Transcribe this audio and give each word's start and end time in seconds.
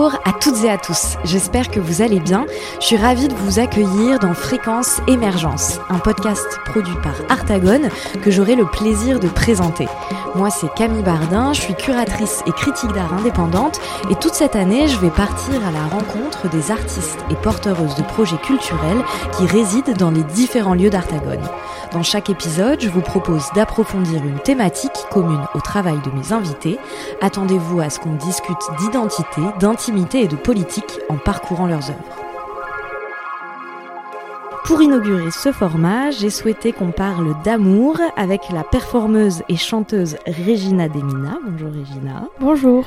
Bonjour 0.00 0.19
à 0.30 0.32
toutes 0.32 0.62
et 0.62 0.70
à 0.70 0.78
tous, 0.78 1.16
j'espère 1.24 1.72
que 1.72 1.80
vous 1.80 2.02
allez 2.02 2.20
bien. 2.20 2.46
Je 2.80 2.86
suis 2.86 2.96
ravie 2.96 3.26
de 3.26 3.34
vous 3.34 3.58
accueillir 3.58 4.20
dans 4.20 4.32
Fréquence 4.32 5.00
Émergence, 5.08 5.80
un 5.88 5.98
podcast 5.98 6.46
produit 6.66 6.94
par 7.02 7.14
Artagone 7.28 7.88
que 8.22 8.30
j'aurai 8.30 8.54
le 8.54 8.64
plaisir 8.64 9.18
de 9.18 9.26
présenter. 9.26 9.88
Moi 10.36 10.50
c'est 10.50 10.72
Camille 10.74 11.02
Bardin, 11.02 11.52
je 11.52 11.62
suis 11.62 11.74
curatrice 11.74 12.44
et 12.46 12.52
critique 12.52 12.92
d'art 12.92 13.12
indépendante 13.12 13.80
et 14.08 14.14
toute 14.14 14.34
cette 14.34 14.54
année 14.54 14.86
je 14.86 14.98
vais 14.98 15.10
partir 15.10 15.66
à 15.66 15.72
la 15.72 15.82
rencontre 15.82 16.48
des 16.48 16.70
artistes 16.70 17.18
et 17.28 17.34
porteuses 17.34 17.96
de 17.96 18.02
projets 18.02 18.38
culturels 18.38 19.02
qui 19.36 19.46
résident 19.46 19.94
dans 19.94 20.12
les 20.12 20.22
différents 20.22 20.74
lieux 20.74 20.90
d'Artagone. 20.90 21.42
Dans 21.92 22.04
chaque 22.04 22.30
épisode, 22.30 22.80
je 22.80 22.88
vous 22.88 23.00
propose 23.00 23.42
d'approfondir 23.56 24.24
une 24.24 24.38
thématique 24.38 24.92
commune 25.10 25.44
au 25.54 25.60
travail 25.60 25.98
de 26.04 26.10
mes 26.16 26.32
invités. 26.32 26.78
Attendez-vous 27.20 27.80
à 27.80 27.90
ce 27.90 27.98
qu'on 27.98 28.12
discute 28.12 28.56
d'identité, 28.78 29.40
d'intimité 29.58 30.19
et 30.20 30.28
de 30.28 30.36
politique 30.36 31.00
en 31.08 31.16
parcourant 31.16 31.66
leurs 31.66 31.90
œuvres. 31.90 32.16
Pour 34.66 34.82
inaugurer 34.82 35.30
ce 35.30 35.50
format, 35.50 36.10
j'ai 36.10 36.28
souhaité 36.28 36.72
qu'on 36.72 36.92
parle 36.92 37.34
d'amour 37.42 37.98
avec 38.16 38.50
la 38.52 38.62
performeuse 38.62 39.42
et 39.48 39.56
chanteuse 39.56 40.16
Regina 40.26 40.88
Demina. 40.88 41.38
Bonjour 41.44 41.72
Regina. 41.72 42.28
Bonjour. 42.38 42.84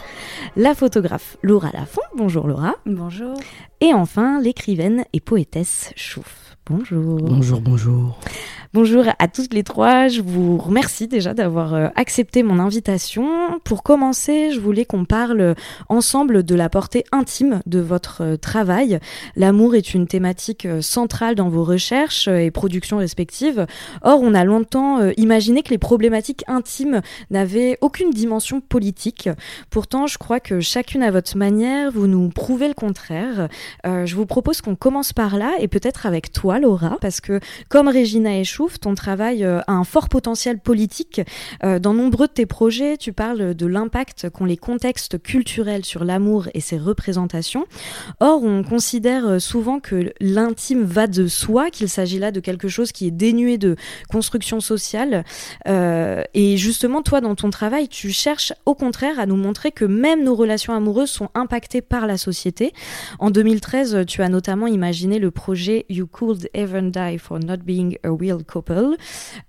La 0.56 0.76
photographe 0.76 1.38
Laura 1.42 1.72
Lafont. 1.74 2.02
Bonjour 2.16 2.48
Laura. 2.48 2.76
Bonjour. 2.86 3.34
Et 3.82 3.94
enfin 3.94 4.40
l'écrivaine 4.40 5.04
et 5.12 5.20
poétesse 5.20 5.92
Chouf. 5.96 6.56
Bonjour. 6.68 7.18
Bonjour, 7.18 7.60
bonjour. 7.60 8.20
Bonjour 8.74 9.06
à 9.20 9.28
toutes 9.28 9.54
les 9.54 9.62
trois, 9.62 10.08
je 10.08 10.24
vous 10.24 10.58
remercie 10.58 11.08
déjà 11.08 11.36
d'avoir 11.36 11.76
euh, 11.76 11.90
accepté 11.96 12.42
mon 12.42 12.58
invitation. 12.58 13.60
Pour 13.64 13.84
commencer, 13.84 14.50
je 14.50 14.60
voulais 14.60 14.84
qu'on 14.84 15.06
parle 15.06 15.54
ensemble 15.90 16.42
de 16.42 16.56
la 16.56 16.70
portée 16.70 17.04
intime 17.12 17.62
de 17.68 17.80
votre 17.80 18.24
euh, 18.24 18.36
travail. 18.36 18.98
L'amour 19.36 19.76
est 19.76 19.94
une 19.94 20.08
thématique 20.08 20.66
euh, 20.66 20.82
centrale 20.82 21.36
dans 21.36 21.50
vos 21.50 21.64
recherches 21.64 22.28
et 22.28 22.50
productions 22.50 22.98
respectives. 22.98 23.68
Or, 24.02 24.22
on 24.24 24.34
a 24.34 24.44
longtemps 24.44 25.08
imaginé 25.18 25.62
que 25.62 25.70
les 25.70 25.78
problématiques 25.78 26.44
intimes 26.48 27.02
n'avaient 27.30 27.78
aucune 27.82 28.10
dimension 28.10 28.60
politique. 28.60 29.30
Pourtant, 29.70 30.08
je 30.08 30.18
crois 30.18 30.40
que 30.40 30.62
chacune 30.62 31.04
à 31.04 31.12
votre 31.12 31.38
manière, 31.38 31.92
vous 31.92 32.08
nous 32.08 32.30
prouvez 32.30 32.70
le 32.70 32.74
contraire. 32.74 33.50
je 33.86 34.16
vous 34.16 34.26
propose 34.26 34.62
qu'on 34.62 34.76
commence 34.76 35.14
par 35.14 35.38
là 35.38 35.52
et 35.60 35.68
peut-être 35.68 36.08
avec 36.08 36.32
toi, 36.32 36.60
Laura, 36.60 36.98
parce 37.02 37.22
que 37.22 37.40
comme 37.70 37.88
Régina 37.88 38.40
Ton 38.82 38.96
travail 38.96 39.44
euh, 39.44 39.60
a 39.68 39.74
un 39.74 39.84
fort 39.84 40.10
potentiel 40.10 40.60
politique. 40.60 41.22
Euh, 41.64 41.80
dans 41.80 41.94
nombreux 41.94 42.28
de 42.28 42.34
tes 42.34 42.46
projets, 42.46 42.98
tu 42.98 43.14
parles 43.14 43.54
de 43.54 43.66
l'impact 43.66 44.30
qu'ont 44.30 44.46
les 44.46 44.58
contextes 44.58 45.22
culturels 45.22 45.86
sur 45.86 46.04
l'amour 46.04 46.48
et 46.54 46.62
ses 46.62 46.78
représentations. 46.78 47.66
Or, 48.20 48.44
on 48.44 48.64
considère 48.64 49.28
euh, 49.28 49.40
souvent 49.40 49.80
que 49.80 50.14
l'intime 50.20 50.84
va 50.84 51.08
de 51.08 51.28
soi, 51.28 51.70
qu'il 51.70 51.90
s'agit 51.90 52.20
là 52.20 52.32
de 52.32 52.40
quelque 52.40 52.68
chose 52.68 52.92
qui 52.92 53.08
est 53.08 53.12
dénué 53.12 53.58
de 53.58 53.76
construction 54.10 54.60
sociale. 54.60 55.24
et 55.66 56.58
justement, 56.58 57.02
toi, 57.02 57.22
dans 57.22 57.36
ton 57.36 57.50
travail, 57.50 57.88
tu 57.88 58.12
cherches 58.12 58.54
au 58.66 58.76
contraire 58.76 59.20
à 59.20 59.26
nous 59.26 59.36
montrer 59.36 59.72
que 59.72 59.86
même 59.86 60.24
nos 60.24 60.36
relations 60.36 60.74
amoureuses 60.74 61.10
sont 61.10 61.30
impactées 61.34 61.82
par 61.82 62.08
la 62.08 62.18
société. 62.18 62.74
En 63.20 63.32
2013, 63.32 64.06
tu 64.08 64.22
as 64.22 64.30
notamment 64.30 64.68
imaginé 64.68 65.20
le 65.20 65.32
projet 65.32 65.86
You 65.90 66.08
Could 66.08 66.50
Even 66.54 66.92
Die 66.92 67.18
for 67.18 67.40
Not 67.40 67.58
Being 67.58 67.98
a 68.04 68.10
Real 68.10 68.44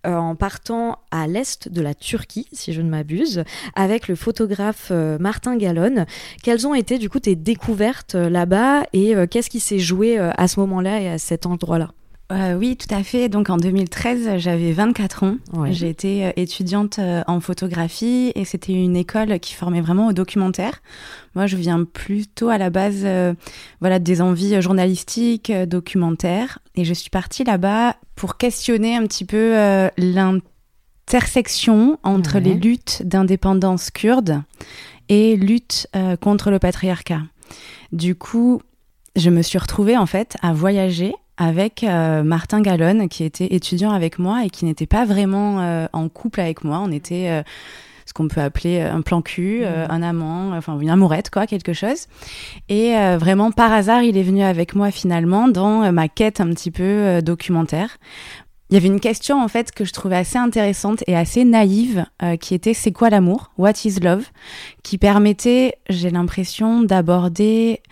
Euh, 0.06 0.14
en 0.14 0.34
partant 0.34 0.98
à 1.10 1.26
l'est 1.26 1.68
de 1.68 1.80
la 1.80 1.94
Turquie, 1.94 2.46
si 2.52 2.72
je 2.72 2.80
ne 2.80 2.88
m'abuse, 2.88 3.44
avec 3.74 4.08
le 4.08 4.14
photographe 4.14 4.88
euh, 4.90 5.18
Martin 5.18 5.56
Gallon. 5.56 6.06
Quelles 6.42 6.66
ont 6.66 6.74
été 6.74 6.98
du 6.98 7.08
coup 7.08 7.20
tes 7.20 7.36
découvertes 7.36 8.14
euh, 8.14 8.28
là-bas 8.28 8.84
et 8.92 9.14
qu'est-ce 9.30 9.50
qui 9.50 9.60
s'est 9.60 9.78
joué 9.78 10.18
à 10.18 10.48
ce 10.48 10.60
moment-là 10.60 11.00
et 11.00 11.08
à 11.08 11.18
cet 11.18 11.46
endroit-là? 11.46 11.90
Oui, 12.56 12.76
tout 12.76 12.92
à 12.94 13.02
fait. 13.02 13.28
Donc 13.28 13.50
en 13.50 13.56
2013, 13.56 14.38
j'avais 14.38 14.72
24 14.72 15.24
ans. 15.24 15.36
J'ai 15.70 15.88
été 15.88 16.32
étudiante 16.36 17.00
en 17.26 17.40
photographie 17.40 18.32
et 18.34 18.44
c'était 18.44 18.72
une 18.72 18.96
école 18.96 19.38
qui 19.40 19.54
formait 19.54 19.80
vraiment 19.80 20.08
au 20.08 20.12
documentaire. 20.12 20.82
Moi, 21.34 21.46
je 21.46 21.56
viens 21.56 21.84
plutôt 21.84 22.48
à 22.48 22.58
la 22.58 22.70
base 22.70 23.06
voilà, 23.80 23.98
des 23.98 24.20
envies 24.20 24.60
journalistiques, 24.60 25.52
documentaires. 25.52 26.58
Et 26.76 26.84
je 26.84 26.94
suis 26.94 27.10
partie 27.10 27.44
là-bas 27.44 27.96
pour 28.16 28.36
questionner 28.36 28.96
un 28.96 29.06
petit 29.06 29.24
peu 29.24 29.56
euh, 29.56 29.88
l'intersection 29.96 31.98
entre 32.02 32.38
les 32.38 32.54
luttes 32.54 33.02
d'indépendance 33.04 33.90
kurde 33.90 34.42
et 35.08 35.36
lutte 35.36 35.86
euh, 35.94 36.16
contre 36.16 36.50
le 36.50 36.58
patriarcat. 36.58 37.22
Du 37.92 38.14
coup, 38.14 38.62
je 39.16 39.30
me 39.30 39.42
suis 39.42 39.58
retrouvée 39.58 39.96
en 39.96 40.06
fait 40.06 40.36
à 40.42 40.52
voyager 40.52 41.14
avec 41.36 41.84
euh, 41.84 42.22
Martin 42.22 42.60
Gallon, 42.60 43.08
qui 43.08 43.24
était 43.24 43.54
étudiant 43.54 43.90
avec 43.90 44.18
moi 44.18 44.44
et 44.44 44.50
qui 44.50 44.64
n'était 44.64 44.86
pas 44.86 45.04
vraiment 45.04 45.86
en 45.92 46.08
couple 46.08 46.40
avec 46.40 46.64
moi. 46.64 46.80
On 46.82 46.90
était 46.90 47.42
ce 48.06 48.12
qu'on 48.12 48.28
peut 48.28 48.40
appeler 48.40 48.80
un 48.80 49.00
plan 49.00 49.22
cul, 49.22 49.62
mmh. 49.62 49.90
un 49.90 50.02
amant, 50.02 50.52
enfin 50.56 50.78
une 50.78 50.90
amourette, 50.90 51.30
quoi, 51.30 51.46
quelque 51.46 51.72
chose. 51.72 52.06
Et 52.68 52.94
vraiment, 53.18 53.50
par 53.50 53.72
hasard, 53.72 54.02
il 54.02 54.16
est 54.16 54.22
venu 54.22 54.42
avec 54.42 54.74
moi 54.74 54.90
finalement 54.90 55.48
dans 55.48 55.90
ma 55.92 56.08
quête 56.08 56.40
un 56.40 56.48
petit 56.50 56.70
peu 56.70 57.20
documentaire. 57.22 57.98
Il 58.74 58.78
y 58.78 58.80
avait 58.80 58.88
une 58.88 58.98
question 58.98 59.40
en 59.40 59.46
fait 59.46 59.70
que 59.70 59.84
je 59.84 59.92
trouvais 59.92 60.16
assez 60.16 60.36
intéressante 60.36 61.04
et 61.06 61.14
assez 61.14 61.44
naïve 61.44 62.06
qui 62.40 62.54
était 62.54 62.74
c'est 62.74 62.90
quoi 62.90 63.08
l'amour? 63.08 63.52
What 63.56 63.74
is 63.84 64.00
love? 64.00 64.24
Qui 64.82 64.98
permettait, 64.98 65.76
j'ai 65.88 66.10
l'impression, 66.10 66.82
d'aborder 66.82 67.82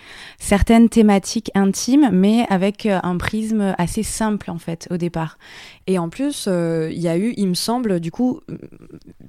certaines 0.40 0.88
thématiques 0.88 1.52
intimes, 1.54 2.10
mais 2.10 2.46
avec 2.50 2.86
un 2.86 3.16
prisme 3.16 3.76
assez 3.78 4.02
simple 4.02 4.50
en 4.50 4.58
fait 4.58 4.88
au 4.90 4.96
départ. 4.96 5.38
Et 5.86 5.98
en 5.98 6.08
plus, 6.08 6.46
euh, 6.46 6.90
il 6.92 7.00
y 7.00 7.08
a 7.08 7.16
eu, 7.16 7.34
il 7.36 7.48
me 7.48 7.54
semble, 7.54 7.98
du 7.98 8.12
coup, 8.12 8.40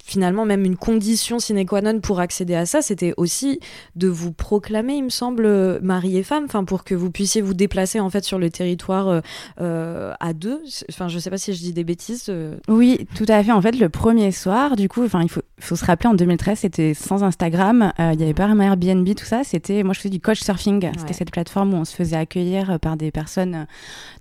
finalement, 0.03 0.45
même 0.45 0.65
une 0.65 0.77
condition 0.77 1.39
sine 1.39 1.65
qua 1.65 1.81
non 1.81 1.99
pour 1.99 2.19
accéder 2.19 2.53
à 2.53 2.65
ça, 2.65 2.81
c'était 2.81 3.13
aussi 3.17 3.59
de 3.95 4.07
vous 4.07 4.31
proclamer, 4.31 4.93
il 4.95 5.05
me 5.05 5.09
semble, 5.09 5.79
mari 5.81 6.17
et 6.17 6.23
femme, 6.23 6.45
enfin, 6.45 6.63
pour 6.63 6.83
que 6.83 6.93
vous 6.93 7.09
puissiez 7.09 7.41
vous 7.41 7.55
déplacer 7.55 7.99
en 7.99 8.09
fait 8.09 8.23
sur 8.23 8.37
le 8.37 8.51
territoire 8.51 9.07
euh, 9.07 9.21
euh, 9.61 10.13
à 10.19 10.33
deux. 10.33 10.61
Enfin, 10.89 11.07
je 11.07 11.17
sais 11.17 11.31
pas 11.31 11.39
si 11.39 11.53
je 11.53 11.59
dis 11.59 11.73
des 11.73 11.83
bêtises. 11.83 12.31
Oui, 12.67 13.07
tout 13.15 13.25
à 13.27 13.43
fait. 13.43 13.51
En 13.51 13.61
fait, 13.61 13.77
le 13.77 13.89
premier 13.89 14.31
soir, 14.31 14.75
du 14.75 14.87
coup, 14.89 15.03
enfin, 15.03 15.21
il 15.23 15.29
faut, 15.29 15.41
faut 15.59 15.75
se 15.75 15.85
rappeler, 15.85 16.09
en 16.09 16.13
2013, 16.13 16.59
c'était 16.59 16.93
sans 16.93 17.23
Instagram, 17.23 17.93
il 17.97 18.17
n'y 18.17 18.23
avait 18.23 18.33
pas 18.33 18.45
vraiment 18.45 18.63
Airbnb, 18.63 19.07
tout 19.15 19.25
ça. 19.25 19.43
C'était, 19.43 19.81
moi, 19.81 19.93
je 19.93 19.99
faisais 19.99 20.09
du 20.09 20.19
coach 20.19 20.41
surfing. 20.41 20.91
C'était 20.99 21.13
cette 21.13 21.31
plateforme 21.31 21.73
où 21.73 21.77
on 21.77 21.85
se 21.85 21.95
faisait 21.95 22.15
accueillir 22.15 22.79
par 22.79 22.95
des 22.95 23.09
personnes 23.09 23.65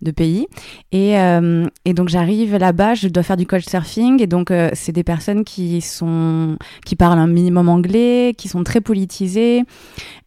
de 0.00 0.10
pays. 0.10 0.47
Et, 0.93 1.12
et 1.84 1.94
donc, 1.94 2.09
j'ai 2.09 2.22
j'arrive 2.22 2.56
là-bas, 2.56 2.94
je 2.94 3.09
dois 3.09 3.25
faire 3.25 3.37
du 3.37 3.47
coach 3.47 3.65
surfing 3.65 4.22
et 4.22 4.28
donc 4.28 4.53
euh, 4.53 4.71
c'est 4.75 4.93
des 4.93 5.03
personnes 5.03 5.43
qui 5.43 5.81
sont 5.81 6.56
qui 6.87 6.94
parlent 6.94 7.19
un 7.19 7.27
minimum 7.27 7.69
anglais, 7.69 8.34
qui 8.38 8.47
sont 8.47 8.62
très 8.62 8.81
politisées, 8.81 9.65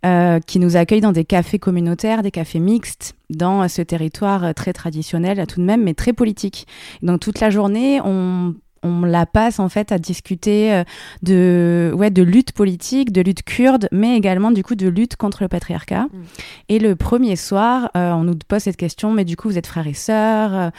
euh, 0.05 0.41
qui 0.45 0.59
nous 0.59 0.75
accueillent 0.75 0.99
dans 0.99 1.13
des 1.13 1.23
cafés 1.23 1.57
communautaires, 1.57 2.21
des 2.21 2.31
cafés 2.31 2.59
mixtes 2.59 3.15
dans 3.29 3.65
ce 3.69 3.81
territoire 3.81 4.53
très 4.53 4.73
traditionnel 4.73 5.45
tout 5.47 5.61
de 5.61 5.65
même, 5.65 5.83
mais 5.83 5.93
très 5.93 6.11
politique. 6.11 6.67
Donc 7.01 7.21
toute 7.21 7.39
la 7.39 7.49
journée, 7.49 8.01
on 8.03 8.55
on 8.83 9.03
la 9.03 9.25
passe 9.25 9.57
en 9.59 9.67
fait 9.67 9.91
à 9.91 9.97
discuter 9.97 10.71
euh, 10.71 10.83
de 11.23 11.91
ouais 11.95 12.11
de 12.11 12.21
lutte 12.21 12.51
politique, 12.51 13.13
de 13.13 13.21
lutte 13.21 13.43
kurde, 13.43 13.87
mais 13.93 14.17
également 14.17 14.51
du 14.51 14.63
coup 14.63 14.75
de 14.75 14.89
lutte 14.89 15.15
contre 15.15 15.43
le 15.43 15.47
patriarcat. 15.47 16.03
Mm. 16.03 16.23
Et 16.67 16.79
le 16.79 16.97
premier 16.97 17.37
soir, 17.37 17.89
on 17.95 18.25
nous 18.25 18.35
pose 18.47 18.63
cette 18.63 18.77
question, 18.77 19.13
mais 19.13 19.23
du 19.23 19.37
coup 19.37 19.47
vous 19.47 19.57
êtes 19.57 19.67
frères 19.67 19.87
et 19.87 19.93
sœurs 19.93 20.71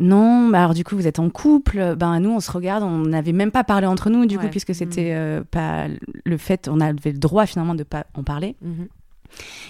non, 0.00 0.48
bah 0.48 0.60
alors 0.60 0.74
du 0.74 0.82
coup 0.82 0.96
vous 0.96 1.06
êtes 1.06 1.18
en 1.18 1.30
couple, 1.30 1.94
ben 1.96 2.18
nous 2.20 2.30
on 2.30 2.40
se 2.40 2.50
regarde, 2.50 2.82
on 2.82 2.98
n'avait 2.98 3.32
même 3.32 3.52
pas 3.52 3.64
parlé 3.64 3.86
entre 3.86 4.10
nous 4.10 4.26
du 4.26 4.38
coup 4.38 4.48
puisque 4.48 4.70
mm. 4.70 4.74
c'était 4.74 5.12
euh, 5.14 5.42
pas 5.48 5.86
le 6.24 6.36
fait, 6.36 6.68
on 6.68 6.80
avait 6.80 7.12
le 7.12 7.18
droit 7.18 7.46
finalement 7.46 7.74
de 7.74 7.84
pas 7.84 8.06
en 8.14 8.24
parler. 8.24 8.56
Mm-hmm. 8.64 8.88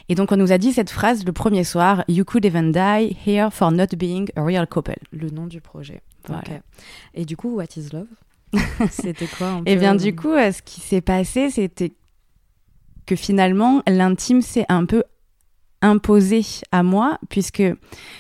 Et 0.09 0.15
donc 0.15 0.33
on 0.33 0.37
nous 0.37 0.53
a 0.53 0.59
dit 0.59 0.73
cette 0.73 0.91
phrase 0.91 1.25
le 1.25 1.33
premier 1.33 1.65
soir, 1.65 2.05
You 2.09 2.25
could 2.25 2.45
even 2.47 2.73
die 2.73 3.17
here 3.27 3.51
for 3.51 3.71
not 3.71 3.89
being 3.97 4.29
a 4.37 4.43
real 4.43 4.67
couple. 4.67 4.97
Le 5.13 5.31
nom 5.31 5.47
du 5.47 5.61
projet. 5.61 6.01
Et 7.13 7.27
du 7.27 7.37
coup, 7.37 7.57
what 7.57 7.77
is 7.77 7.91
love? 7.93 8.07
C'était 8.91 9.27
quoi 9.27 9.61
Et 9.67 9.73
eh 9.73 9.77
bien 9.77 9.95
du 9.95 10.15
coup, 10.15 10.31
euh, 10.31 10.53
ce 10.53 10.63
qui 10.63 10.81
s'est 10.81 11.01
passé, 11.01 11.51
c'était 11.51 11.93
que 13.05 13.17
finalement 13.17 13.83
l'intime 13.87 14.41
c'est 14.41 14.65
un 14.69 14.87
peu 14.87 15.03
imposé 15.83 16.43
à 16.73 16.83
moi, 16.83 17.19
puisque 17.29 17.63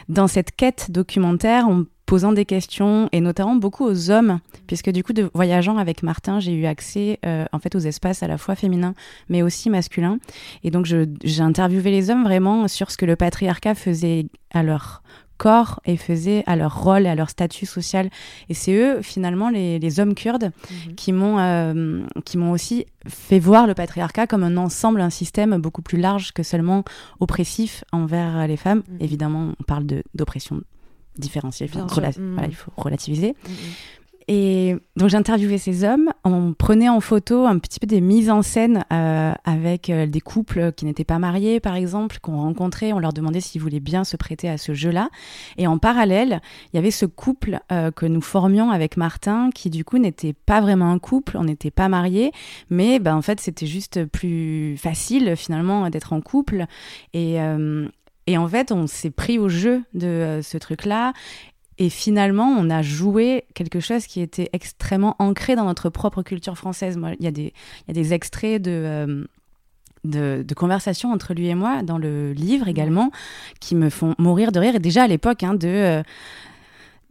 dans 0.08 0.26
cette 0.26 0.54
quête 0.54 0.90
documentaire, 0.90 1.66
on 1.68 1.86
posant 2.06 2.32
des 2.32 2.44
questions 2.44 3.08
et 3.12 3.20
notamment 3.20 3.56
beaucoup 3.56 3.84
aux 3.84 4.10
hommes, 4.10 4.40
puisque 4.66 4.90
du 4.90 5.02
coup, 5.02 5.12
de 5.12 5.30
voyageant 5.34 5.78
avec 5.78 6.02
Martin, 6.02 6.40
j'ai 6.40 6.52
eu 6.52 6.66
accès 6.66 7.18
euh, 7.24 7.44
en 7.52 7.58
fait 7.58 7.74
aux 7.74 7.80
espaces 7.80 8.22
à 8.22 8.28
la 8.28 8.38
fois 8.38 8.54
féminins 8.54 8.94
mais 9.28 9.42
aussi 9.42 9.70
masculins. 9.70 10.18
Et 10.62 10.70
donc, 10.70 10.86
j'ai 10.86 11.40
interviewé 11.40 11.90
les 11.90 12.10
hommes 12.10 12.24
vraiment 12.24 12.68
sur 12.68 12.90
ce 12.90 12.96
que 12.96 13.06
le 13.06 13.16
patriarcat 13.16 13.74
faisait 13.74 14.26
à 14.52 14.62
leur 14.62 15.02
corps 15.36 15.80
et 15.84 15.96
faisaient 15.96 16.44
à 16.46 16.56
leur 16.56 16.82
rôle 16.82 17.06
et 17.06 17.08
à 17.08 17.14
leur 17.14 17.28
statut 17.28 17.66
social. 17.66 18.08
Et 18.48 18.54
c'est 18.54 18.74
eux, 18.74 19.02
finalement, 19.02 19.50
les, 19.50 20.00
hommes 20.00 20.14
kurdes, 20.14 20.52
mhm. 20.70 20.94
qui 20.94 21.12
m'ont 21.12 21.38
euh, 21.38 22.02
qui 22.24 22.38
m'ont 22.38 22.52
aussi 22.52 22.86
fait 23.06 23.38
voir 23.38 23.66
le 23.66 23.74
patriarcat 23.74 24.26
comme 24.26 24.44
un 24.44 24.56
ensemble, 24.56 25.00
un 25.00 25.10
système 25.10 25.58
beaucoup 25.58 25.82
plus 25.82 25.98
large 25.98 26.32
que 26.32 26.42
seulement 26.42 26.84
oppressif 27.20 27.84
envers 27.92 28.46
les 28.46 28.56
femmes. 28.56 28.82
Mhm. 28.88 28.96
Évidemment, 29.00 29.52
on 29.58 29.64
parle 29.64 29.86
d'oppression 30.14 30.62
différenciée, 31.16 31.70
mhm. 31.74 32.40
il 32.48 32.54
faut 32.54 32.72
relativiser. 32.76 33.34
Et 34.26 34.76
donc 34.96 35.10
j'ai 35.10 35.16
interviewé 35.16 35.58
ces 35.58 35.84
hommes, 35.84 36.10
on 36.24 36.54
prenait 36.54 36.88
en 36.88 37.00
photo 37.00 37.44
un 37.44 37.58
petit 37.58 37.78
peu 37.78 37.86
des 37.86 38.00
mises 38.00 38.30
en 38.30 38.40
scène 38.40 38.84
euh, 38.90 39.32
avec 39.44 39.90
euh, 39.90 40.06
des 40.06 40.20
couples 40.20 40.72
qui 40.72 40.86
n'étaient 40.86 41.04
pas 41.04 41.18
mariés 41.18 41.60
par 41.60 41.74
exemple, 41.74 42.18
qu'on 42.22 42.38
rencontrait, 42.38 42.94
on 42.94 42.98
leur 42.98 43.12
demandait 43.12 43.40
s'ils 43.40 43.60
voulaient 43.60 43.80
bien 43.80 44.02
se 44.02 44.16
prêter 44.16 44.48
à 44.48 44.56
ce 44.56 44.72
jeu-là. 44.72 45.10
Et 45.58 45.66
en 45.66 45.76
parallèle, 45.76 46.40
il 46.72 46.76
y 46.76 46.78
avait 46.78 46.90
ce 46.90 47.04
couple 47.04 47.60
euh, 47.70 47.90
que 47.90 48.06
nous 48.06 48.22
formions 48.22 48.70
avec 48.70 48.96
Martin 48.96 49.50
qui 49.54 49.68
du 49.68 49.84
coup 49.84 49.98
n'était 49.98 50.32
pas 50.32 50.62
vraiment 50.62 50.90
un 50.90 50.98
couple, 50.98 51.36
on 51.36 51.44
n'était 51.44 51.70
pas 51.70 51.90
mariés, 51.90 52.32
mais 52.70 53.00
ben, 53.00 53.16
en 53.16 53.22
fait 53.22 53.40
c'était 53.40 53.66
juste 53.66 54.06
plus 54.06 54.78
facile 54.78 55.36
finalement 55.36 55.90
d'être 55.90 56.14
en 56.14 56.22
couple. 56.22 56.64
Et, 57.12 57.38
et 58.26 58.38
en 58.38 58.48
fait, 58.48 58.72
on 58.72 58.86
s'est 58.86 59.10
pris 59.10 59.38
au 59.38 59.48
jeu 59.48 59.82
de 59.92 60.40
ce 60.42 60.56
truc-là. 60.58 61.12
Et 61.78 61.90
finalement, 61.90 62.46
on 62.46 62.70
a 62.70 62.82
joué 62.82 63.44
quelque 63.54 63.80
chose 63.80 64.06
qui 64.06 64.20
était 64.20 64.48
extrêmement 64.52 65.16
ancré 65.18 65.56
dans 65.56 65.64
notre 65.64 65.90
propre 65.90 66.22
culture 66.22 66.56
française. 66.56 66.96
Moi, 66.96 67.12
il 67.18 67.24
y, 67.24 67.28
a 67.28 67.32
des, 67.32 67.52
y 67.88 67.90
a 67.90 67.94
des 67.94 68.14
extraits 68.14 68.62
de, 68.62 68.70
euh, 68.70 69.24
de, 70.04 70.44
de, 70.46 70.54
conversations 70.54 71.12
entre 71.12 71.34
lui 71.34 71.48
et 71.48 71.56
moi 71.56 71.82
dans 71.82 71.98
le 71.98 72.32
livre 72.32 72.68
également 72.68 73.10
qui 73.58 73.74
me 73.74 73.90
font 73.90 74.14
mourir 74.18 74.52
de 74.52 74.60
rire. 74.60 74.76
Et 74.76 74.78
déjà 74.78 75.02
à 75.02 75.08
l'époque, 75.08 75.42
hein, 75.42 75.54
de. 75.54 75.68
Euh, 75.68 76.02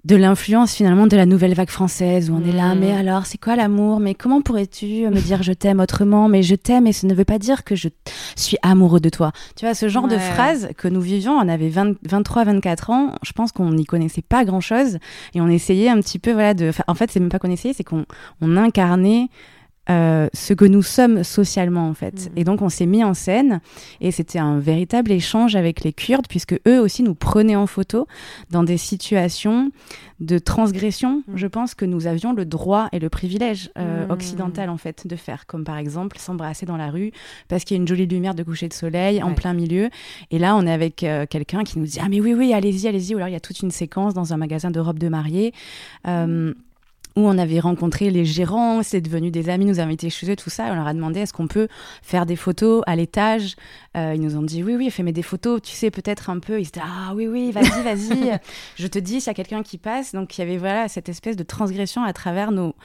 de 0.06 0.16
l'influence 0.18 0.74
finalement 0.74 1.08
de 1.08 1.16
la 1.16 1.26
nouvelle 1.26 1.54
vague 1.54 1.70
française 1.70 2.30
où 2.30 2.36
on 2.36 2.44
est 2.44 2.52
là, 2.52 2.76
mais 2.76 2.92
mmh. 2.92 2.98
alors 2.98 3.26
c'est 3.26 3.38
quoi 3.38 3.56
l'amour? 3.56 4.02
Mais 4.02 4.16
comment 4.16 4.42
pourrais-tu 4.42 5.08
me 5.08 5.22
dire 5.22 5.44
je 5.44 5.54
t'aime 5.54 5.80
autrement? 5.80 6.28
Mais 6.28 6.44
je 6.44 6.56
t'aime 6.56 6.88
et 6.88 6.94
ce 6.94 7.06
ne 7.06 7.14
veut 7.14 7.24
pas 7.24 7.40
dire 7.40 7.64
que 7.64 7.76
je 7.76 7.88
suis 8.36 8.58
amoureux 8.62 9.00
de 9.00 9.10
toi. 9.10 9.32
Tu 9.56 9.66
vois, 9.66 9.74
ce 9.74 9.88
genre 9.88 10.10
de 10.10 10.18
phrase 10.18 10.70
que 10.78 10.90
nous 10.90 11.02
vivions, 11.02 11.34
on 11.34 11.48
avait 11.48 11.70
23, 11.70 12.44
24 12.44 12.90
ans, 12.90 13.16
je 13.24 13.32
pense 13.32 13.54
qu'on 13.54 13.72
n'y 13.72 13.86
connaissait 13.86 14.22
pas 14.22 14.44
grand-chose 14.44 14.98
et 15.34 15.42
on 15.42 15.48
essayait 15.48 15.90
un 15.90 16.00
petit 16.02 16.20
peu, 16.20 16.34
voilà, 16.34 16.54
de... 16.54 16.72
en 16.88 16.96
fait, 16.96 17.10
c'est 17.10 17.22
même 17.22 17.30
pas 17.30 17.40
qu'on 17.40 17.52
essayait, 17.52 17.74
c'est 17.74 17.86
qu'on 17.86 18.06
on 18.42 18.58
incarnait 18.58 19.30
euh, 19.90 20.30
ce 20.34 20.54
que 20.54 20.64
nous 20.64 20.82
sommes 20.82 21.24
socialement 21.26 21.90
en 21.90 21.94
fait. 21.94 22.30
Mm. 22.30 22.38
Et 22.38 22.44
donc 22.46 22.62
on 22.62 22.70
s'est 22.70 22.86
mis 22.86 23.04
en 23.04 23.14
scène 23.14 23.60
et 24.00 24.12
c'était 24.12 24.40
un 24.40 24.58
véritable 24.60 25.12
échange 25.12 25.58
avec 25.58 25.84
les 25.84 25.92
Kurdes 25.92 26.28
puisque 26.30 26.56
eux 26.66 26.80
aussi 26.80 27.04
nous 27.04 27.16
prenaient 27.16 27.58
en 27.58 27.68
photo 27.68 28.08
dans 28.50 28.64
des 28.64 28.78
situations 28.78 29.72
de 30.22 30.38
transgression, 30.38 31.24
mm. 31.28 31.36
je 31.36 31.48
pense 31.48 31.76
que 31.76 31.84
nous 31.84 32.08
avions 32.08 32.32
le 32.32 32.46
droit 32.46 32.88
et 32.94 33.00
le 33.00 33.10
privilège 33.10 33.72
euh, 33.78 34.08
mm. 34.08 34.12
occidental 34.12 34.70
en 34.70 34.78
fait 34.78 35.06
de 35.06 35.18
faire, 35.18 35.46
comme 35.48 35.66
par 35.66 35.78
exemple 35.78 36.18
s'embrasser 36.18 36.66
dans 36.66 36.78
la 36.78 36.90
rue 36.90 37.12
parce 37.50 37.66
qu'il 37.66 37.76
y 37.76 37.80
a 37.80 37.82
une 37.82 37.88
jolie 37.88 38.08
lumière 38.08 38.36
de 38.36 38.44
coucher 38.44 38.70
de 38.70 38.74
soleil 38.74 39.22
en 39.22 39.34
plein 39.34 39.54
milieu. 39.54 39.90
Et 40.32 40.40
là 40.40 40.56
on 40.56 40.66
est 40.66 40.72
avec 40.72 41.04
euh, 41.04 41.26
quelqu'un 41.30 41.66
qui 41.66 41.78
nous 41.78 41.86
dit 41.86 42.00
ah 42.02 42.08
mais 42.10 42.22
oui 42.22 42.34
oui 42.34 42.54
allez-y 42.54 42.88
allez-y 42.88 43.16
ou 43.16 43.18
alors 43.18 43.28
il 43.28 43.34
y 43.34 43.36
a 43.36 43.42
toute 43.42 43.60
une 43.60 43.72
séquence 43.72 44.14
dans 44.14 44.32
un 44.32 44.38
magasin 44.38 44.72
de 44.72 44.80
robes 44.80 45.00
de 45.00 45.10
mariée 45.10 45.54
où 47.16 47.22
on 47.22 47.38
avait 47.38 47.60
rencontré 47.60 48.10
les 48.10 48.26
gérants, 48.26 48.82
c'est 48.84 49.02
devenu 49.02 49.32
des 49.32 49.50
amis, 49.50 49.66
nous 49.66 49.80
avons 49.80 49.92
été 49.92 50.10
chez 50.10 50.32
eux, 50.32 50.36
tout 50.36 50.50
ça. 50.50 50.66
On 50.72 50.76
leur 50.76 50.88
a 50.88 50.94
demandé 50.94 51.20
est-ce 51.20 51.34
qu'on 51.34 51.48
peut 51.48 51.68
faire 52.02 52.26
des 52.26 52.36
photos 52.36 52.82
à 52.88 52.96
l'étage? 52.96 53.56
Euh, 53.96 54.14
ils 54.16 54.22
nous 54.22 54.36
ont 54.36 54.42
dit 54.42 54.64
oui, 54.64 54.76
oui, 54.76 54.90
fais 54.90 55.04
des 55.04 55.22
photos, 55.22 55.62
tu 55.62 55.74
sais, 55.74 55.92
peut-être 55.92 56.30
un 56.30 56.40
peu. 56.40 56.60
Ils 56.60 56.68
étaient 56.68 56.82
ah 56.84 57.14
oui, 57.16 57.28
oui, 57.28 57.52
vas-y, 57.52 57.84
vas-y. 57.84 58.40
je 58.76 58.88
te 58.88 59.00
dis 59.00 59.22
s'il 59.22 59.28
y 59.28 59.30
a 59.30 59.34
quelqu'un 59.34 59.64
qui 59.64 59.78
passe. 59.78 60.14
Donc 60.14 60.38
il 60.38 60.42
y 60.42 60.44
avait 60.44 60.58
voilà 60.58 60.88
cette 60.88 61.10
espèce 61.10 61.36
de 61.36 61.44
transgression 61.44 62.04
à 62.04 62.14
travers 62.14 62.52
nos 62.52 62.76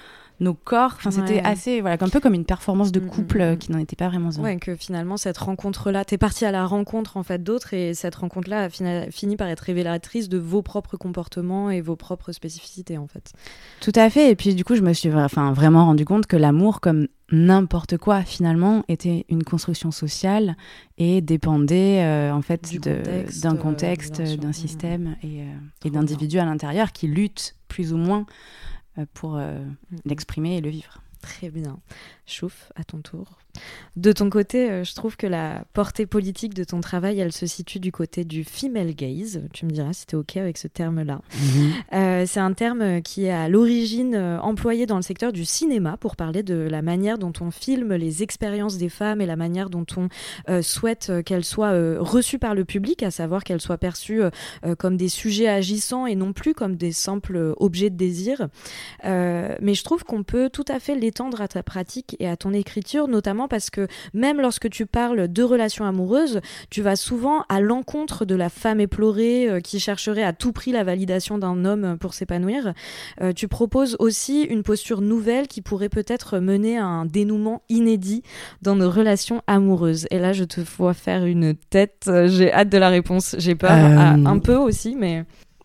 nos 0.40 0.55
corps. 0.55 0.94
Enfin, 0.96 1.11
c'était 1.11 1.40
assez, 1.40 1.81
voilà, 1.81 1.96
un 2.00 2.08
peu 2.08 2.20
comme 2.20 2.35
une 2.35 2.44
performance 2.44 2.93
de 2.93 3.00
mm, 3.00 3.08
couple 3.08 3.38
mm, 3.38 3.43
euh, 3.43 3.52
mm. 3.55 3.58
qui 3.58 3.73
n'en 3.73 3.79
était 3.79 3.96
pas 3.96 4.08
vraiment 4.08 4.31
un. 4.37 4.43
Ouais, 4.43 4.56
que 4.56 4.76
finalement, 4.76 5.17
cette 5.17 5.38
rencontre-là, 5.38 6.05
t'es 6.05 6.19
parti 6.19 6.44
à 6.44 6.52
la 6.52 6.67
rencontre 6.67 7.17
en 7.17 7.23
fait 7.23 7.43
d'autres 7.43 7.75
et 7.75 7.94
cette 7.94 8.14
rencontre-là 8.14 8.64
a 8.64 8.69
fini, 9.11 9.37
par 9.37 9.49
être 9.49 9.61
révélatrice 9.61 10.29
de 10.29 10.38
vos 10.38 10.62
propres 10.62 10.96
comportements 10.96 11.70
et 11.70 11.81
vos 11.81 11.96
propres 11.96 12.32
spécificités 12.32 12.99
en 12.99 13.06
fait. 13.06 13.32
Tout 13.81 13.93
à 13.94 14.11
fait. 14.11 14.31
Et 14.31 14.37
puis, 14.37 14.55
du 14.55 14.64
coup, 14.64 14.75
je 14.75 14.82
me 14.82 14.93
suis 14.93 15.12
enfin, 15.12 15.52
vraiment 15.52 15.87
rendu 15.87 16.05
compte 16.05 16.26
que 16.26 16.37
l'amour, 16.37 16.81
comme 16.81 17.08
n'importe 17.31 17.99
quoi 17.99 18.23
finalement 18.23 18.84
était 18.88 19.26
une 19.29 19.44
construction 19.44 19.91
sociale 19.91 20.56
et 20.96 21.20
dépendait 21.20 22.02
euh, 22.02 22.32
en 22.32 22.41
fait 22.41 22.75
d'un 23.43 23.56
contexte, 23.56 24.20
euh, 24.20 24.37
d'un 24.37 24.55
système 24.55 25.17
et, 25.23 25.43
et 25.84 25.91
d'individus 25.91 26.38
à 26.38 26.46
l'intérieur 26.46 26.91
qui 26.93 27.06
luttent 27.06 27.55
plus 27.69 27.93
ou 27.93 27.99
moins 27.99 28.20
euh, 28.20 28.77
pour 29.06 29.36
euh, 29.36 29.58
mm. 29.58 29.96
l'exprimer 30.04 30.56
et 30.56 30.60
le 30.60 30.70
vivre. 30.70 31.00
Très 31.20 31.50
bien. 31.50 31.78
Chouf, 32.28 32.70
à 32.76 32.84
ton 32.84 32.98
tour. 33.00 33.38
De 33.96 34.12
ton 34.12 34.30
côté, 34.30 34.70
euh, 34.70 34.84
je 34.84 34.94
trouve 34.94 35.16
que 35.16 35.26
la 35.26 35.64
portée 35.72 36.06
politique 36.06 36.54
de 36.54 36.62
ton 36.62 36.80
travail, 36.80 37.19
elle 37.19 37.32
se 37.32 37.46
situe 37.46 37.80
du 37.80 37.90
côté 37.90 38.25
du 38.25 38.44
female 38.44 38.94
gaze. 38.94 39.42
Tu 39.52 39.66
me 39.66 39.70
diras 39.70 39.92
si 39.92 40.06
tu 40.06 40.14
es 40.14 40.19
OK 40.19 40.36
avec 40.36 40.58
ce 40.58 40.69
terme-là. 40.69 41.20
Mhm. 41.34 41.72
Euh, 41.94 42.25
c'est 42.26 42.40
un 42.40 42.52
terme 42.52 43.02
qui 43.02 43.25
est 43.25 43.32
à 43.32 43.48
l'origine 43.48 44.14
euh, 44.14 44.38
employé 44.40 44.86
dans 44.86 44.96
le 44.96 45.02
secteur 45.02 45.32
du 45.32 45.44
cinéma 45.44 45.96
pour 45.96 46.16
parler 46.16 46.42
de 46.42 46.54
la 46.54 46.82
manière 46.82 47.19
dont 47.19 47.32
on 47.40 47.50
filme 47.50 47.94
les 47.94 48.22
expériences 48.22 48.76
des 48.76 48.88
femmes 48.88 49.20
et 49.20 49.26
la 49.26 49.36
manière 49.36 49.70
dont 49.70 49.86
on 49.96 50.08
souhaite 50.62 51.12
qu'elles 51.24 51.44
soient 51.44 51.72
reçues 51.98 52.38
par 52.38 52.54
le 52.54 52.64
public, 52.64 53.02
à 53.02 53.10
savoir 53.10 53.42
qu'elles 53.42 53.60
soient 53.60 53.78
perçues 53.78 54.22
comme 54.78 54.96
des 54.96 55.08
sujets 55.08 55.48
agissants 55.48 56.06
et 56.06 56.14
non 56.14 56.32
plus 56.32 56.54
comme 56.54 56.76
des 56.76 56.92
simples 56.92 57.54
objets 57.56 57.90
de 57.90 57.96
désir. 57.96 58.48
mais 59.04 59.74
je 59.74 59.82
trouve 59.82 60.04
qu'on 60.04 60.22
peut 60.22 60.50
tout 60.50 60.64
à 60.69 60.78
fait 60.81 60.94
l'étendre 60.94 61.40
à 61.40 61.48
ta 61.48 61.62
pratique 61.62 62.16
et 62.20 62.29
à 62.29 62.37
ton 62.37 62.53
écriture, 62.53 63.09
notamment 63.09 63.49
parce 63.49 63.70
que 63.70 63.87
même 64.15 64.41
lorsque 64.41 64.70
tu 64.70 64.87
parles 64.87 65.29
de 65.29 65.43
relations 65.43 65.85
amoureuses, 65.85 66.41
tu 66.70 66.82
vas 66.82 66.97
souvent 66.97 67.44
à 67.49 67.61
l'encontre 67.61 68.25
de 68.25 68.35
la 68.35 68.49
femme 68.49 68.81
éplorée 68.81 69.49
euh, 69.49 69.61
qui 69.61 69.81
chercherait 69.81 70.23
à 70.23 70.32
tout 70.32 70.53
prix 70.53 70.73
la 70.73 70.85
validation 70.85 71.38
d'un 71.38 71.65
homme 71.65 71.97
pour 71.99 72.15
s'épanouir. 72.15 72.73
Euh, 73.20 73.32
tu 73.32 73.49
proposes 73.49 73.97
aussi 73.99 74.43
une 74.43 74.62
posture 74.62 75.00
nouvelle 75.00 75.49
qui 75.49 75.62
pourrait 75.62 75.88
peut-être 75.88 76.38
mener 76.38 76.79
à 76.79 76.87
un 76.87 77.05
dénouement 77.05 77.63
inédit 77.69 78.22
dans 78.63 78.77
nos 78.77 78.91
relations 78.91 79.43
amoureuses. 79.46 80.06
Et 80.10 80.19
là, 80.19 80.32
je 80.32 80.44
te 80.44 80.60
vois 80.60 80.94
faire 80.94 81.25
une 81.25 81.55
tête. 81.55 82.10
J'ai 82.27 82.53
hâte 82.53 82.69
de 82.69 82.79
la 82.79 82.89
réponse. 82.89 83.37
J'ai 83.39 83.55
peur 83.55 83.70
euh, 83.70 84.25
un 84.25 84.39
peu 84.39 84.56
aussi, 84.56 84.96
mais. 84.96 85.25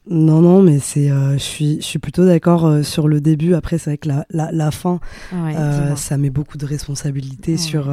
Non, 0.09 0.41
non, 0.41 0.61
mais 0.61 0.79
c'est, 0.79 1.09
euh, 1.09 1.33
je 1.33 1.43
suis, 1.43 1.75
je 1.77 1.85
suis 1.85 1.99
plutôt 1.99 2.25
d'accord 2.25 2.65
euh, 2.65 2.83
sur 2.83 3.07
le 3.07 3.21
début. 3.21 3.53
Après, 3.53 3.77
c'est 3.77 3.91
vrai 3.91 3.97
que 3.97 4.09
la, 4.09 4.25
la, 4.31 4.51
la 4.51 4.71
fin, 4.71 4.99
euh, 5.33 5.95
ça 5.95 6.17
met 6.17 6.29
beaucoup 6.29 6.57
de 6.57 6.65
responsabilités 6.65 7.57
sur 7.57 7.91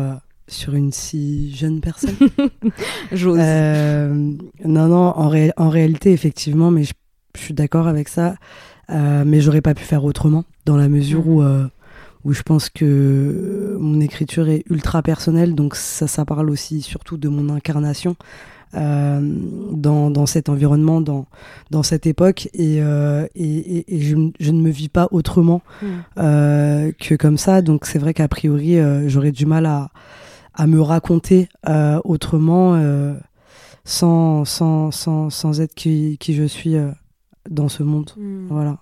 sur 0.48 0.74
une 0.74 0.90
si 0.90 1.54
jeune 1.54 1.80
personne. 1.80 2.16
J'ose. 3.12 3.38
non, 3.38 4.88
non, 4.88 5.12
en, 5.16 5.32
en 5.56 5.68
réalité, 5.68 6.12
effectivement, 6.12 6.72
mais 6.72 6.82
je, 6.82 6.92
suis 7.36 7.54
d'accord 7.54 7.86
avec 7.86 8.08
ça. 8.08 8.34
mais 8.88 9.40
j'aurais 9.40 9.60
pas 9.60 9.74
pu 9.74 9.84
faire 9.84 10.04
autrement, 10.04 10.44
dans 10.66 10.76
la 10.76 10.88
mesure 10.88 11.28
où 11.28 11.44
où 12.22 12.34
je 12.34 12.42
pense 12.42 12.68
que 12.68 13.78
mon 13.80 14.00
écriture 14.00 14.48
est 14.50 14.64
ultra 14.68 15.02
personnelle, 15.02 15.54
donc 15.54 15.74
ça, 15.74 16.06
ça 16.06 16.26
parle 16.26 16.50
aussi 16.50 16.82
surtout 16.82 17.16
de 17.16 17.28
mon 17.28 17.48
incarnation. 17.48 18.16
Euh, 18.76 19.20
dans, 19.72 20.10
dans, 20.10 20.26
cet 20.26 20.48
environnement, 20.48 21.00
dans, 21.00 21.26
dans 21.70 21.82
cette 21.82 22.06
époque, 22.06 22.48
et, 22.54 22.80
euh, 22.80 23.26
et, 23.34 23.96
et, 23.96 24.00
je, 24.00 24.16
je, 24.38 24.52
ne 24.52 24.60
me 24.60 24.70
vis 24.70 24.88
pas 24.88 25.08
autrement 25.10 25.60
euh, 26.18 26.92
que 26.92 27.16
comme 27.16 27.36
ça. 27.36 27.62
Donc 27.62 27.84
c'est 27.84 27.98
vrai 27.98 28.14
qu'a 28.14 28.28
priori, 28.28 28.78
j'aurais 29.08 29.32
du 29.32 29.44
mal 29.44 29.66
à, 29.66 29.90
à 30.54 30.68
me 30.68 30.80
raconter 30.80 31.48
autrement 32.04 32.80
sans, 33.84 34.44
sans, 34.44 34.92
sans, 34.92 35.30
sans, 35.30 35.60
être 35.60 35.74
qui, 35.74 36.16
qui 36.18 36.34
je 36.34 36.44
suis 36.44 36.76
dans 37.48 37.68
ce 37.68 37.82
monde. 37.82 38.10
Hmm. 38.16 38.46
Voilà. 38.50 38.78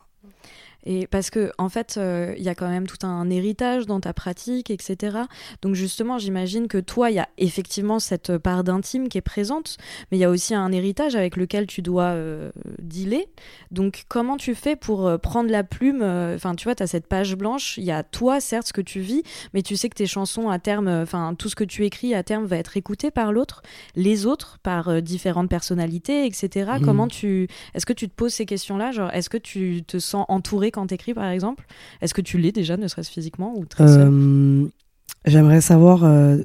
Et 0.84 1.06
parce 1.06 1.30
que 1.30 1.50
en 1.58 1.68
fait, 1.68 1.96
euh, 1.96 2.34
il 2.36 2.42
y 2.42 2.48
a 2.48 2.54
quand 2.54 2.68
même 2.68 2.86
tout 2.86 3.04
un 3.06 3.28
héritage 3.30 3.86
dans 3.86 4.00
ta 4.00 4.12
pratique, 4.12 4.70
etc. 4.70 5.18
Donc 5.60 5.74
justement, 5.74 6.18
j'imagine 6.18 6.68
que 6.68 6.78
toi, 6.78 7.10
il 7.10 7.16
y 7.16 7.18
a 7.18 7.28
effectivement 7.36 7.98
cette 7.98 8.38
part 8.38 8.64
d'intime 8.64 9.08
qui 9.08 9.18
est 9.18 9.22
présente, 9.22 9.76
mais 10.10 10.18
il 10.18 10.20
y 10.20 10.24
a 10.24 10.30
aussi 10.30 10.54
un 10.54 10.70
héritage 10.70 11.16
avec 11.16 11.36
lequel 11.36 11.66
tu 11.66 11.82
dois 11.82 12.10
euh, 12.10 12.50
dealer. 12.78 13.26
Donc 13.70 14.04
comment 14.08 14.36
tu 14.36 14.54
fais 14.54 14.76
pour 14.76 15.06
euh, 15.06 15.18
prendre 15.18 15.50
la 15.50 15.64
plume 15.64 16.02
Enfin, 16.34 16.54
tu 16.54 16.64
vois, 16.64 16.74
tu 16.74 16.82
as 16.82 16.86
cette 16.86 17.06
page 17.06 17.34
blanche, 17.34 17.76
il 17.76 17.84
y 17.84 17.90
a 17.90 18.02
toi, 18.02 18.40
certes, 18.40 18.68
ce 18.68 18.72
que 18.72 18.80
tu 18.80 19.00
vis, 19.00 19.22
mais 19.54 19.62
tu 19.62 19.76
sais 19.76 19.88
que 19.88 19.94
tes 19.94 20.06
chansons 20.06 20.48
à 20.48 20.58
terme, 20.58 20.88
enfin, 20.88 21.34
tout 21.36 21.48
ce 21.48 21.56
que 21.56 21.64
tu 21.64 21.84
écris 21.84 22.14
à 22.14 22.22
terme 22.22 22.44
va 22.46 22.56
être 22.56 22.76
écouté 22.76 23.10
par 23.10 23.32
l'autre, 23.32 23.62
les 23.96 24.26
autres, 24.26 24.58
par 24.62 25.02
différentes 25.02 25.50
personnalités, 25.50 26.26
etc. 26.26 26.72
Mmh. 26.78 26.84
Comment 26.84 27.08
tu... 27.08 27.48
Est-ce 27.74 27.86
que 27.86 27.92
tu 27.92 28.08
te 28.08 28.14
poses 28.14 28.34
ces 28.34 28.46
questions-là? 28.46 28.92
Genre, 28.92 29.10
est-ce 29.12 29.28
que 29.28 29.38
tu 29.38 29.82
te 29.86 29.98
sens 29.98 30.24
entouré 30.28 30.67
quand 30.70 30.86
tu 30.86 30.94
écris, 30.94 31.14
par 31.14 31.28
exemple? 31.28 31.64
Est-ce 32.00 32.14
que 32.14 32.20
tu 32.20 32.38
l'es 32.38 32.52
déjà, 32.52 32.76
ne 32.76 32.88
serait-ce 32.88 33.10
physiquement 33.10 33.54
ou 33.56 33.64
très 33.64 33.84
euh, 33.84 34.64
J'aimerais 35.24 35.60
savoir, 35.60 36.04
euh, 36.04 36.38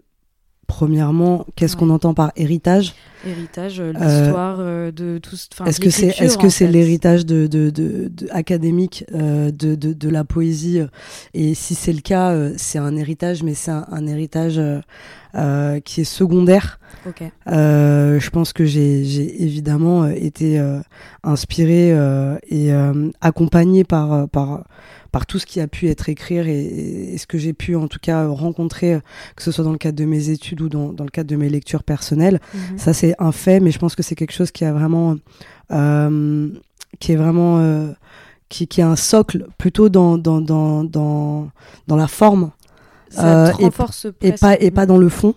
premièrement, 0.68 1.46
qu'est-ce 1.56 1.76
qu'on 1.78 1.90
entend 1.90 2.14
par 2.14 2.32
héritage? 2.36 2.94
Héritage, 3.26 3.82
l'histoire 3.82 4.58
de 4.58 5.20
tout. 5.20 5.36
Est-ce 5.66 5.80
que 5.80 5.90
c'est 5.90 6.08
est-ce 6.20 6.38
que 6.38 6.50
c'est 6.50 6.68
l'héritage 6.68 7.26
de, 7.26 7.48
de, 7.48 7.70
de, 7.70 8.12
académique 8.32 9.06
de, 9.12 9.76
de, 9.76 10.10
la 10.10 10.24
poésie 10.24 10.82
Et 11.34 11.54
si 11.54 11.76
c'est 11.76 11.94
le 11.94 12.02
cas, 12.02 12.36
c'est 12.58 12.80
un 12.80 12.96
héritage, 12.96 13.44
mais 13.44 13.54
c'est 13.54 13.72
un, 13.72 14.08
héritage 14.08 14.62
qui 15.86 16.02
est 16.02 16.04
secondaire. 16.04 16.80
je 17.06 18.30
pense 18.30 18.54
que 18.54 18.66
j'ai 18.66 19.44
évidemment 19.44 20.08
été 20.08 20.62
inspiré 21.24 21.96
et 22.50 22.72
accompagné 23.22 23.84
par, 23.84 24.28
par 24.30 24.64
par 25.14 25.28
tout 25.28 25.38
ce 25.38 25.46
qui 25.46 25.62
a 25.62 25.68
pu 25.68 25.88
être 25.90 26.10
écrit 26.10 26.40
et, 26.40 27.18
ce 27.20 27.28
que 27.28 27.38
j'ai 27.38 27.54
pu 27.54 27.76
en 27.76 27.88
tout 27.88 28.00
cas 28.02 28.26
rencontrer, 28.28 29.00
que 29.36 29.44
ce 29.44 29.52
soit 29.52 29.64
dans 29.64 29.72
le 29.72 29.78
cadre 29.78 29.98
de 29.98 30.06
mes 30.06 30.30
études 30.30 30.60
ou 30.62 30.70
dans, 30.70 30.92
le 30.92 31.10
cadre 31.12 31.30
de 31.30 31.36
mes 31.36 31.50
lectures 31.50 31.84
personnelles. 31.84 32.42
Mhm. 32.54 32.78
Ça, 32.80 32.94
c'est 32.94 33.13
un 33.20 33.32
fait, 33.32 33.60
mais 33.60 33.72
je 33.72 33.80
pense 33.80 33.96
que 33.96 34.04
c'est 34.04 34.16
quelque 34.16 34.34
chose 34.34 34.52
qui 34.52 34.66
a 34.66 34.74
vraiment, 34.74 35.16
euh, 35.72 36.50
qui 37.00 37.12
est 37.12 37.16
vraiment, 37.16 37.60
euh, 37.60 37.92
qui, 38.50 38.68
qui, 38.68 38.82
est 38.82 38.84
un 38.84 38.96
socle 38.96 39.48
plutôt 39.58 39.90
dans, 39.90 40.18
dans, 40.18 40.42
dans, 40.42 40.84
dans, 40.84 41.50
dans 41.88 41.96
la 41.96 42.08
forme. 42.08 42.52
Ça 43.10 43.48
euh, 43.48 43.52
renforce 43.52 44.08
et, 44.22 44.32
pas, 44.34 44.60
et 44.60 44.72
pas 44.72 44.86
dans 44.86 44.98
le 44.98 45.10
fond. 45.10 45.36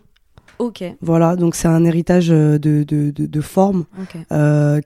Ok. 0.59 0.83
Voilà, 1.02 1.37
donc 1.37 1.54
c'est 1.54 1.68
un 1.68 1.85
héritage 1.85 2.28
de, 2.28 2.59
de, 2.59 2.83
de, 2.85 3.11
de 3.11 3.40
forme 3.40 3.85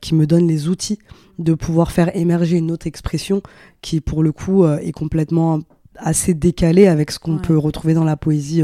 qui 0.00 0.14
me 0.14 0.26
donne 0.26 0.48
les 0.48 0.68
outils 0.68 0.98
de 1.38 1.54
pouvoir 1.54 1.92
faire 1.92 2.14
émerger 2.16 2.58
une 2.58 2.70
autre 2.70 2.86
expression 2.86 3.40
qui, 3.80 4.00
pour 4.00 4.22
le 4.22 4.32
coup, 4.32 4.66
est 4.66 4.92
complètement 4.92 5.60
assez 6.00 6.34
décalée 6.34 6.86
avec 6.86 7.10
ce 7.10 7.18
qu'on 7.18 7.38
peut 7.38 7.56
retrouver 7.56 7.94
dans 7.94 8.04
la 8.04 8.16
poésie 8.16 8.62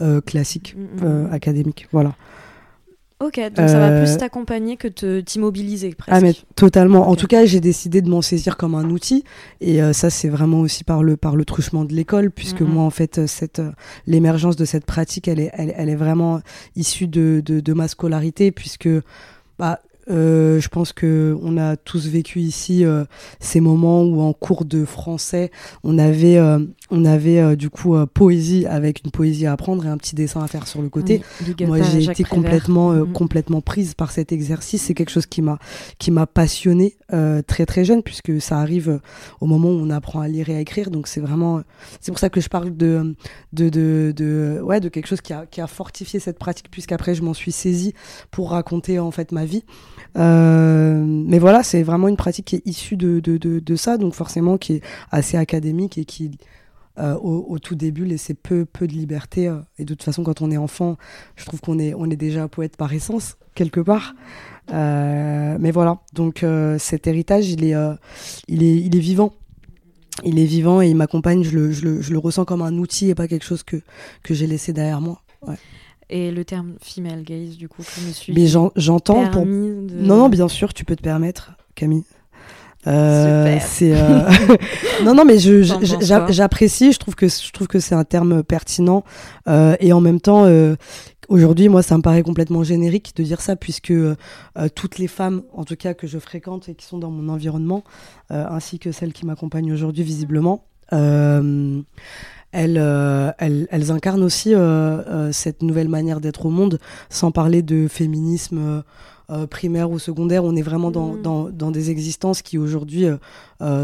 euh, 0.00 0.20
classique, 0.20 0.76
mm, 0.76 1.04
mm, 1.04 1.08
mm. 1.08 1.32
académique. 1.32 1.88
Voilà. 1.92 2.14
Ok, 3.22 3.38
donc 3.54 3.68
ça 3.68 3.78
va 3.78 4.00
plus 4.00 4.16
t'accompagner 4.16 4.76
que 4.76 4.88
te 4.88 5.20
t'immobiliser 5.20 5.94
presque. 5.94 6.16
Ah 6.16 6.20
mais 6.20 6.34
totalement. 6.56 7.08
En 7.08 7.14
tout 7.14 7.26
cas, 7.26 7.44
j'ai 7.44 7.60
décidé 7.60 8.02
de 8.02 8.10
m'en 8.10 8.22
saisir 8.22 8.56
comme 8.56 8.74
un 8.74 8.90
outil 8.90 9.24
et 9.60 9.80
ça 9.92 10.10
c'est 10.10 10.28
vraiment 10.28 10.60
aussi 10.60 10.84
par 10.84 11.02
le 11.02 11.16
par 11.16 11.36
le 11.36 11.44
truchement 11.44 11.84
de 11.84 11.94
l'école 11.94 12.30
puisque 12.30 12.62
moi 12.62 12.82
en 12.82 12.90
fait 12.90 13.26
cette 13.26 13.62
l'émergence 14.06 14.56
de 14.56 14.64
cette 14.64 14.84
pratique 14.84 15.28
elle 15.28 15.40
est 15.40 15.50
elle, 15.54 15.88
est 15.88 15.94
vraiment 15.94 16.40
issue 16.76 17.06
de, 17.06 17.42
de, 17.44 17.60
de 17.60 17.72
ma 17.72 17.88
scolarité 17.88 18.50
puisque 18.50 18.88
bah 19.58 19.80
euh, 20.10 20.60
je 20.60 20.68
pense 20.68 20.92
que 20.92 21.38
on 21.42 21.56
a 21.56 21.76
tous 21.76 22.08
vécu 22.08 22.40
ici 22.40 22.84
euh, 22.84 23.04
ces 23.38 23.60
moments 23.60 24.02
où 24.02 24.20
en 24.20 24.32
cours 24.32 24.64
de 24.64 24.84
français 24.84 25.52
on 25.84 25.96
avait 25.96 26.38
euh, 26.38 26.58
on 26.90 27.04
avait 27.04 27.56
du 27.56 27.70
coup 27.70 27.94
poésie 28.06 28.66
avec 28.66 29.04
une 29.04 29.10
poésie 29.10 29.46
à 29.46 29.52
apprendre 29.52 29.86
et 29.86 29.88
un 29.88 29.96
petit 29.96 30.14
dessin 30.14 30.42
à 30.42 30.48
faire 30.48 30.66
sur 30.66 30.82
le 30.82 30.88
côté. 30.88 31.22
Moi 31.60 31.80
j'ai 31.82 32.04
été 32.04 32.24
complètement 32.24 32.94
mm-hmm. 32.94 33.12
complètement 33.12 33.60
prise 33.60 33.94
par 33.94 34.10
cet 34.10 34.32
exercice. 34.32 34.82
C'est 34.82 34.94
quelque 34.94 35.10
chose 35.10 35.26
qui 35.26 35.40
m'a 35.40 35.58
qui 35.98 36.10
m'a 36.10 36.26
passionné 36.26 36.96
très 37.46 37.66
très 37.66 37.84
jeune 37.84 38.02
puisque 38.02 38.40
ça 38.40 38.58
arrive 38.58 39.00
au 39.40 39.46
moment 39.46 39.68
où 39.68 39.78
on 39.80 39.90
apprend 39.90 40.20
à 40.20 40.28
lire 40.28 40.48
et 40.50 40.56
à 40.56 40.60
écrire. 40.60 40.90
Donc 40.90 41.06
c'est 41.06 41.20
vraiment 41.20 41.62
c'est 42.00 42.10
pour 42.10 42.18
ça 42.18 42.28
que 42.28 42.40
je 42.40 42.48
parle 42.48 42.76
de 42.76 43.14
de, 43.52 43.68
de 43.68 44.12
de, 44.14 44.60
ouais 44.62 44.80
de 44.80 44.88
quelque 44.88 45.06
chose 45.06 45.20
qui 45.20 45.32
a 45.32 45.46
qui 45.46 45.60
a 45.60 45.66
fortifié 45.66 46.18
cette 46.18 46.38
pratique 46.38 46.70
puisqu'après 46.70 47.14
je 47.14 47.22
m'en 47.22 47.34
suis 47.34 47.52
saisie 47.52 47.94
pour 48.30 48.50
raconter 48.50 48.98
en 48.98 49.10
fait 49.12 49.32
ma 49.32 49.44
vie. 49.44 49.64
Euh, 50.16 51.04
mais 51.06 51.38
voilà, 51.38 51.62
c'est 51.62 51.82
vraiment 51.82 52.08
une 52.08 52.16
pratique 52.16 52.46
qui 52.46 52.56
est 52.56 52.66
issue 52.66 52.96
de, 52.96 53.20
de, 53.20 53.38
de, 53.38 53.76
ça, 53.76 53.98
donc 53.98 54.14
forcément 54.14 54.58
qui 54.58 54.74
est 54.74 54.82
assez 55.10 55.36
académique 55.36 55.98
et 55.98 56.04
qui, 56.04 56.38
euh, 56.98 57.14
au, 57.14 57.58
tout 57.58 57.74
début, 57.74 58.04
laissait 58.04 58.34
peu, 58.34 58.64
peu 58.64 58.86
de 58.86 58.92
liberté. 58.92 59.48
Euh, 59.48 59.58
et 59.78 59.84
de 59.84 59.94
toute 59.94 60.02
façon, 60.02 60.22
quand 60.22 60.42
on 60.42 60.50
est 60.50 60.56
enfant, 60.56 60.96
je 61.36 61.44
trouve 61.44 61.60
qu'on 61.60 61.78
est, 61.78 61.94
on 61.94 62.10
est 62.10 62.16
déjà 62.16 62.48
poète 62.48 62.76
par 62.76 62.92
essence, 62.92 63.36
quelque 63.54 63.80
part. 63.80 64.14
mais 64.70 65.70
voilà, 65.70 65.98
donc 66.12 66.44
cet 66.78 67.06
héritage, 67.06 67.50
il 67.50 67.64
est, 67.64 67.74
il, 68.48 68.62
est, 68.62 68.76
il 68.76 68.96
est 68.96 69.00
vivant. 69.00 69.32
Il 70.24 70.38
est 70.38 70.44
vivant 70.44 70.82
et 70.82 70.88
il 70.90 70.94
m'accompagne, 70.94 71.42
je 71.42 71.56
le, 71.56 71.72
je, 71.72 71.84
le, 71.84 72.02
je 72.02 72.12
le, 72.12 72.18
ressens 72.18 72.44
comme 72.44 72.60
un 72.60 72.76
outil 72.76 73.08
et 73.08 73.14
pas 73.14 73.28
quelque 73.28 73.46
chose 73.46 73.62
que, 73.62 73.78
que 74.22 74.34
j'ai 74.34 74.46
laissé 74.46 74.74
derrière 74.74 75.00
moi. 75.00 75.22
Ouais 75.40 75.56
et 76.10 76.30
le 76.30 76.44
terme 76.44 76.74
female 76.80 77.22
gaze, 77.22 77.56
du 77.56 77.68
coup, 77.68 77.82
je 77.82 78.06
me 78.06 78.12
suis. 78.12 78.32
Mais 78.32 78.46
j'entends. 78.46 79.28
Pour... 79.30 79.46
Non, 79.46 80.16
non, 80.16 80.28
bien 80.28 80.48
sûr, 80.48 80.74
tu 80.74 80.84
peux 80.84 80.96
te 80.96 81.02
permettre, 81.02 81.52
Camille. 81.74 82.04
Euh, 82.86 83.58
c'est 83.60 83.92
euh... 83.94 84.28
non 85.04 85.14
non 85.14 85.24
mais 85.24 85.38
je 85.38 85.62
j'apprécie 86.30 86.92
je 86.92 86.98
trouve 86.98 87.14
que 87.14 87.28
je 87.28 87.52
trouve 87.52 87.68
que 87.68 87.78
c'est 87.78 87.94
un 87.94 88.02
terme 88.02 88.42
pertinent 88.42 89.04
euh, 89.48 89.76
et 89.78 89.92
en 89.92 90.00
même 90.00 90.20
temps 90.20 90.46
euh, 90.46 90.74
aujourd'hui 91.28 91.68
moi 91.68 91.82
ça 91.82 91.96
me 91.96 92.02
paraît 92.02 92.24
complètement 92.24 92.64
générique 92.64 93.14
de 93.14 93.22
dire 93.22 93.40
ça 93.40 93.54
puisque 93.54 93.92
toutes 94.74 94.98
les 94.98 95.06
femmes 95.06 95.42
en 95.52 95.62
tout 95.62 95.76
cas 95.76 95.94
que 95.94 96.08
je 96.08 96.18
fréquente 96.18 96.68
et 96.68 96.74
qui 96.74 96.84
sont 96.84 96.98
dans 96.98 97.10
mon 97.10 97.32
environnement 97.32 97.84
ainsi 98.30 98.80
que 98.80 98.90
celles 98.90 99.12
qui 99.12 99.26
m'accompagnent 99.26 99.72
aujourd'hui 99.72 100.02
visiblement 100.02 100.64
euh, 102.54 103.32
elles, 103.38 103.66
elles, 103.70 103.90
incarnent 103.90 104.22
aussi 104.22 104.54
euh, 104.54 104.58
euh, 104.58 105.32
cette 105.32 105.62
nouvelle 105.62 105.88
manière 105.88 106.20
d'être 106.20 106.46
au 106.46 106.50
monde, 106.50 106.78
sans 107.08 107.30
parler 107.30 107.62
de 107.62 107.88
féminisme 107.88 108.82
primaire 109.48 109.90
ou 109.90 109.98
secondaire. 109.98 110.44
On 110.44 110.54
est 110.56 110.62
vraiment 110.62 110.90
dans, 110.90 111.14
mm. 111.14 111.22
dans, 111.22 111.48
dans 111.48 111.70
des 111.70 111.90
existences 111.90 112.42
qui 112.42 112.58
aujourd'hui 112.58 113.06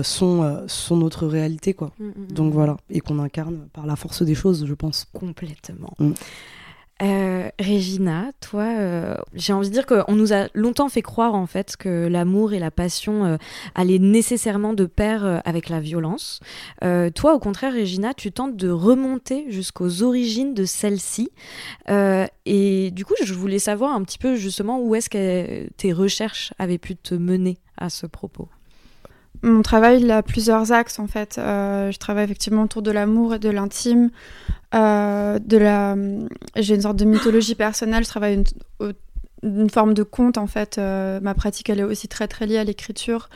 sont, 0.03 0.65
sont 0.67 0.97
notre 0.97 1.27
réalité. 1.27 1.73
Quoi. 1.73 1.93
Mm, 1.99 2.05
mm, 2.05 2.33
Donc 2.33 2.53
voilà, 2.53 2.77
et 2.91 3.01
qu'on 3.01 3.19
incarne 3.19 3.69
par 3.73 3.87
la 3.87 3.97
force 3.97 4.23
des 4.23 4.35
choses, 4.35 4.67
je 4.67 4.75
pense. 4.75 5.07
Complètement. 5.15 5.95
Euh, 7.01 7.49
Régina, 7.61 8.33
toi, 8.41 8.65
euh, 8.65 9.15
j'ai 9.35 9.53
envie 9.53 9.69
de 9.69 9.73
dire 9.73 9.87
qu'on 9.87 10.15
nous 10.17 10.33
a 10.33 10.49
longtemps 10.55 10.89
fait 10.89 11.03
croire 11.03 11.35
en 11.35 11.47
fait 11.47 11.77
que 11.77 12.09
l'amour 12.09 12.53
et 12.53 12.59
la 12.59 12.73
passion 12.73 13.25
euh, 13.25 13.37
allaient 13.77 14.01
nécessairement 14.01 14.73
de 14.73 14.85
pair 14.85 15.41
avec 15.45 15.69
la 15.69 15.81
violence. 15.81 16.41
toi, 17.15 17.35
au 17.35 17.39
contraire, 17.39 17.73
Régina, 17.73 18.15
tu 18.15 18.33
tentes 18.33 18.57
de 18.57 18.71
remonter 18.71 19.51
jusqu'aux 19.51 20.03
origines 20.03 20.55
de 20.55 20.65
celle-ci. 20.65 21.31
et 21.89 22.91
du 22.91 23.05
coup, 23.05 23.15
je 23.23 23.35
voulais 23.35 23.59
savoir 23.59 23.95
un 23.95 24.03
petit 24.03 24.19
peu 24.19 24.37
justement 24.37 24.81
où 24.81 24.95
est-ce 24.95 25.11
que 25.11 25.69
tes 25.77 25.93
recherches 25.93 26.53
avaient 26.59 26.79
pu 26.79 26.97
te 26.97 27.15
mener 27.15 27.59
à 27.77 27.91
ce 27.91 28.07
propos? 28.07 28.49
Mon 29.43 29.63
travail 29.63 30.01
il 30.01 30.11
a 30.11 30.23
plusieurs 30.23 30.73
axes 30.73 30.99
en 30.99 31.07
fait. 31.07 31.35
je 31.37 31.97
travaille 31.99 32.25
effectivement 32.25 32.63
autour 32.63 32.83
de 32.83 32.91
l'amour 32.91 33.35
et 33.35 33.39
de 33.39 33.51
l'intime. 33.51 34.11
Euh, 34.75 35.39
la, 35.51 35.97
j'ai 36.57 36.75
une 36.75 36.83
sorte 36.83 36.97
de 36.97 37.05
mythologie 37.05 37.55
personnelle. 37.55 38.05
Je 38.05 38.09
travaille 38.09 38.45
une 39.43 39.71
forme 39.71 39.95
de 39.95 40.03
conte 40.03 40.39
en 40.39 40.47
fait. 40.47 40.79
Euh, 40.79 41.21
ma 41.21 41.35
pratique, 41.35 41.71
elle 41.71 41.81
est 41.81 41.85
aussi 41.85 42.09
très 42.09 42.29
très 42.29 42.47
liée 42.47 42.59
à 42.59 42.65
l'écriture. 42.65 43.29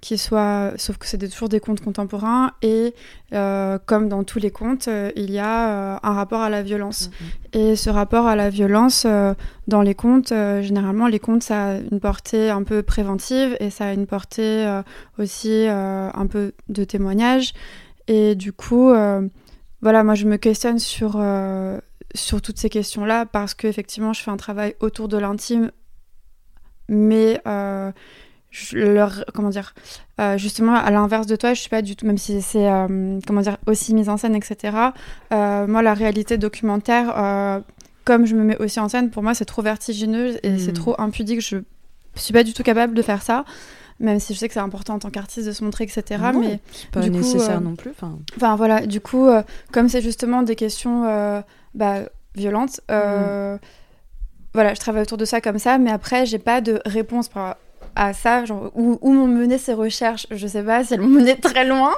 Euh, 0.00 0.06
qui 0.10 0.16
soit, 0.16 0.72
sauf 0.76 0.96
que 0.96 1.06
c'est 1.06 1.18
toujours 1.18 1.50
des 1.50 1.60
contes 1.60 1.82
contemporains 1.82 2.52
et 2.62 2.94
comme 3.86 4.08
dans 4.08 4.24
tous 4.24 4.38
les 4.38 4.50
contes, 4.50 4.88
il 5.14 5.30
y 5.30 5.38
a 5.38 6.00
un 6.02 6.12
rapport 6.14 6.40
à 6.40 6.48
la 6.48 6.62
violence. 6.62 7.10
Mm-hmm. 7.10 7.58
Et 7.58 7.76
ce 7.76 7.90
rapport 7.90 8.26
à 8.26 8.34
la 8.34 8.48
violence 8.48 9.06
dans 9.68 9.82
les 9.82 9.94
contes, 9.94 10.30
généralement 10.30 11.06
les 11.06 11.18
contes 11.18 11.42
ça 11.42 11.64
a 11.64 11.74
une 11.76 12.00
portée 12.00 12.50
un 12.50 12.62
peu 12.62 12.82
préventive 12.82 13.56
et 13.60 13.68
ça 13.70 13.88
a 13.88 13.92
une 13.92 14.06
portée 14.06 14.80
aussi 15.18 15.66
un 15.68 16.26
peu 16.28 16.52
de 16.68 16.84
témoignage. 16.84 17.52
Et 18.08 18.34
du 18.34 18.52
coup, 18.52 18.92
voilà, 19.82 20.04
moi 20.04 20.14
je 20.14 20.26
me 20.26 20.36
questionne 20.36 20.78
sur, 20.78 21.14
euh, 21.16 21.78
sur 22.14 22.42
toutes 22.42 22.58
ces 22.58 22.68
questions-là 22.68 23.24
parce 23.26 23.54
qu'effectivement 23.54 24.12
je 24.12 24.22
fais 24.22 24.30
un 24.30 24.36
travail 24.36 24.74
autour 24.80 25.08
de 25.08 25.16
l'intime, 25.16 25.70
mais 26.88 27.40
euh, 27.46 27.90
je 28.50 28.76
leur, 28.78 29.24
comment 29.34 29.48
dire, 29.48 29.74
euh, 30.20 30.36
justement 30.36 30.74
à 30.74 30.90
l'inverse 30.90 31.26
de 31.26 31.36
toi, 31.36 31.54
je 31.54 31.60
suis 31.60 31.70
pas 31.70 31.82
du 31.82 31.96
tout, 31.96 32.06
même 32.06 32.18
si 32.18 32.42
c'est 32.42 32.68
comment 33.26 33.40
dire 33.40 33.58
aussi 33.66 33.94
mise 33.94 34.08
en 34.08 34.16
scène, 34.16 34.34
etc. 34.34 34.76
moi 35.30 35.82
la 35.82 35.94
réalité 35.94 36.38
documentaire, 36.38 37.62
comme 38.04 38.26
je 38.26 38.34
me 38.34 38.42
mets 38.42 38.56
aussi 38.58 38.80
en 38.80 38.88
scène, 38.88 39.10
pour 39.10 39.22
moi 39.22 39.34
c'est 39.34 39.44
trop 39.44 39.62
vertigineux 39.62 40.44
et 40.44 40.58
c'est 40.58 40.72
hmm. 40.72 40.74
trop 40.74 41.00
impudique. 41.00 41.40
Je 41.40 41.58
suis 42.16 42.32
pas 42.32 42.42
du 42.42 42.52
tout 42.52 42.62
capable 42.62 42.94
de 42.94 43.02
faire 43.02 43.22
ça 43.22 43.44
même 44.00 44.18
si 44.18 44.34
je 44.34 44.38
sais 44.38 44.48
que 44.48 44.54
c'est 44.54 44.60
important 44.60 44.94
en 44.94 44.98
tant 44.98 45.10
qu'artiste 45.10 45.46
de 45.46 45.52
se 45.52 45.62
montrer, 45.62 45.84
etc. 45.84 46.22
mais 46.34 46.58
c'est 46.72 46.90
pas 46.90 47.00
nécessaire 47.06 47.58
euh, 47.58 47.60
non 47.60 47.76
plus. 47.76 47.92
Enfin 48.36 48.56
voilà, 48.56 48.86
du 48.86 49.00
coup, 49.00 49.26
euh, 49.26 49.42
comme 49.72 49.88
c'est 49.88 50.00
justement 50.00 50.42
des 50.42 50.56
questions 50.56 51.04
euh, 51.04 51.40
bah, 51.74 52.00
violentes, 52.34 52.80
mm. 52.88 53.58
voilà, 54.54 54.74
je 54.74 54.80
travaille 54.80 55.02
autour 55.02 55.18
de 55.18 55.26
ça 55.26 55.40
comme 55.40 55.58
ça, 55.58 55.78
mais 55.78 55.90
après, 55.90 56.26
j'ai 56.26 56.38
pas 56.38 56.60
de 56.60 56.80
réponse 56.86 57.28
à 58.00 58.12
ça, 58.12 58.44
genre, 58.44 58.70
où, 58.74 58.98
où 59.00 59.12
m'ont 59.12 59.26
mené 59.26 59.58
ces 59.58 59.72
recherches, 59.72 60.26
je 60.30 60.46
sais 60.46 60.62
pas 60.62 60.84
si 60.84 60.94
elles 60.94 61.00
m'ont 61.00 61.08
mené 61.08 61.36
très 61.38 61.64
loin. 61.64 61.92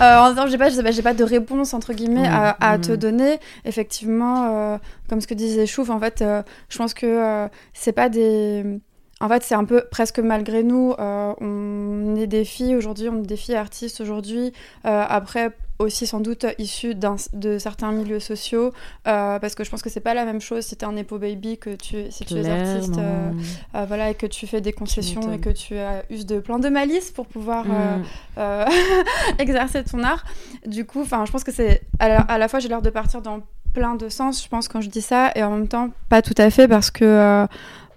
en 0.00 0.30
disant, 0.30 0.46
j'ai 0.46 0.58
pas, 0.58 0.68
j'ai 0.68 1.02
pas 1.02 1.14
de 1.14 1.24
réponse 1.24 1.74
entre 1.74 1.92
guillemets 1.92 2.28
à, 2.28 2.78
te 2.78 2.92
mm. 2.92 2.96
donner. 2.96 3.40
Effectivement, 3.64 4.78
comme 5.08 5.20
ce 5.20 5.26
que 5.26 5.34
disait 5.34 5.66
Chouf, 5.66 5.90
en 5.90 5.98
fait, 5.98 6.24
je 6.68 6.78
pense 6.78 6.94
que 6.94 7.48
c'est 7.74 7.92
pas 7.92 8.08
des 8.08 8.80
en 9.20 9.28
fait, 9.28 9.42
c'est 9.42 9.54
un 9.54 9.64
peu 9.64 9.84
presque 9.90 10.20
malgré 10.20 10.62
nous. 10.62 10.94
Euh, 10.98 11.34
on 11.40 12.14
est 12.16 12.26
des 12.26 12.44
filles 12.44 12.76
aujourd'hui, 12.76 13.08
on 13.08 13.22
est 13.22 13.26
des 13.26 13.36
filles 13.36 13.56
artistes 13.56 14.00
aujourd'hui. 14.00 14.52
Euh, 14.86 15.04
après, 15.08 15.50
aussi 15.78 16.06
sans 16.06 16.20
doute 16.20 16.46
issu 16.58 16.94
de 16.94 17.58
certains 17.58 17.92
milieux 17.92 18.20
sociaux, 18.20 18.72
euh, 19.06 19.38
parce 19.38 19.54
que 19.54 19.64
je 19.64 19.70
pense 19.70 19.82
que 19.82 19.90
c'est 19.90 20.00
pas 20.00 20.14
la 20.14 20.24
même 20.24 20.40
chose 20.40 20.64
si 20.64 20.76
tu 20.76 20.84
es 20.84 20.88
un 20.88 20.96
Epo 20.96 21.18
Baby 21.18 21.58
que 21.58 21.74
tu, 21.76 22.10
si 22.10 22.24
tu 22.24 22.34
es 22.34 22.48
artiste, 22.48 22.98
euh, 22.98 23.30
euh, 23.74 23.84
voilà, 23.86 24.10
et 24.10 24.14
que 24.14 24.26
tu 24.26 24.46
fais 24.46 24.60
des 24.60 24.72
concessions 24.72 25.32
et 25.32 25.38
que 25.38 25.50
tu 25.50 25.74
uses 26.10 26.26
de 26.26 26.40
plein 26.40 26.58
de 26.58 26.68
malice 26.68 27.10
pour 27.10 27.26
pouvoir 27.26 27.64
mm. 27.66 28.04
exercer 29.38 29.84
ton 29.84 30.02
art. 30.02 30.24
Du 30.66 30.84
coup, 30.84 31.04
je 31.04 31.30
pense 31.30 31.44
que 31.44 31.52
c'est 31.52 31.82
à, 32.00 32.38
la 32.38 32.48
fois 32.48 32.58
j'ai 32.58 32.68
l'air 32.68 32.82
de 32.82 32.90
partir 32.90 33.22
dans 33.22 33.40
plein 33.72 33.94
de 33.94 34.08
sens, 34.08 34.42
je 34.42 34.48
pense, 34.48 34.66
quand 34.66 34.80
je 34.80 34.88
dis 34.88 35.02
ça, 35.02 35.30
et 35.36 35.42
en 35.42 35.50
même 35.50 35.68
temps, 35.68 35.90
pas 36.08 36.22
tout 36.22 36.34
à 36.38 36.50
fait, 36.50 36.66
parce 36.66 36.90
que 36.90 37.46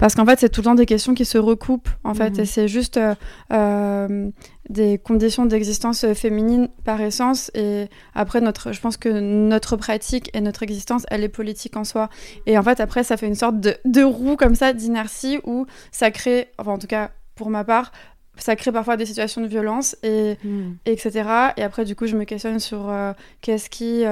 parce 0.02 0.16
qu'en 0.16 0.26
fait, 0.26 0.40
c'est 0.40 0.50
tout 0.50 0.62
le 0.62 0.66
temps 0.66 0.74
des 0.74 0.88
questions 0.88 1.14
qui 1.14 1.26
se 1.26 1.38
recoupent, 1.38 1.88
en 2.04 2.16
fait, 2.16 2.40
et 2.40 2.42
mhm. 2.42 2.46
c'est 2.46 2.68
juste 2.68 2.98
euh, 2.98 3.14
euh, 3.54 4.32
des 4.68 4.98
conditions 4.98 5.46
d'existence 5.46 6.12
féminine 6.16 6.70
par 6.84 7.00
essence. 7.02 7.52
Et 7.54 7.86
après, 8.16 8.42
notre, 8.42 8.72
je 8.72 8.82
pense 8.82 8.98
que 8.98 9.10
notre 9.10 9.76
pratique 9.76 10.32
et 10.34 10.42
notre 10.42 10.64
existence, 10.64 11.06
elle 11.12 11.24
est 11.24 11.30
politique 11.30 11.78
en 11.78 11.84
soi. 11.84 12.10
Et 12.48 12.58
en 12.58 12.64
fait, 12.64 12.80
après, 12.80 13.04
ça 13.04 13.16
fait 13.16 13.28
une 13.28 13.36
sorte 13.36 13.60
de, 13.60 13.76
de 13.86 14.02
roue 14.02 14.38
comme 14.38 14.56
ça, 14.56 14.74
d'inertie, 14.74 15.38
où 15.46 15.68
ça 15.92 16.10
crée, 16.10 16.50
enfin, 16.58 16.72
en 16.72 16.80
tout 16.80 16.88
cas, 16.88 17.12
pour 17.36 17.52
ma 17.52 17.64
part, 17.64 17.92
ça 18.38 18.56
crée 18.56 18.72
parfois 18.72 18.98
des 18.98 19.06
situations 19.06 19.42
de 19.42 19.48
violence, 19.48 19.96
et, 20.02 20.36
mhm. 20.44 20.78
etc. 20.88 21.30
Et 21.58 21.62
après, 21.62 21.86
du 21.86 21.96
coup, 21.96 22.08
je 22.08 22.18
me 22.18 22.24
questionne 22.24 22.58
sur 22.58 22.90
euh, 22.90 23.14
qu'est-ce 23.42 23.70
qui 23.70 24.04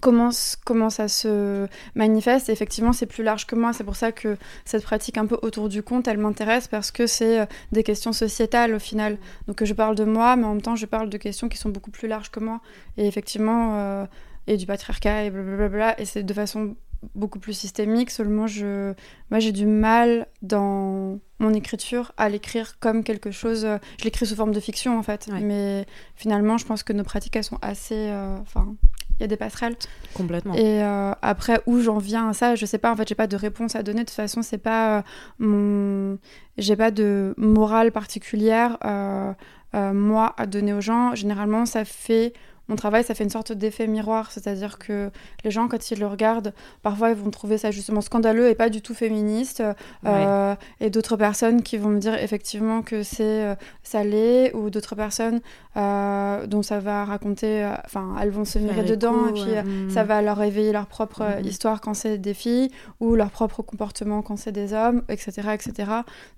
comment, 0.00 0.30
comment 0.64 0.90
ça 0.90 1.08
se 1.08 1.66
manifeste. 1.94 2.48
Et 2.48 2.52
effectivement, 2.52 2.92
c'est 2.92 3.06
plus 3.06 3.22
large 3.22 3.46
que 3.46 3.54
moi. 3.54 3.72
C'est 3.72 3.84
pour 3.84 3.96
ça 3.96 4.12
que 4.12 4.36
cette 4.64 4.82
pratique 4.82 5.18
un 5.18 5.26
peu 5.26 5.38
autour 5.42 5.68
du 5.68 5.82
compte, 5.82 6.08
elle 6.08 6.18
m'intéresse 6.18 6.68
parce 6.68 6.90
que 6.90 7.06
c'est 7.06 7.40
euh, 7.40 7.46
des 7.72 7.82
questions 7.82 8.12
sociétales 8.12 8.74
au 8.74 8.78
final. 8.78 9.18
Donc 9.46 9.62
je 9.62 9.74
parle 9.74 9.94
de 9.94 10.04
moi, 10.04 10.36
mais 10.36 10.44
en 10.44 10.54
même 10.54 10.62
temps, 10.62 10.76
je 10.76 10.86
parle 10.86 11.08
de 11.08 11.18
questions 11.18 11.48
qui 11.48 11.58
sont 11.58 11.68
beaucoup 11.68 11.90
plus 11.90 12.08
larges 12.08 12.30
que 12.30 12.40
moi. 12.40 12.60
Et 12.96 13.06
effectivement, 13.06 13.76
euh, 13.76 14.06
et 14.46 14.56
du 14.56 14.66
patriarcat 14.66 15.24
et 15.24 15.30
blablabla. 15.30 16.00
Et 16.00 16.04
c'est 16.04 16.22
de 16.22 16.34
façon 16.34 16.76
beaucoup 17.14 17.38
plus 17.38 17.54
systémique. 17.54 18.10
Seulement, 18.10 18.46
je, 18.46 18.92
moi, 19.30 19.38
j'ai 19.38 19.52
du 19.52 19.66
mal 19.66 20.26
dans 20.42 21.18
mon 21.38 21.54
écriture 21.54 22.12
à 22.16 22.28
l'écrire 22.28 22.78
comme 22.78 23.04
quelque 23.04 23.30
chose. 23.30 23.64
Euh, 23.64 23.78
je 23.98 24.04
l'écris 24.04 24.26
sous 24.26 24.36
forme 24.36 24.52
de 24.52 24.60
fiction 24.60 24.98
en 24.98 25.02
fait. 25.02 25.28
Mais 25.42 25.86
finalement, 26.16 26.58
je 26.58 26.66
pense 26.66 26.82
que 26.82 26.92
nos 26.92 27.04
pratiques, 27.04 27.36
elles 27.36 27.44
sont 27.44 27.58
assez. 27.62 28.12
Enfin, 28.42 28.74
il 29.20 29.24
y 29.24 29.24
a 29.24 29.28
des 29.28 29.36
passerelles. 29.36 29.76
Complètement. 30.14 30.54
Et 30.54 30.82
euh, 30.82 31.12
après, 31.20 31.60
où 31.66 31.80
j'en 31.80 31.98
viens 31.98 32.30
à 32.30 32.32
ça, 32.32 32.54
je 32.54 32.64
sais 32.64 32.78
pas. 32.78 32.90
En 32.90 32.96
fait, 32.96 33.06
j'ai 33.06 33.14
pas 33.14 33.26
de 33.26 33.36
réponse 33.36 33.76
à 33.76 33.82
donner. 33.82 34.00
De 34.00 34.06
toute 34.06 34.16
façon, 34.16 34.42
c'est 34.42 34.58
pas 34.58 34.98
euh, 34.98 35.02
mon. 35.38 36.18
J'ai 36.56 36.74
pas 36.74 36.90
de 36.90 37.34
morale 37.36 37.92
particulière, 37.92 38.78
euh, 38.84 39.32
moi, 39.74 40.34
à 40.38 40.46
donner 40.46 40.72
aux 40.72 40.80
gens. 40.80 41.14
Généralement, 41.14 41.66
ça 41.66 41.84
fait 41.84 42.32
mon 42.70 42.76
travail, 42.76 43.02
ça 43.02 43.14
fait 43.14 43.24
une 43.24 43.30
sorte 43.30 43.52
d'effet 43.52 43.88
miroir, 43.88 44.30
c'est-à-dire 44.30 44.78
que 44.78 45.10
les 45.42 45.50
gens, 45.50 45.66
quand 45.66 45.90
ils 45.90 45.98
le 45.98 46.06
regardent, 46.06 46.54
parfois 46.82 47.10
ils 47.10 47.16
vont 47.16 47.30
trouver 47.30 47.58
ça 47.58 47.72
justement 47.72 48.00
scandaleux 48.00 48.48
et 48.48 48.54
pas 48.54 48.70
du 48.70 48.80
tout 48.80 48.94
féministe, 48.94 49.62
euh, 50.06 50.54
et 50.78 50.88
d'autres 50.88 51.16
personnes 51.16 51.62
qui 51.62 51.78
vont 51.78 51.88
me 51.88 51.98
dire 51.98 52.14
effectivement 52.14 52.82
que 52.82 53.02
c'est 53.02 53.44
euh, 53.44 53.54
salé, 53.82 54.52
ou 54.54 54.70
d'autres 54.70 54.94
personnes 54.94 55.40
euh, 55.76 56.46
dont 56.46 56.62
ça 56.62 56.78
va 56.78 57.04
raconter, 57.04 57.68
enfin 57.84 58.14
elles 58.22 58.30
vont 58.30 58.44
se 58.44 58.60
mirer 58.60 58.84
dedans, 58.84 59.26
et 59.28 59.32
puis 59.32 59.92
ça 59.92 60.04
va 60.04 60.22
leur 60.22 60.36
réveiller 60.36 60.72
leur 60.72 60.86
propre 60.86 61.24
mm. 61.24 61.44
histoire 61.44 61.80
quand 61.80 61.94
c'est 61.94 62.18
des 62.18 62.34
filles, 62.34 62.70
ou 63.00 63.16
leur 63.16 63.30
propre 63.30 63.62
comportement 63.62 64.22
quand 64.22 64.36
c'est 64.36 64.52
des 64.52 64.74
hommes, 64.74 65.02
etc. 65.08 65.48
etc. 65.54 65.90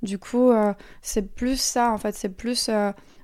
Du 0.02 0.18
coup, 0.18 0.50
c'est 1.02 1.34
plus 1.34 1.60
ça 1.60 1.92
en 1.92 1.98
fait, 1.98 2.14
c'est 2.14 2.30
plus... 2.30 2.70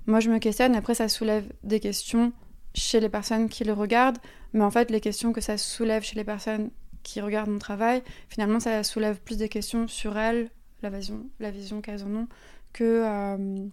moi 0.07 0.21
je 0.21 0.29
me 0.29 0.39
questionne, 0.39 0.75
après 0.77 0.95
ça 0.95 1.09
soulève 1.09 1.45
des 1.65 1.81
questions 1.81 2.33
chez 2.75 3.01
les 3.01 3.09
personnes 3.09 3.49
qui 3.49 3.65
le 3.65 3.73
regardent, 3.73 4.19
mais 4.53 4.65
en 4.65 4.71
fait, 4.71 4.91
les 4.91 5.01
questions 5.01 5.33
que 5.33 5.41
ça 5.41 5.59
soulève 5.59 6.03
chez 6.03 6.17
les 6.17 6.25
personnes 6.25 6.71
qui 7.03 7.21
regardent 7.21 7.51
mon 7.51 7.59
travail, 7.59 8.03
finalement, 8.29 8.61
ça 8.61 8.83
soulève 8.83 9.19
plus 9.21 9.39
des 9.39 9.49
questions 9.49 9.89
sur 9.89 10.19
elles, 10.19 10.51
la 10.83 10.91
vision, 10.91 11.27
la 11.41 11.51
vision 11.51 11.81
qu'elles 11.81 12.05
en 12.05 12.15
ont, 12.15 12.29
que 12.73 13.03
euh, 13.05 13.67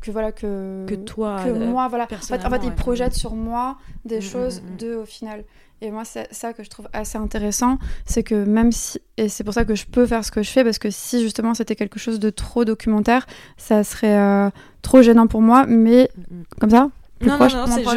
que 0.00 0.10
voilà 0.10 0.32
que 0.32 0.86
que 0.86 0.94
toi, 0.94 1.42
que 1.44 1.50
moi, 1.50 1.88
voilà. 1.88 2.04
En 2.04 2.16
fait, 2.16 2.44
en 2.44 2.50
fait, 2.50 2.60
ils 2.64 2.74
projettent 2.74 3.14
sur 3.14 3.34
moi 3.34 3.76
des 4.04 4.16
mm, 4.16 4.18
mm, 4.18 4.22
choses 4.22 4.62
mm, 4.62 4.76
d'eux 4.76 4.96
au 4.96 5.04
final. 5.04 5.44
Et 5.80 5.92
moi, 5.92 6.04
c'est 6.04 6.26
ça 6.34 6.52
que 6.52 6.64
je 6.64 6.70
trouve 6.70 6.88
assez 6.92 7.18
intéressant, 7.18 7.78
c'est 8.04 8.24
que 8.24 8.34
même 8.34 8.72
si, 8.72 9.00
et 9.16 9.28
c'est 9.28 9.44
pour 9.44 9.54
ça 9.54 9.64
que 9.64 9.76
je 9.76 9.86
peux 9.86 10.06
faire 10.06 10.24
ce 10.24 10.32
que 10.32 10.42
je 10.42 10.50
fais, 10.50 10.64
parce 10.64 10.78
que 10.80 10.90
si 10.90 11.22
justement 11.22 11.54
c'était 11.54 11.76
quelque 11.76 12.00
chose 12.00 12.18
de 12.18 12.30
trop 12.30 12.64
documentaire, 12.64 13.26
ça 13.56 13.84
serait 13.84 14.18
euh, 14.18 14.50
trop 14.82 15.02
gênant 15.02 15.28
pour 15.28 15.40
moi, 15.40 15.66
mais 15.68 16.10
comme 16.58 16.70
ça, 16.70 16.90
non, 17.20 17.36
non, 17.38 17.48
non, 17.48 17.48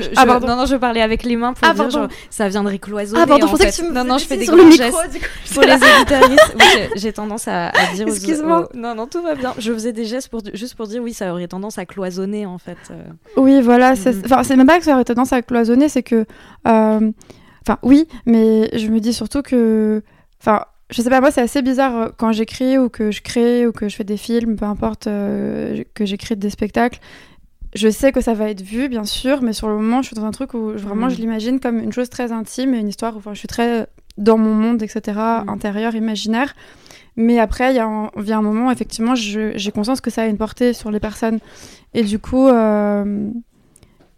je, 0.02 0.10
ah, 0.16 0.26
non, 0.26 0.56
non, 0.56 0.66
je 0.66 0.76
parlais 0.76 1.02
avec 1.02 1.24
les 1.24 1.36
mains 1.36 1.54
pour 1.54 1.68
ah, 1.68 1.74
dire 1.74 1.90
genre, 1.92 2.08
ça 2.32 2.50
viendrait 2.50 2.80
cloisonner. 2.80 3.22
Ah, 3.22 3.28
pardon, 3.28 3.48
en 3.48 3.56
fait. 3.56 3.84
non, 3.92 4.04
non, 4.04 4.18
je 4.18 4.26
fais 4.26 4.38
des 4.38 4.46
grands 4.46 4.72
gestes 4.72 4.98
pour 5.54 5.62
les 5.62 5.74
éditeuristes. 5.74 6.56
oui, 6.56 6.90
j'ai 6.96 7.14
tendance 7.14 7.48
à, 7.48 7.68
à 7.68 7.94
dire 7.94 8.08
Excuse-moi. 8.08 8.70
Non, 8.74 8.96
non, 8.96 9.06
tout 9.06 9.22
va 9.22 9.36
bien. 9.36 9.54
Je 9.60 9.72
faisais 9.74 9.94
des 9.94 10.06
gestes 10.06 10.30
pour, 10.30 10.42
juste 10.54 10.76
pour 10.76 10.88
dire 10.88 11.04
oui, 11.04 11.14
ça 11.14 11.32
aurait 11.32 11.48
tendance 11.48 11.78
à 11.78 11.86
cloisonner 11.86 12.48
en 12.48 12.58
fait. 12.58 12.78
Euh. 12.90 13.04
Oui, 13.38 13.62
voilà. 13.62 13.94
Mm. 13.94 14.22
Enfin, 14.26 14.44
c'est 14.44 14.56
même 14.56 14.68
pas 14.68 14.80
que 14.80 14.86
ça 14.86 14.94
aurait 14.94 15.06
tendance 15.06 15.34
à 15.34 15.42
cloisonner, 15.44 15.88
c'est 15.88 16.04
que. 16.04 16.26
Euh, 16.68 17.12
enfin, 17.62 17.78
oui, 17.84 18.08
mais 18.26 18.76
je 18.78 18.88
me 18.88 19.00
dis 19.00 19.14
surtout 19.14 19.44
que. 19.44 20.02
Enfin, 20.42 20.66
je 20.90 21.02
sais 21.02 21.10
pas, 21.10 21.22
moi 21.22 21.32
c'est 21.32 21.42
assez 21.42 21.62
bizarre 21.62 21.96
euh, 21.96 22.10
quand 22.18 22.32
j'écris 22.32 22.78
ou 22.78 22.90
que 22.90 23.12
je 23.12 23.22
crée 23.22 23.68
ou 23.68 23.72
que 23.72 23.88
je 23.88 23.96
fais 23.96 24.04
des 24.04 24.18
films, 24.18 24.56
peu 24.56 24.66
importe, 24.66 25.06
que 25.06 26.06
j'écris 26.06 26.36
des 26.36 26.50
spectacles 26.50 27.00
je 27.74 27.90
sais 27.90 28.12
que 28.12 28.22
ça 28.22 28.34
va 28.34 28.50
être 28.50 28.62
vu, 28.62 28.90
bien 28.90 29.06
sûr, 29.06 29.42
mais 29.42 29.54
sur 29.54 29.68
le 29.68 29.76
moment, 29.76 30.02
je 30.02 30.08
suis 30.08 30.16
dans 30.16 30.26
un 30.26 30.32
truc 30.32 30.54
où 30.54 30.72
vraiment 30.72 31.10
je 31.10 31.16
mm. 31.16 31.20
l'imagine 31.20 31.60
comme 31.60 31.80
une 31.80 31.94
chose 31.94 32.10
très 32.10 32.32
intime 32.32 32.74
et 32.74 32.80
une 32.80 32.90
histoire 32.90 33.16
où 33.16 33.20
enfin, 33.20 33.34
je 33.34 33.40
suis 33.40 33.48
très 33.48 33.88
dans 34.18 34.38
mon 34.38 34.54
monde, 34.54 34.84
etc., 34.84 35.02
mm. 35.18 35.50
intérieur, 35.50 35.96
imaginaire. 35.96 36.54
Mais 37.16 37.40
après, 37.40 37.74
il 37.74 37.76
y 37.76 37.80
a 37.80 38.12
vient 38.18 38.40
un 38.40 38.42
moment, 38.42 38.72
effectivement, 38.72 39.16
j'ai 39.16 39.72
conscience 39.72 40.02
que 40.02 40.10
ça 40.10 40.24
a 40.24 40.26
une 40.28 40.38
portée 40.38 40.74
sur 40.74 40.92
les 40.92 41.00
personnes. 41.00 41.40
Et 41.94 42.04
du 42.04 42.20
coup, 42.20 42.48
euh, 42.48 43.30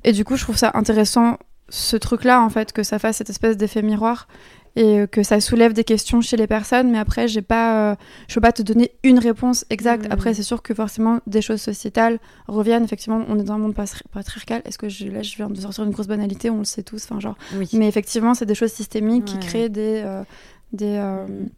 et 0.03 0.11
du 0.11 0.25
coup 0.25 0.35
je 0.35 0.43
trouve 0.43 0.57
ça 0.57 0.71
intéressant, 0.75 1.37
ce 1.69 1.97
truc-là, 1.97 2.41
en 2.41 2.49
fait, 2.49 2.71
que 2.71 2.83
ça 2.83 2.99
fasse 2.99 3.17
cette 3.17 3.29
espèce 3.29 3.57
d'effet 3.57 3.81
miroir 3.81 4.27
et 4.75 4.99
euh, 4.99 5.07
que 5.07 5.23
ça 5.23 5.39
soulève 5.39 5.73
des 5.73 5.83
questions 5.83 6.21
chez 6.21 6.37
les 6.37 6.47
personnes, 6.47 6.91
mais 6.91 6.97
après, 6.97 7.27
j'ai 7.27 7.41
pas, 7.41 7.91
euh, 7.91 7.95
je 8.27 8.35
peux 8.35 8.41
pas 8.41 8.51
te 8.51 8.61
donner 8.61 8.91
une 9.03 9.19
réponse 9.19 9.65
exacte. 9.69 10.07
Après, 10.09 10.31
mm. 10.31 10.33
c'est 10.35 10.43
sûr 10.43 10.61
que 10.61 10.73
forcément, 10.73 11.19
des 11.27 11.41
choses 11.41 11.61
sociétales 11.61 12.19
reviennent. 12.47 12.83
Effectivement, 12.83 13.23
on 13.27 13.39
est 13.39 13.43
dans 13.43 13.53
un 13.53 13.59
monde 13.59 13.75
patriarcal. 13.75 14.61
Est-ce 14.65 14.77
que 14.77 14.89
je, 14.89 15.07
là, 15.07 15.21
je 15.21 15.35
viens 15.35 15.49
de 15.49 15.59
sortir 15.59 15.83
une 15.83 15.91
grosse 15.91 16.07
banalité? 16.07 16.49
On 16.49 16.59
le 16.59 16.63
sait 16.63 16.83
tous. 16.83 17.05
Enfin, 17.05 17.19
genre. 17.19 17.35
Mais 17.73 17.87
effectivement, 17.87 18.33
c'est 18.33 18.45
des 18.45 18.55
choses 18.55 18.71
systémiques 18.71 19.25
qui 19.25 19.39
créent 19.39 19.69
des, 19.69 20.01
euh, 20.03 20.23
des, 20.71 20.97
mm 20.97 21.49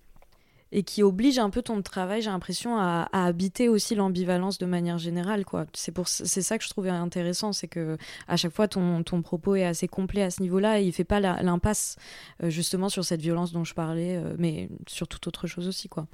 et 0.75 0.83
qui 0.83 1.03
oblige 1.03 1.39
un 1.39 1.49
peu 1.49 1.61
ton 1.61 1.81
travail, 1.81 2.21
j'ai 2.21 2.29
l'impression, 2.29 2.77
à, 2.77 3.07
habiter 3.13 3.69
aussi 3.69 3.95
l'ambivalence 3.95 4.57
de 4.57 4.65
manière 4.65 4.97
générale. 4.97 5.45
quoi. 5.45 5.65
C'est 5.73 5.93
pour 5.93 6.09
c'est 6.09 6.41
ça 6.41 6.57
que 6.57 6.65
je 6.65 6.69
trouvais 6.69 6.89
intéressant, 6.89 7.53
c'est 7.53 7.69
que 7.69 7.97
à 8.27 8.35
chaque 8.35 8.51
fois 8.51 8.67
ton, 8.67 9.01
ton 9.01 9.21
propos 9.21 9.55
est 9.55 9.63
assez 9.63 9.87
complet 9.87 10.21
à 10.21 10.29
ce 10.29 10.41
niveau-là, 10.41 10.81
et 10.81 10.83
il 10.83 10.91
fait 10.91 11.05
pas 11.05 11.21
l'impasse 11.21 11.95
euh, 12.43 12.49
justement 12.49 12.89
sur 12.89 13.05
cette 13.05 13.21
violence 13.21 13.53
dont 13.53 13.63
je 13.63 13.73
parlais, 13.73 14.17
euh, 14.17 14.35
mais 14.37 14.67
sur 14.85 15.07
toute 15.07 15.25
autre 15.27 15.47
chose 15.47 15.65
aussi, 15.65 15.87
quoi. 15.87 16.07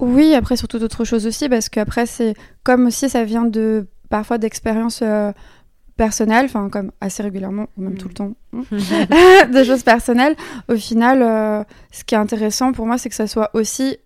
Oui, 0.00 0.34
après 0.34 0.56
sur 0.56 0.66
toute 0.66 0.82
autre 0.82 1.04
chose 1.04 1.24
aussi, 1.24 1.48
parce 1.48 1.68
qu'après 1.68 2.06
c'est 2.06 2.34
comme 2.64 2.86
aussi 2.86 3.08
ça 3.08 3.22
vient 3.22 3.44
de 3.44 3.86
parfois 4.10 4.38
d'expériences. 4.38 5.00
Euh, 5.02 5.32
personnelles, 5.96 6.44
enfin 6.44 6.68
comme 6.68 6.92
assez 7.00 7.24
régulièrement 7.24 7.66
ou 7.76 7.82
même 7.82 7.98
tout 7.98 8.06
le 8.06 8.12
mm. 8.12 8.14
temps, 8.14 8.36
hein, 8.52 9.46
des 9.52 9.64
choses 9.64 9.82
personnelles. 9.82 10.36
Au 10.68 10.76
final, 10.76 11.66
ce 11.90 12.04
qui 12.04 12.14
est 12.14 12.18
intéressant 12.18 12.70
pour 12.70 12.86
moi, 12.86 12.98
c'est 12.98 13.08
que 13.08 13.16
ça 13.16 13.26
soit 13.26 13.50
aussi 13.52 13.98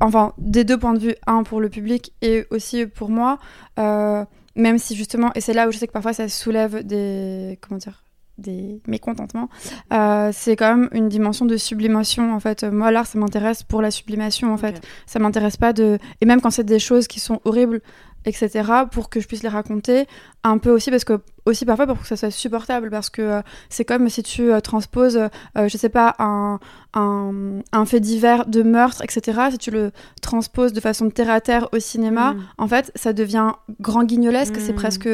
enfin 0.00 0.32
des 0.38 0.64
deux 0.64 0.78
points 0.78 0.94
de 0.94 0.98
vue, 0.98 1.14
un 1.26 1.42
pour 1.42 1.60
le 1.60 1.68
public 1.68 2.12
et 2.22 2.46
aussi 2.50 2.86
pour 2.86 3.10
moi, 3.10 3.38
euh, 3.78 4.24
même 4.56 4.78
si 4.78 4.94
justement, 4.94 5.30
et 5.34 5.40
c'est 5.40 5.52
là 5.52 5.68
où 5.68 5.72
je 5.72 5.78
sais 5.78 5.86
que 5.86 5.92
parfois 5.92 6.12
ça 6.12 6.28
soulève 6.28 6.84
des, 6.84 7.58
comment 7.60 7.78
dire, 7.78 8.04
des 8.38 8.80
mécontentements, 8.86 9.48
euh, 9.92 10.30
c'est 10.32 10.54
quand 10.54 10.76
même 10.76 10.88
une 10.92 11.08
dimension 11.08 11.44
de 11.44 11.56
sublimation 11.56 12.32
en 12.32 12.40
fait. 12.40 12.64
Moi 12.64 12.90
l'art 12.90 13.06
ça 13.06 13.18
m'intéresse 13.18 13.62
pour 13.62 13.82
la 13.82 13.90
sublimation 13.90 14.52
en 14.52 14.56
fait. 14.56 14.80
Ça 15.06 15.18
m'intéresse 15.18 15.56
pas 15.56 15.72
de 15.72 15.98
et 16.20 16.26
même 16.26 16.40
quand 16.40 16.50
c'est 16.50 16.64
des 16.64 16.78
choses 16.78 17.08
qui 17.08 17.18
sont 17.20 17.40
horribles, 17.44 17.80
etc. 18.24 18.70
pour 18.90 19.10
que 19.10 19.20
je 19.20 19.26
puisse 19.26 19.42
les 19.42 19.48
raconter 19.48 20.06
un 20.44 20.58
peu 20.58 20.70
aussi 20.70 20.90
parce 20.90 21.04
que 21.04 21.20
aussi 21.46 21.64
parfois 21.64 21.86
pour 21.86 22.00
que 22.00 22.06
ça 22.06 22.16
soit 22.16 22.30
supportable 22.30 22.90
parce 22.90 23.10
que 23.10 23.22
euh, 23.22 23.42
c'est 23.68 23.84
comme 23.84 24.08
si 24.08 24.22
tu 24.22 24.52
euh, 24.52 24.60
transposes 24.60 25.16
euh, 25.16 25.68
je 25.68 25.76
sais 25.76 25.88
pas 25.88 26.14
un, 26.18 26.58
un, 26.92 27.84
fait 27.86 28.00
divers 28.00 28.46
de 28.46 28.62
meurtre 28.62 29.02
etc 29.02 29.48
si 29.50 29.58
tu 29.58 29.70
le 29.70 29.92
transposes 30.20 30.72
de 30.72 30.80
façon 30.80 31.10
terre 31.10 31.30
à 31.30 31.40
terre 31.40 31.68
au 31.72 31.78
cinéma 31.78 32.34
mm. 32.34 32.44
en 32.58 32.68
fait 32.68 32.92
ça 32.94 33.12
devient 33.12 33.52
grand 33.80 34.04
guignolesque 34.04 34.56
c'est 34.58 34.72
mm. 34.72 34.76
presque 34.76 35.08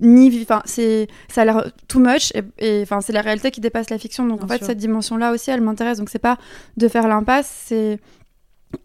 ni 0.00 0.42
enfin 0.42 0.62
c'est 0.64 1.08
ça 1.28 1.42
a 1.42 1.44
l'air 1.44 1.72
too 1.88 1.98
much 1.98 2.32
et 2.58 2.82
enfin 2.82 3.00
c'est 3.00 3.12
la 3.12 3.20
réalité 3.20 3.50
qui 3.50 3.60
dépasse 3.60 3.90
la 3.90 3.98
fiction 3.98 4.26
donc 4.26 4.44
en 4.44 4.48
fait 4.48 4.64
cette 4.64 4.78
dimension 4.78 5.16
là 5.16 5.32
aussi 5.32 5.50
elle 5.50 5.60
m'intéresse 5.60 5.98
donc 5.98 6.08
c'est 6.08 6.20
pas 6.20 6.38
de 6.76 6.86
faire 6.88 7.08
l'impasse 7.08 7.64
c'est 7.66 7.98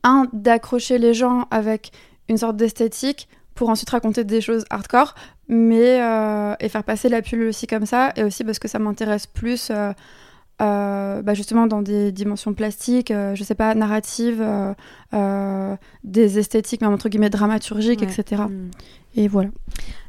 un 0.03 0.27
d'accrocher 0.33 0.97
les 0.97 1.13
gens 1.13 1.47
avec 1.51 1.91
une 2.29 2.37
sorte 2.37 2.57
d'esthétique 2.57 3.27
pour 3.55 3.69
ensuite 3.69 3.89
raconter 3.89 4.23
des 4.23 4.41
choses 4.41 4.65
hardcore 4.69 5.15
mais 5.47 5.97
et 6.59 6.69
faire 6.69 6.83
passer 6.85 7.09
la 7.09 7.21
pilule 7.21 7.49
aussi 7.49 7.67
comme 7.67 7.85
ça, 7.85 8.13
et 8.15 8.23
aussi 8.23 8.43
parce 8.43 8.59
que 8.59 8.67
ça 8.67 8.79
m'intéresse 8.79 9.27
plus. 9.27 9.71
bah 10.59 11.33
justement 11.33 11.67
dans 11.67 11.81
des 11.81 12.11
dimensions 12.11 12.53
plastiques, 12.53 13.11
je 13.11 13.43
sais 13.43 13.55
pas, 13.55 13.75
narratives, 13.75 14.43
des 16.03 16.39
esthétiques, 16.39 16.81
mais 16.81 16.87
entre 16.87 17.09
guillemets 17.09 17.29
dramaturgiques, 17.29 18.01
etc. 18.01 18.43
Et 19.15 19.27
voilà. 19.27 19.49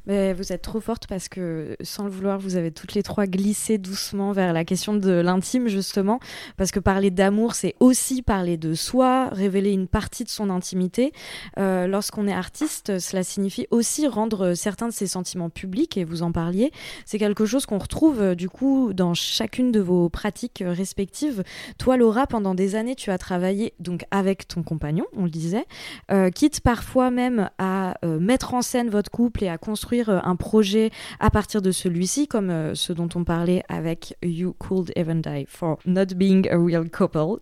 Vous 0.06 0.52
êtes 0.52 0.60
trop 0.60 0.80
forte 0.80 1.06
parce 1.06 1.30
que, 1.30 1.78
sans 1.80 2.04
le 2.04 2.10
vouloir, 2.10 2.38
vous 2.38 2.56
avez 2.56 2.70
toutes 2.70 2.92
les 2.92 3.02
trois 3.02 3.26
glissé 3.26 3.78
doucement 3.78 4.32
vers 4.32 4.52
la 4.52 4.62
question 4.62 4.92
de 4.92 5.10
l'intime, 5.10 5.68
justement. 5.68 6.20
Parce 6.58 6.72
que 6.72 6.78
parler 6.78 7.10
d'amour, 7.10 7.54
c'est 7.54 7.74
aussi 7.80 8.20
parler 8.20 8.58
de 8.58 8.74
soi, 8.74 9.30
révéler 9.32 9.72
une 9.72 9.88
partie 9.88 10.24
de 10.24 10.28
son 10.28 10.50
intimité. 10.50 11.12
Euh, 11.58 11.86
Lorsqu'on 11.86 12.28
est 12.28 12.34
artiste, 12.34 12.98
cela 12.98 13.22
signifie 13.22 13.66
aussi 13.70 14.06
rendre 14.06 14.52
certains 14.52 14.88
de 14.88 14.92
ses 14.92 15.06
sentiments 15.06 15.48
publics, 15.48 15.96
et 15.96 16.04
vous 16.04 16.22
en 16.22 16.32
parliez. 16.32 16.70
C'est 17.06 17.18
quelque 17.18 17.46
chose 17.46 17.64
qu'on 17.64 17.78
retrouve, 17.78 18.20
euh, 18.20 18.34
du 18.34 18.50
coup, 18.50 18.92
dans 18.92 19.14
chacune 19.14 19.72
de 19.72 19.80
vos 19.80 20.10
pratiques 20.10 20.62
respectives. 20.66 21.44
Toi, 21.78 21.96
Laura, 21.96 22.26
pendant 22.26 22.54
des 22.54 22.74
années, 22.74 22.94
tu 22.94 23.10
as 23.10 23.16
travaillé 23.16 23.72
donc 23.80 24.04
avec 24.10 24.48
ton 24.48 24.62
compagnon, 24.62 25.06
on 25.16 25.24
le 25.24 25.30
disait, 25.30 25.64
euh, 26.10 26.28
quitte 26.28 26.60
parfois 26.60 27.10
même 27.10 27.48
à 27.56 27.94
euh, 28.04 28.20
mettre 28.20 28.52
en 28.52 28.60
scène 28.60 28.90
votre 28.94 29.10
couple 29.10 29.44
et 29.44 29.48
à 29.48 29.58
construire 29.58 30.08
euh, 30.08 30.18
un 30.22 30.36
projet 30.36 30.90
à 31.20 31.30
partir 31.30 31.60
de 31.60 31.70
celui-ci, 31.70 32.28
comme 32.28 32.50
euh, 32.50 32.74
ce 32.74 32.92
dont 32.92 33.08
on 33.14 33.24
parlait 33.24 33.62
avec 33.68 34.16
You 34.22 34.54
Could 34.58 34.92
Even 34.96 35.20
Die 35.20 35.44
for 35.48 35.78
Not 35.84 36.14
Being 36.16 36.48
a 36.48 36.56
Real 36.56 36.88
Couple. 36.88 37.40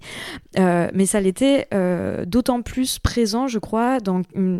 Euh, 0.59 0.89
mais 0.95 1.07
ça 1.07 1.21
l'était 1.21 1.69
d'autant 2.27 2.63
plus 2.63 2.99
présent, 2.99 3.47
je 3.49 3.59
crois, 3.59 3.99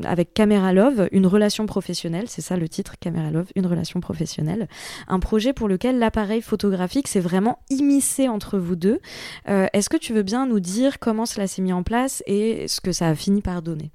avec 0.05 0.35
Camera 0.35 0.73
Love, 0.73 1.09
une 1.13 1.27
relation 1.27 1.67
professionnelle, 1.67 2.27
c'est 2.29 2.43
ça 2.43 2.57
le 2.57 2.69
titre, 2.69 2.95
Camera 3.01 3.31
Love, 3.31 3.49
une 3.57 3.67
relation 3.67 4.01
professionnelle. 4.01 4.69
Un 5.09 5.21
projet 5.21 5.53
pour 5.53 5.69
lequel 5.69 5.99
l'appareil 5.99 6.43
photographique 6.43 7.09
s'est 7.09 7.21
vraiment 7.21 7.59
immiscé 7.71 8.29
entre 8.29 8.59
vous 8.59 8.77
deux. 8.77 9.01
Est-ce 9.47 9.89
que 9.89 9.97
tu 9.97 10.13
veux 10.13 10.23
bien 10.23 10.47
nous 10.47 10.61
dire 10.61 10.99
comment 10.99 11.27
cela 11.27 11.47
s'est 11.47 11.63
mis 11.63 11.73
en 11.73 11.83
place 11.83 12.23
et 12.27 12.69
ce 12.69 12.81
que 12.81 12.93
ça 12.93 13.09
a 13.09 13.15
fini 13.15 13.41
par 13.41 13.63
donner? 13.63 13.91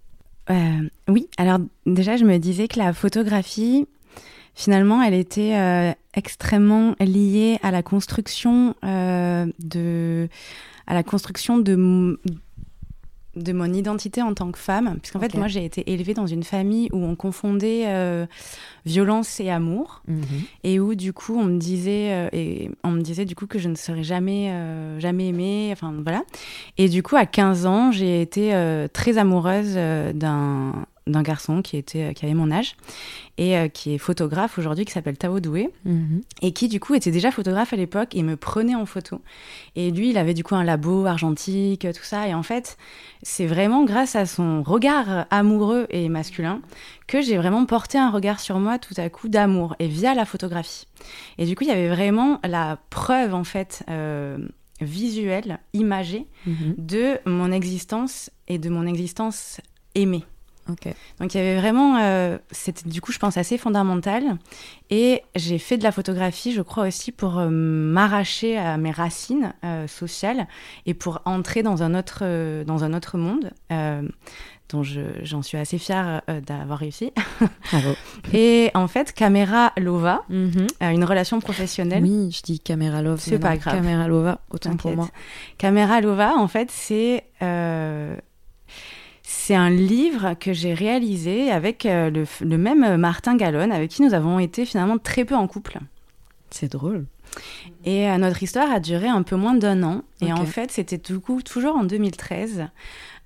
Euh, 0.49 0.89
oui, 1.07 1.27
alors 1.37 1.59
déjà, 1.85 2.17
je 2.17 2.25
me 2.25 2.37
disais 2.37 2.67
que 2.67 2.79
la 2.79 2.93
photographie, 2.93 3.87
finalement, 4.55 5.01
elle 5.01 5.13
était 5.13 5.55
euh, 5.55 5.91
extrêmement 6.13 6.95
liée 6.99 7.59
à 7.63 7.71
la 7.71 7.83
construction 7.83 8.75
euh, 8.83 9.45
de, 9.59 10.29
à 10.87 10.93
la 10.93 11.03
construction 11.03 11.57
de 11.57 12.19
de 13.37 13.53
mon 13.53 13.71
identité 13.73 14.21
en 14.21 14.33
tant 14.33 14.51
que 14.51 14.59
femme, 14.59 14.97
puisqu'en 15.01 15.19
fait, 15.19 15.35
moi, 15.35 15.47
j'ai 15.47 15.63
été 15.63 15.91
élevée 15.91 16.13
dans 16.13 16.27
une 16.27 16.43
famille 16.43 16.89
où 16.91 17.03
on 17.03 17.15
confondait 17.15 17.83
euh, 17.87 18.25
violence 18.85 19.39
et 19.39 19.49
amour, 19.49 20.01
mhm. 20.07 20.23
et 20.63 20.79
où, 20.79 20.95
du 20.95 21.13
coup, 21.13 21.37
on 21.37 21.45
me 21.45 21.57
disait, 21.57 22.11
euh, 22.11 22.29
et 22.33 22.71
on 22.83 22.91
me 22.91 23.01
disait, 23.01 23.25
du 23.25 23.35
coup, 23.35 23.47
que 23.47 23.59
je 23.59 23.69
ne 23.69 23.75
serais 23.75 24.03
jamais, 24.03 24.51
euh, 24.51 24.99
jamais 24.99 25.29
aimée, 25.29 25.69
enfin, 25.71 25.93
voilà. 26.03 26.23
Et 26.77 26.89
du 26.89 27.03
coup, 27.03 27.15
à 27.15 27.25
15 27.25 27.65
ans, 27.65 27.91
j'ai 27.91 28.21
été 28.21 28.51
très 28.93 29.17
amoureuse 29.17 29.75
d'un 29.75 30.73
d'un 31.07 31.23
garçon 31.23 31.61
qui, 31.61 31.77
était, 31.77 32.13
qui 32.13 32.25
avait 32.25 32.33
mon 32.33 32.51
âge 32.51 32.75
et 33.37 33.57
euh, 33.57 33.67
qui 33.67 33.93
est 33.93 33.97
photographe 33.97 34.57
aujourd'hui, 34.57 34.85
qui 34.85 34.91
s'appelle 34.91 35.17
Tao 35.17 35.39
Doué, 35.39 35.69
mhm. 35.85 36.21
et 36.41 36.51
qui 36.51 36.67
du 36.67 36.79
coup 36.79 36.95
était 36.95 37.11
déjà 37.11 37.31
photographe 37.31 37.73
à 37.73 37.75
l'époque 37.75 38.15
et 38.15 38.23
me 38.23 38.35
prenait 38.35 38.75
en 38.75 38.85
photo. 38.85 39.21
Et 39.75 39.91
lui, 39.91 40.09
il 40.09 40.17
avait 40.17 40.33
du 40.33 40.43
coup 40.43 40.55
un 40.55 40.63
labo 40.63 41.05
argentique, 41.05 41.87
tout 41.93 42.03
ça. 42.03 42.27
Et 42.27 42.33
en 42.33 42.43
fait, 42.43 42.77
c'est 43.21 43.45
vraiment 43.45 43.83
grâce 43.85 44.15
à 44.15 44.25
son 44.25 44.63
regard 44.63 45.25
amoureux 45.29 45.87
et 45.89 46.09
masculin 46.09 46.61
que 47.07 47.21
j'ai 47.21 47.37
vraiment 47.37 47.65
porté 47.65 47.97
un 47.97 48.09
regard 48.09 48.39
sur 48.39 48.59
moi 48.59 48.79
tout 48.79 48.95
à 48.97 49.09
coup 49.09 49.29
d'amour 49.29 49.75
et 49.79 49.87
via 49.87 50.13
la 50.13 50.25
photographie. 50.25 50.87
Et 51.37 51.45
du 51.45 51.55
coup, 51.55 51.63
il 51.63 51.69
y 51.69 51.73
avait 51.73 51.89
vraiment 51.89 52.39
la 52.43 52.79
preuve 52.89 53.33
en 53.33 53.43
fait. 53.43 53.83
Euh, 53.89 54.37
visuelle, 54.79 55.59
imagée, 55.73 56.27
mhm. 56.45 56.75
de 56.77 57.17
mon 57.25 57.51
existence 57.51 58.29
et 58.47 58.59
de 58.59 58.69
mon 58.69 58.85
existence 58.85 59.59
aimée. 59.95 60.23
Donc 61.19 61.33
il 61.33 61.37
y 61.37 61.39
avait 61.39 61.59
vraiment, 61.59 61.97
euh, 61.97 62.37
c'était 62.51 62.87
du 62.87 63.01
coup 63.01 63.11
je 63.11 63.19
pense 63.19 63.37
assez 63.37 63.57
fondamental. 63.57 64.37
Et 64.89 65.23
j'ai 65.35 65.57
fait 65.57 65.77
de 65.77 65.83
la 65.83 65.91
photographie, 65.91 66.53
je 66.53 66.61
crois 66.61 66.87
aussi 66.87 67.11
pour 67.11 67.39
euh, 67.39 67.49
m'arracher 67.49 68.57
à 68.57 68.77
mes 68.77 68.91
racines 68.91 69.53
euh, 69.63 69.87
sociales 69.87 70.47
et 70.85 70.93
pour 70.93 71.21
entrer 71.25 71.63
dans 71.63 71.83
un 71.83 71.95
autre, 71.95 72.63
dans 72.63 72.83
un 72.83 72.93
autre 72.93 73.17
monde. 73.17 73.51
dont 74.69 74.83
j'en 74.83 75.41
suis 75.43 75.57
assez 75.57 75.77
fière 75.77 76.21
d'avoir 76.45 76.79
réussi. 76.79 77.13
Bravo. 77.71 77.95
et 78.33 78.69
en 78.73 78.89
fait, 78.89 79.13
Caméra 79.13 79.71
Lova, 79.77 80.25
mhm. 80.27 80.67
une 80.81 81.05
relation 81.05 81.39
professionnelle. 81.39 82.03
Oui, 82.03 82.31
je 82.31 82.41
dis 82.41 82.59
Caméra 82.59 83.01
Lova. 83.01 83.17
C'est 83.17 83.39
pas 83.39 83.55
grave. 83.55 83.75
Caméra 83.75 84.09
Lova, 84.09 84.41
autant 84.49 84.75
pour 84.75 84.91
moi. 84.91 85.09
Caméra 85.57 86.01
Lova, 86.01 86.35
en 86.35 86.49
fait, 86.49 86.69
c'est 86.69 87.23
c'est 89.47 89.55
un 89.55 89.69
livre 89.69 90.33
que 90.33 90.51
j'ai 90.51 90.73
réalisé 90.73 91.51
avec 91.51 91.85
euh, 91.85 92.11
le, 92.41 92.57
même 92.57 92.97
Martin 92.97 93.37
Gallon, 93.37 93.71
avec 93.71 93.91
qui 93.91 94.01
nous 94.01 94.13
avons 94.13 94.39
été 94.39 94.65
finalement 94.65 94.97
très 94.97 95.23
peu 95.23 95.35
en 95.35 95.47
couple. 95.47 95.79
C'est 96.49 96.69
drôle. 96.69 97.05
Et 97.85 98.09
euh, 98.09 98.17
notre 98.17 98.43
histoire 98.43 98.69
a 98.69 98.81
duré 98.81 99.07
un 99.07 99.23
peu 99.23 99.37
moins 99.37 99.53
d'un 99.53 99.83
an. 99.83 100.01
Et 100.19 100.33
en 100.33 100.45
fait, 100.45 100.69
c'était 100.71 100.97
du 100.97 101.19
coup 101.19 101.41
toujours 101.41 101.77
en 101.77 101.85
2013. 101.85 102.65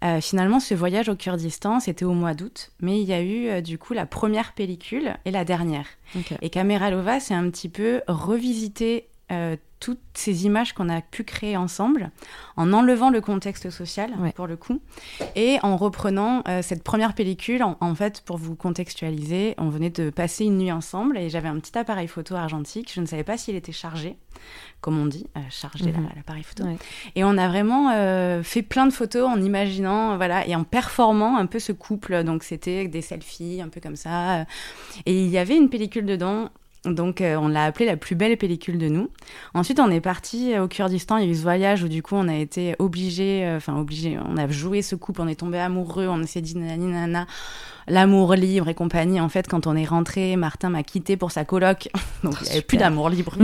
Euh, 0.04 0.22
finalement, 0.22 0.60
ce 0.60 0.76
voyage 0.76 1.10
au 1.10 1.16
Kurdistan, 1.16 1.80
c'était 1.80 2.06
au 2.06 2.14
mois 2.14 2.36
d'août, 2.36 2.72
mais 2.82 3.02
il 3.02 3.08
y 3.08 3.14
a 3.14 3.24
eu 3.24 3.64
du 3.64 3.80
coup 3.80 3.94
la 3.94 4.06
première 4.06 4.54
pellicule 4.54 5.16
et 5.26 5.32
la 5.32 5.44
dernière. 5.44 5.88
Et 6.44 6.52
Kameralova, 6.52 7.20
c'est 7.20 7.34
un 7.34 7.50
petit 7.50 7.70
peu 7.70 8.02
revisiter 8.08 9.08
toutes 9.82 10.00
ces 10.14 10.46
images 10.46 10.74
qu'on 10.74 10.90
a 10.90 11.02
pu 11.02 11.24
créer 11.24 11.58
ensemble, 11.58 12.12
en 12.56 12.72
enlevant 12.72 13.10
le 13.10 13.20
contexte 13.20 13.72
social, 13.72 14.12
pour 14.36 14.46
le 14.46 14.56
coup, 14.56 14.80
et 15.36 15.58
en 15.64 15.76
reprenant 15.76 16.44
euh, 16.48 16.62
cette 16.62 16.84
première 16.84 17.16
pellicule. 17.16 17.64
En, 17.64 17.96
fait, 17.96 18.22
pour 18.22 18.38
vous 18.38 18.56
contextualiser, 18.56 19.56
on 19.58 19.70
venait 19.70 19.90
de 19.90 20.12
passer 20.12 20.46
une 20.46 20.60
nuit 20.60 20.72
ensemble 20.72 21.18
et 21.18 21.30
j'avais 21.30 21.48
un 21.48 21.60
petit 21.60 21.76
appareil 21.78 22.08
photo 22.08 22.36
argentique. 22.36 22.92
Je 22.94 23.02
ne 23.02 23.08
savais 23.08 23.24
pas 23.24 23.38
s'il 23.38 23.56
était 23.56 23.72
chargé, 23.72 24.18
comme 24.82 25.00
on 25.00 25.08
dit, 25.08 25.26
euh, 25.36 25.40
chargé 25.50 25.92
mhm. 25.92 26.10
l'appareil 26.16 26.44
photo. 26.44 26.64
Et 27.16 27.24
on 27.24 27.36
a 27.38 27.48
vraiment 27.48 27.90
euh, 27.92 28.44
fait 28.44 28.62
plein 28.62 28.86
de 28.86 28.94
photos 28.94 29.28
en 29.28 29.42
imaginant, 29.42 30.16
voilà, 30.16 30.48
et 30.48 30.56
en 30.56 30.64
performant 30.64 31.38
un 31.38 31.48
peu 31.48 31.58
ce 31.58 31.72
couple. 31.72 32.24
Donc 32.24 32.44
c'était 32.44 32.88
des 32.88 33.02
selfies, 33.02 33.62
un 33.64 33.70
peu 33.70 33.82
comme 33.82 33.96
ça. 33.96 34.46
Et 35.08 35.24
il 35.24 35.30
y 35.30 35.40
avait 35.40 35.58
une 35.58 35.70
pellicule 35.70 36.06
dedans 36.06 36.52
donc 36.86 37.22
euh, 37.22 37.36
on 37.36 37.48
l'a 37.48 37.66
appelé 37.66 37.86
la 37.86 37.96
plus 37.96 38.16
belle 38.16 38.36
pellicule 38.38 38.80
de 38.80 38.88
nous. 38.88 39.10
Ensuite 39.54 39.80
on 39.80 39.92
est 39.92 40.02
parti 40.02 40.58
au 40.58 40.68
Kurdistan, 40.68 41.18
il 41.18 41.26
y 41.26 41.28
a 41.28 41.32
eu 41.32 41.36
ce 41.36 41.44
voyage 41.44 41.84
où 41.84 41.88
du 41.88 42.02
coup 42.02 42.16
on 42.16 42.28
a 42.28 42.36
été 42.36 42.76
obligé, 42.80 43.46
euh, 43.46 43.58
enfin 43.58 43.78
obligé, 43.78 44.18
on 44.28 44.36
a 44.36 44.48
joué 44.48 44.82
ce 44.82 44.96
couple, 44.96 45.22
on 45.22 45.28
est 45.28 45.36
tombé 45.36 45.60
amoureux, 45.60 46.08
on 46.08 46.26
s'est 46.26 46.42
dit 46.42 46.58
nana, 46.58 47.28
l'amour 47.88 48.34
libre 48.34 48.68
et 48.68 48.74
compagnie. 48.74 49.22
En 49.22 49.30
fait 49.30 49.48
quand 49.48 49.68
on 49.68 49.76
est 49.76 49.86
rentré, 49.86 50.36
Martin 50.38 50.70
m'a 50.70 50.82
quitté 50.82 51.18
pour 51.18 51.32
sa 51.32 51.46
coloc, 51.46 51.90
donc 52.24 52.34
il 52.42 52.46
n'y 52.46 52.52
avait 52.52 52.62
plus 52.62 52.78
d'amour 52.78 53.10
libre. 53.10 53.36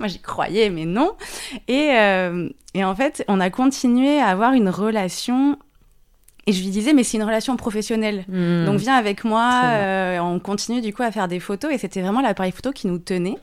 Moi 0.00 0.08
j'y 0.08 0.18
croyais 0.18 0.68
mais 0.70 0.84
non. 0.84 1.12
Et, 1.68 1.92
euh, 1.92 2.48
et 2.74 2.84
en 2.84 2.96
fait 2.96 3.24
on 3.28 3.38
a 3.38 3.50
continué 3.50 4.18
à 4.18 4.26
avoir 4.26 4.54
une 4.54 4.68
relation 4.68 5.58
et 6.46 6.52
je 6.52 6.62
lui 6.62 6.70
disais, 6.70 6.92
mais 6.92 7.04
c'est 7.04 7.18
une 7.18 7.24
relation 7.24 7.56
professionnelle. 7.56 8.24
Hmm. 8.28 8.64
Donc 8.64 8.78
viens 8.78 8.94
avec 8.94 9.24
moi, 9.24 9.62
euh, 9.64 10.18
on 10.20 10.38
continue 10.38 10.80
du 10.80 10.92
coup 10.94 11.02
à 11.02 11.10
faire 11.10 11.28
des 11.28 11.40
photos. 11.40 11.72
Et 11.72 11.78
c'était 11.78 12.00
vraiment 12.00 12.20
l'appareil 12.20 12.52
photo 12.52 12.72
qui 12.72 12.86
nous 12.86 12.98
tenait. 12.98 13.36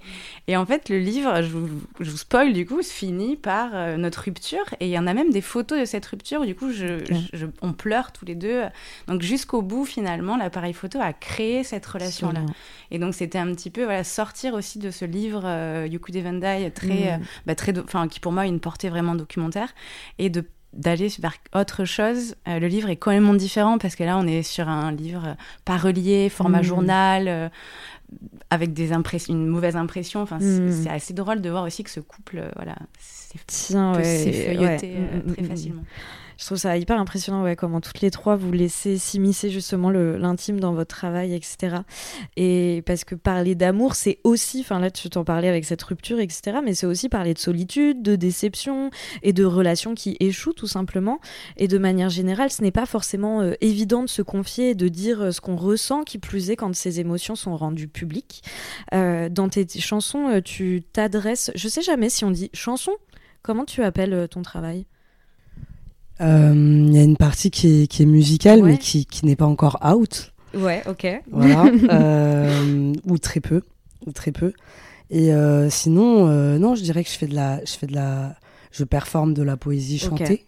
Et 0.48 0.58
en 0.58 0.66
fait, 0.66 0.90
le 0.90 0.98
livre, 0.98 1.42
je 1.42 1.50
vous, 1.50 1.70
je 2.00 2.10
vous 2.10 2.18
spoil 2.18 2.54
du 2.54 2.66
coup, 2.66 2.82
se 2.82 2.92
finit 2.92 3.36
par 3.36 3.70
euh, 3.74 3.98
notre 3.98 4.24
rupture. 4.24 4.66
Et 4.80 4.88
il 4.88 4.92
y 4.92 4.98
en 4.98 5.08
a 5.08 5.14
même 5.14 5.30
des 5.30 5.42
photos 5.42 5.80
de 5.80 5.86
cette 5.86 6.06
rupture 6.06 6.42
où 6.42 6.46
du 6.46 6.56
coup, 6.56 6.72
je, 6.72 6.98
on 7.62 7.74
pleure 7.74 8.12
tous 8.12 8.26
les 8.26 8.36
deux. 8.36 8.64
Donc 9.08 9.22
jusqu'au 9.22 9.62
bout, 9.62 9.86
finalement, 9.86 10.36
l'appareil 10.36 10.74
photo 10.74 11.00
a 11.00 11.14
créé 11.14 11.64
cette 11.64 11.86
relation-là. 11.86 12.42
Et 12.90 13.00
donc 13.00 13.14
c'était 13.14 13.38
un 13.38 13.54
petit 13.54 13.70
peu 13.70 13.84
voilà, 13.84 14.04
sortir 14.04 14.54
aussi 14.54 14.80
de 14.80 14.92
ce 14.92 15.06
livre 15.06 15.42
euh, 15.46 15.88
Yuku 15.90 16.12
Devendai, 16.12 16.72
très, 16.74 17.18
hmm. 17.18 17.22
bah, 17.46 17.56
très, 17.56 17.78
enfin 17.80 18.08
qui 18.08 18.20
pour 18.20 18.32
moi 18.32 18.44
a 18.44 18.46
une 18.46 18.60
portée 18.60 18.90
vraiment 18.90 19.16
documentaire, 19.16 19.74
et 20.20 20.30
de 20.30 20.44
d'aller 20.74 21.08
vers 21.20 21.34
autre 21.56 21.86
chose. 21.86 22.36
Euh, 22.48 22.60
le 22.60 22.68
livre 22.68 22.90
est 22.90 22.96
quand 22.96 23.12
même 23.12 23.38
différent 23.38 23.78
parce 23.78 23.96
que 23.96 24.04
là, 24.04 24.18
on 24.18 24.28
est 24.28 24.44
sur 24.44 24.68
un 24.70 24.92
livre 24.92 25.26
euh, 25.28 25.34
pas 25.66 25.78
relié, 25.78 26.30
format 26.30 26.60
mmh. 26.60 26.64
journal, 26.64 27.28
euh, 27.28 27.50
avec 28.50 28.74
des 28.74 28.94
impressions, 28.94 29.34
une 29.34 29.48
mauvaise 29.48 29.76
impression. 29.76 30.22
Enfin, 30.22 30.38
mmh. 30.40 30.72
c'est 30.72 30.90
assez 30.90 31.14
drôle 31.14 31.42
de 31.42 31.50
voir 31.50 31.64
aussi 31.64 31.84
que 31.84 31.90
ce 31.90 32.00
couple, 32.00 32.44
voilà, 32.56 32.76
c'est 33.00 34.32
feuilleté 34.32 34.96
mmh, 34.96 35.34
très 35.34 35.44
facilement. 35.44 35.84
Je 36.38 36.46
trouve 36.46 36.58
ça 36.58 36.78
hyper 36.78 37.00
impressionnant, 37.00 37.44
ouais, 37.44 37.56
comment 37.56 37.82
toutes 37.82 38.02
les 38.02 38.12
trois 38.12 38.36
vous 38.36 38.52
laissez 38.52 38.98
s'immiscer 38.98 39.50
justement 39.50 39.90
l'intime 39.90 40.60
dans 40.60 40.74
votre 40.74 40.96
travail, 40.96 41.34
etc. 41.34 41.78
Et 42.36 42.84
parce 42.86 43.04
que 43.04 43.16
parler 43.16 43.56
d'amour, 43.56 43.96
c'est 43.96 44.20
aussi, 44.24 44.62
enfin 44.62 44.80
là 44.80 44.92
tu 44.92 45.10
t'en 45.10 45.24
parlais 45.24 45.48
avec 45.48 45.66
cette 45.66 45.82
rupture, 45.82 46.20
etc. 46.20 46.60
Mais 46.64 46.76
c'est 46.76 46.86
aussi 46.86 47.10
parler 47.10 47.34
de 47.34 47.40
solitude, 47.40 48.04
de 48.04 48.16
déception 48.16 48.92
et 49.24 49.34
de 49.34 49.44
relations 49.46 49.96
qui 49.96 50.16
échouent 50.20 50.54
tout 50.54 50.68
simplement. 50.68 51.20
Et 51.58 51.68
de 51.68 51.78
manière 51.80 52.10
générale, 52.10 52.52
ce 52.52 52.62
n'est 52.62 52.72
pas 52.72 52.86
forcément 52.86 53.42
euh, 53.42 53.54
évident 53.62 54.04
de 54.04 54.10
se 54.10 54.22
confier 54.22 54.72
et 54.72 54.76
de 54.76 54.88
dire 54.88 55.22
euh, 55.22 55.32
ce 55.32 55.42
qu'on 55.42 55.56
ressent, 55.56 56.04
qui 56.04 56.20
plus 56.20 56.52
est 56.52 56.56
quand 56.56 56.74
ces 56.76 57.00
émotions 57.00 57.36
sont 57.36 57.58
rendues 57.58 57.88
publiques. 57.88 58.44
Euh, 58.94 59.30
dans 59.30 59.50
tes 59.50 59.68
chansons, 59.80 60.42
tu 60.46 60.84
t'adresses, 60.94 61.52
je 61.56 61.68
sais 61.68 61.82
jamais 61.82 62.10
si 62.10 62.26
on 62.26 62.32
dit 62.32 62.52
chanson, 62.54 62.92
comment 63.42 63.66
tu 63.66 63.82
appelles 63.82 64.28
ton 64.30 64.44
travail? 64.44 64.86
Il 66.20 66.26
euh, 66.26 66.90
y 66.92 67.00
a 67.00 67.04
une 67.04 67.18
partie 67.18 67.52
qui 67.52 67.84
est, 67.84 67.88
qui 67.88 68.04
est 68.04 68.08
musicale, 68.08 68.64
mais 68.64 68.78
qui, 68.78 69.06
qui 69.06 69.26
n'est 69.26 69.36
pas 69.36 69.46
encore 69.46 69.80
out. 69.86 70.34
Ouais, 70.56 70.82
ok. 70.88 71.08
Voilà. 71.32 71.66
euh, 71.92 72.94
ou 73.06 73.18
très 73.18 73.40
peu. 73.40 73.62
Ou 74.06 74.12
très 74.12 74.32
peu. 74.32 74.54
Et 75.10 75.34
euh, 75.34 75.70
sinon, 75.70 76.28
non, 76.58 76.76
je 76.76 76.82
dirais 76.84 77.04
que 77.04 77.10
je 77.10 77.18
fais 77.18 77.28
de 77.28 77.36
la, 77.36 77.64
je 77.64 77.72
fais 77.72 77.88
de 77.88 77.94
la, 77.94 78.36
je 78.72 78.84
performe 78.84 79.34
de 79.34 79.44
la 79.44 79.58
poésie 79.58 80.00
chantée. 80.00 80.46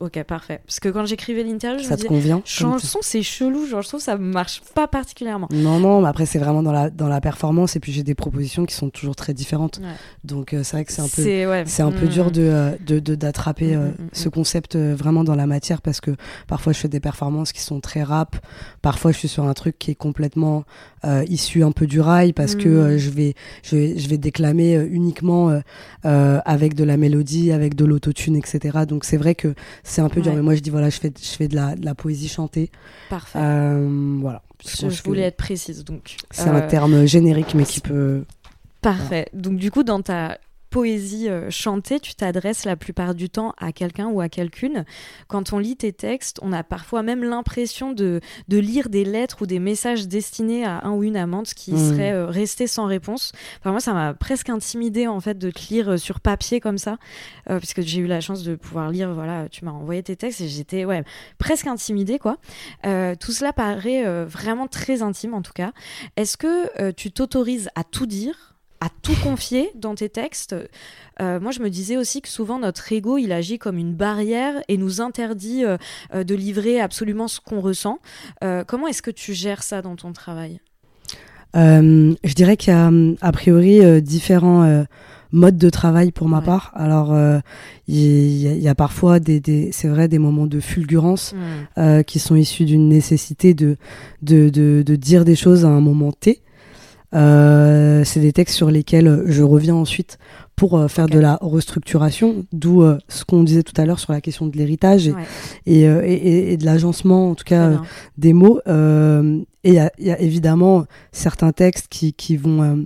Ok, 0.00 0.22
parfait. 0.22 0.60
Parce 0.66 0.80
que 0.80 0.88
quand 0.88 1.04
j'écrivais 1.04 1.42
l'interview, 1.42 1.84
ça 1.84 1.90
je 1.90 2.00
me 2.00 2.04
te 2.04 2.08
convient 2.08 2.42
chanson, 2.46 3.00
c'est 3.02 3.22
chelou. 3.22 3.66
Genre, 3.66 3.82
je 3.82 3.88
trouve 3.88 4.00
que 4.00 4.04
ça 4.04 4.16
marche 4.16 4.62
pas 4.74 4.88
particulièrement. 4.88 5.46
Non, 5.52 5.78
non, 5.78 6.00
mais 6.00 6.08
après, 6.08 6.24
c'est 6.24 6.38
vraiment 6.38 6.62
dans 6.62 6.72
la, 6.72 6.88
dans 6.88 7.08
la 7.08 7.20
performance. 7.20 7.76
Et 7.76 7.80
puis, 7.80 7.92
j'ai 7.92 8.02
des 8.02 8.14
propositions 8.14 8.64
qui 8.64 8.74
sont 8.74 8.88
toujours 8.88 9.14
très 9.14 9.34
différentes. 9.34 9.78
Donc, 10.24 10.54
euh, 10.54 10.62
c'est 10.62 10.76
vrai 10.76 10.84
que 10.86 10.92
c'est 10.92 11.02
un 11.02 11.08
peu, 11.08 11.66
c'est 11.66 11.82
un 11.82 11.90
peu 11.90 12.06
dur 12.06 12.28
mm. 12.28 12.32
euh, 12.38 12.76
de, 12.86 12.98
de, 12.98 13.14
d'attraper 13.14 13.76
mm, 13.76 13.78
euh, 13.78 13.88
mm, 13.88 14.08
ce 14.12 14.28
concept 14.30 14.76
vraiment 14.76 15.22
dans 15.22 15.34
la 15.34 15.46
matière 15.46 15.82
parce 15.82 16.00
que 16.00 16.12
parfois, 16.48 16.72
je 16.72 16.78
fais 16.78 16.88
des 16.88 17.00
performances 17.00 17.52
qui 17.52 17.60
sont 17.60 17.80
très 17.80 18.02
rap. 18.02 18.36
Parfois, 18.80 19.12
je 19.12 19.18
suis 19.18 19.28
sur 19.28 19.44
un 19.44 19.54
truc 19.54 19.78
qui 19.78 19.90
est 19.90 19.96
complètement 19.96 20.64
issu 21.28 21.62
un 21.62 21.72
peu 21.72 21.86
du 21.86 22.00
rail 22.00 22.32
parce 22.32 22.54
que 22.54 22.96
je, 22.98 23.10
vais, 23.10 23.34
je, 23.62 23.76
vais, 23.76 23.98
je 23.98 24.08
vais 24.08 24.18
déclamer 24.18 24.74
uniquement 24.76 25.60
avec 26.02 26.74
de 26.74 26.84
la 26.84 26.96
mélodie, 26.96 27.52
avec 27.52 27.74
de 27.74 27.84
l'autotune, 27.84 28.36
etc. 28.36 28.80
Donc, 28.86 29.04
c'est 29.04 29.16
vrai 29.16 29.34
que 29.34 29.54
c'est 29.82 30.00
un 30.00 30.08
peu 30.08 30.20
dur, 30.20 30.34
mais 30.34 30.42
moi 30.42 30.54
je 30.54 30.60
dis 30.60 30.70
voilà, 30.70 30.90
je 30.90 30.98
fais, 30.98 31.12
je 31.16 31.28
fais 31.28 31.48
de, 31.48 31.56
la, 31.56 31.76
de 31.76 31.84
la 31.84 31.94
poésie 31.94 32.28
chantée. 32.28 32.70
Parfait. 33.08 33.38
Euh, 33.40 34.18
voilà. 34.20 34.42
Je, 34.64 35.02
voulais 35.02 35.22
être 35.22 35.36
précise 35.36 35.84
donc. 35.84 36.16
C'est 36.30 36.48
un 36.48 36.56
euh, 36.56 36.68
terme 36.68 37.06
générique, 37.06 37.54
mais 37.54 37.64
qui 37.64 37.80
peut. 37.80 38.24
Parfait. 38.82 39.28
Donc 39.32 39.56
du 39.56 39.70
coup, 39.70 39.82
dans 39.82 40.02
ta 40.02 40.38
poésie 40.70 41.28
euh, 41.28 41.50
chantée, 41.50 42.00
tu 42.00 42.14
t'adresses 42.14 42.64
la 42.64 42.76
plupart 42.76 43.14
du 43.14 43.28
temps 43.28 43.54
à 43.58 43.72
quelqu'un 43.72 44.06
ou 44.06 44.20
à 44.20 44.28
quelqu'une. 44.28 44.84
Quand 45.28 45.52
on 45.52 45.58
lit 45.58 45.76
tes 45.76 45.92
textes, 45.92 46.38
on 46.42 46.52
a 46.52 46.62
parfois 46.62 47.02
même 47.02 47.24
l'impression 47.24 47.92
de, 47.92 48.20
de, 48.48 48.58
lire 48.58 48.88
des 48.88 49.04
lettres 49.04 49.42
ou 49.42 49.46
des 49.46 49.58
messages 49.58 50.06
destinés 50.06 50.64
à 50.64 50.84
un 50.84 50.92
ou 50.92 51.02
une 51.02 51.16
amante 51.16 51.52
qui 51.54 51.72
mmh. 51.72 51.90
serait 51.90 52.12
euh, 52.12 52.26
resté 52.26 52.66
sans 52.66 52.86
réponse. 52.86 53.32
Enfin, 53.58 53.72
moi, 53.72 53.80
ça 53.80 53.92
m'a 53.92 54.14
presque 54.14 54.48
intimidé 54.48 55.08
en 55.08 55.20
fait 55.20 55.36
de 55.36 55.50
te 55.50 55.68
lire 55.68 55.90
euh, 55.90 55.96
sur 55.96 56.20
papier 56.20 56.60
comme 56.60 56.78
ça, 56.78 56.98
puisque 57.58 57.82
j'ai 57.82 58.00
eu 58.00 58.06
la 58.06 58.20
chance 58.20 58.42
de 58.42 58.54
pouvoir 58.54 58.90
lire. 58.90 59.12
Voilà, 59.12 59.48
tu 59.48 59.64
m'as 59.64 59.72
envoyé 59.72 60.02
tes 60.02 60.14
textes 60.14 60.40
et 60.40 60.48
j'étais 60.48 60.84
ouais 60.84 61.02
presque 61.38 61.66
intimidée 61.66 62.18
quoi. 62.18 62.36
tout 62.82 63.32
cela 63.32 63.52
paraît 63.52 64.24
vraiment 64.24 64.66
très 64.68 65.02
intime 65.02 65.34
en 65.34 65.42
tout 65.42 65.52
cas. 65.52 65.72
Est-ce 66.16 66.36
que 66.36 66.90
tu 66.92 67.10
t'autorises 67.10 67.68
à 67.74 67.84
tout 67.84 68.06
dire 68.06 68.49
à 68.80 68.88
tout 69.02 69.14
confier 69.22 69.70
dans 69.74 69.94
tes 69.94 70.08
textes. 70.08 70.54
Euh, 71.20 71.38
moi, 71.38 71.52
je 71.52 71.60
me 71.60 71.68
disais 71.68 71.96
aussi 71.96 72.22
que 72.22 72.28
souvent 72.28 72.58
notre 72.58 72.90
ego, 72.92 73.18
il 73.18 73.30
agit 73.30 73.58
comme 73.58 73.76
une 73.76 73.94
barrière 73.94 74.54
et 74.68 74.78
nous 74.78 75.00
interdit 75.00 75.64
euh, 75.64 75.76
euh, 76.14 76.24
de 76.24 76.34
livrer 76.34 76.80
absolument 76.80 77.28
ce 77.28 77.40
qu'on 77.40 77.60
ressent. 77.60 77.98
comment 78.66 78.86
est-ce 78.86 79.02
que 79.02 79.10
tu 79.10 79.34
gères 79.34 79.62
ça 79.62 79.82
dans 79.82 79.96
ton 79.96 80.12
travail? 80.12 80.60
Je 81.54 82.34
dirais 82.34 82.56
qu'il 82.56 82.72
y 82.72 82.76
a 82.76 82.90
a 83.20 83.32
priori 83.32 84.00
différents 84.02 84.84
modes 85.32 85.58
de 85.58 85.70
travail 85.70 86.12
pour 86.12 86.28
ma 86.28 86.40
part. 86.40 86.72
Alors, 86.74 87.16
il 87.88 88.62
y, 88.62 88.68
a 88.68 88.74
parfois 88.74 89.18
des, 89.20 89.70
c'est 89.72 89.88
vrai, 89.88 90.08
des 90.08 90.18
moments 90.18 90.46
de 90.46 90.60
fulgurance 90.60 91.34
mmh. 91.76 92.04
qui 92.04 92.18
sont 92.18 92.36
issus 92.36 92.64
d'une 92.64 92.88
nécessité 92.88 93.52
de 93.52 93.76
de, 94.22 94.48
de, 94.48 94.82
de, 94.86 94.96
dire 94.96 95.24
des 95.24 95.36
choses 95.36 95.64
à 95.64 95.68
un 95.68 95.80
moment 95.80 96.12
T. 96.12 96.40
Euh, 97.14 98.04
c'est 98.04 98.20
des 98.20 98.32
textes 98.32 98.56
sur 98.56 98.70
lesquels 98.70 99.24
je 99.26 99.42
reviens 99.42 99.74
ensuite 99.74 100.18
pour 100.54 100.78
euh, 100.78 100.88
faire 100.88 101.08
de 101.08 101.18
la 101.18 101.38
restructuration, 101.40 102.44
d'où 102.52 102.82
euh, 102.82 102.98
ce 103.08 103.24
qu'on 103.24 103.42
disait 103.42 103.62
tout 103.62 103.78
à 103.80 103.84
l'heure 103.84 103.98
sur 103.98 104.12
la 104.12 104.20
question 104.20 104.46
de 104.46 104.56
l'héritage 104.56 105.08
et, 105.08 105.14
et, 105.82 106.52
et, 106.52 106.56
de 106.56 106.64
l'agencement, 106.64 107.30
en 107.30 107.34
tout 107.34 107.44
cas, 107.44 107.80
des 108.16 108.32
mots. 108.32 108.60
et 108.66 108.70
il 109.64 109.74
y, 109.74 110.04
y, 110.04 110.10
a 110.10 110.20
évidemment 110.20 110.84
certains 111.12 111.52
textes 111.52 111.88
qui, 111.88 112.12
qui 112.12 112.36
vont... 112.36 112.84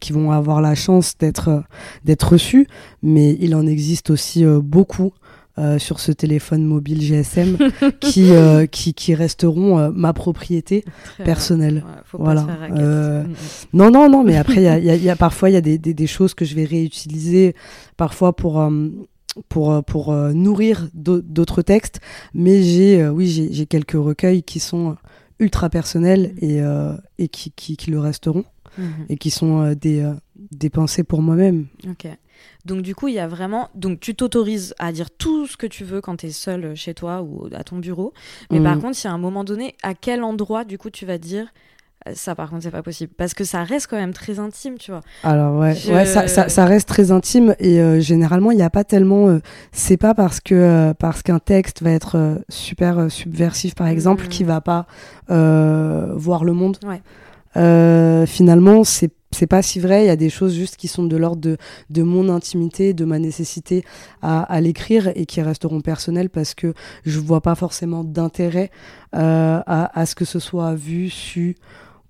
qui 0.00 0.12
vont 0.12 0.30
avoir 0.30 0.60
la 0.60 0.76
chance 0.76 1.18
d'être 1.18 1.64
d'être 2.04 2.32
reçus, 2.34 2.68
mais 3.02 3.36
il 3.40 3.56
en 3.56 3.66
existe 3.66 4.08
aussi 4.08 4.44
beaucoup 4.62 5.12
euh, 5.58 5.78
sur 5.78 5.98
ce 5.98 6.12
téléphone 6.12 6.64
mobile 6.64 7.00
GSM 7.00 7.58
qui, 8.00 8.30
euh, 8.30 8.66
qui, 8.66 8.94
qui, 8.94 9.14
resteront 9.14 9.78
euh, 9.78 9.90
ma 9.92 10.12
propriété 10.12 10.84
personnelle. 11.24 11.84
voilà. 12.12 12.42
Mm, 12.42 13.22
mm. 13.22 13.34
non, 13.72 13.90
non, 13.90 14.08
non, 14.08 14.22
mais 14.22 14.36
après, 14.36 14.56
il 14.56 14.62
y 14.62 14.68
a, 14.68 14.78
y 14.78 15.10
a, 15.10 15.16
parfois, 15.16 15.50
il 15.50 15.54
y 15.54 15.56
a 15.56 15.60
des, 15.60 15.76
des, 15.76 15.94
des, 15.94 16.06
choses 16.06 16.34
que 16.34 16.44
je 16.44 16.54
vais 16.54 16.64
réutiliser, 16.64 17.56
parfois 17.96 18.36
pour 18.36 18.70
pour, 19.48 19.82
pour 19.84 20.12
nourrir 20.12 20.88
d'autres 20.94 21.62
textes. 21.62 22.00
Mais 22.34 22.62
j'ai 22.62 23.08
oui, 23.08 23.48
j'ai 23.50 23.66
quelques 23.66 23.92
recueils 23.92 24.44
qui 24.44 24.60
sont 24.60 24.96
ultra 25.40 25.70
personnels 25.70 26.34
mm. 26.40 26.44
et, 26.44 26.62
et 27.18 27.28
qui, 27.28 27.50
qui, 27.50 27.76
qui, 27.76 27.90
le 27.90 27.98
resteront. 27.98 28.44
Mm-hmm. 28.78 28.84
Et 29.08 29.16
qui 29.16 29.30
sont 29.30 29.72
des, 29.72 30.08
des 30.52 30.70
pensées 30.70 31.02
pour 31.02 31.20
moi-même. 31.20 31.66
Ok. 31.88 32.06
Donc 32.68 32.82
du 32.82 32.94
coup, 32.94 33.08
il 33.08 33.14
y 33.14 33.18
a 33.18 33.26
vraiment... 33.26 33.68
Donc 33.74 33.98
tu 33.98 34.14
t'autorises 34.14 34.74
à 34.78 34.92
dire 34.92 35.10
tout 35.10 35.46
ce 35.46 35.56
que 35.56 35.66
tu 35.66 35.82
veux 35.84 36.00
quand 36.00 36.18
tu 36.18 36.26
es 36.26 36.30
seul 36.30 36.76
chez 36.76 36.94
toi 36.94 37.22
ou 37.22 37.48
à 37.52 37.64
ton 37.64 37.78
bureau. 37.78 38.12
Mais 38.50 38.60
par 38.60 38.76
mm. 38.76 38.80
contre, 38.80 38.98
il 39.02 39.06
y 39.06 39.10
a 39.10 39.12
un 39.12 39.18
moment 39.18 39.42
donné, 39.42 39.74
à 39.82 39.94
quel 39.94 40.22
endroit, 40.22 40.64
du 40.64 40.78
coup, 40.78 40.90
tu 40.90 41.04
vas 41.06 41.18
dire 41.18 41.48
euh, 42.06 42.12
ça 42.14 42.34
par 42.34 42.50
contre 42.50 42.62
c'est 42.62 42.70
pas 42.70 42.82
possible? 42.82 43.12
Parce 43.16 43.34
que 43.34 43.44
ça 43.44 43.64
reste 43.64 43.88
quand 43.88 43.96
même 43.96 44.12
très 44.12 44.38
intime 44.38 44.78
tu 44.78 44.90
vois 44.92 45.00
alors 45.24 45.58
ouais, 45.58 45.74
ouais 45.90 46.06
ça, 46.06 46.28
ça, 46.28 46.64
reste 46.64 46.88
très 46.88 47.10
intime 47.10 47.56
et 47.58 47.80
euh, 47.80 47.98
généralement 47.98 48.52
il 48.52 48.56
n'y 48.56 48.62
a 48.62 48.70
pas 48.70 48.84
tellement 48.84 49.28
euh, 49.28 49.40
c'est 49.72 49.96
pas 49.96 50.14
parce 50.14 50.40
que 50.40 50.92
parce 50.98 51.22
qu'un 51.22 51.40
texte 51.40 51.82
va 51.82 51.90
être 51.90 52.38
super 52.48 53.10
subversif 53.10 53.74
par 53.74 53.88
exemple 53.88 54.26
mmh. 54.26 54.28
qui 54.28 54.44
va 54.44 54.60
pas 54.60 54.86
voir 55.28 56.44
le 56.44 56.52
monde 56.52 56.78
ouais. 56.84 58.26
finalement 58.26 58.84
c'est 58.84 59.10
c'est 59.30 59.46
pas 59.46 59.62
si 59.62 59.80
vrai. 59.80 60.04
Il 60.04 60.06
y 60.06 60.10
a 60.10 60.16
des 60.16 60.30
choses 60.30 60.54
juste 60.54 60.76
qui 60.76 60.88
sont 60.88 61.04
de 61.04 61.16
l'ordre 61.16 61.40
de, 61.40 61.56
de 61.90 62.02
mon 62.02 62.28
intimité, 62.28 62.94
de 62.94 63.04
ma 63.04 63.18
nécessité 63.18 63.84
à, 64.22 64.42
à 64.42 64.60
l'écrire 64.60 65.10
et 65.14 65.26
qui 65.26 65.42
resteront 65.42 65.80
personnelles 65.80 66.30
parce 66.30 66.54
que 66.54 66.74
je 67.04 67.18
vois 67.18 67.40
pas 67.40 67.54
forcément 67.54 68.04
d'intérêt 68.04 68.70
euh, 69.14 69.60
à, 69.66 69.98
à, 69.98 70.06
ce 70.06 70.14
que 70.14 70.24
ce 70.24 70.38
soit 70.38 70.74
vu, 70.74 71.10
su 71.10 71.56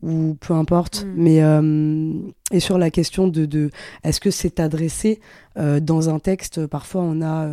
ou 0.02 0.36
peu 0.40 0.54
importe. 0.54 1.04
Mm. 1.04 1.14
Mais 1.16 1.42
euh, 1.42 2.12
et 2.50 2.60
sur 2.60 2.78
la 2.78 2.90
question 2.90 3.28
de, 3.28 3.44
de 3.44 3.70
est-ce 4.04 4.20
que 4.20 4.30
c'est 4.30 4.58
adressé 4.58 5.20
euh, 5.58 5.80
dans 5.80 6.08
un 6.08 6.18
texte, 6.18 6.66
parfois 6.66 7.02
on 7.02 7.20
a 7.20 7.48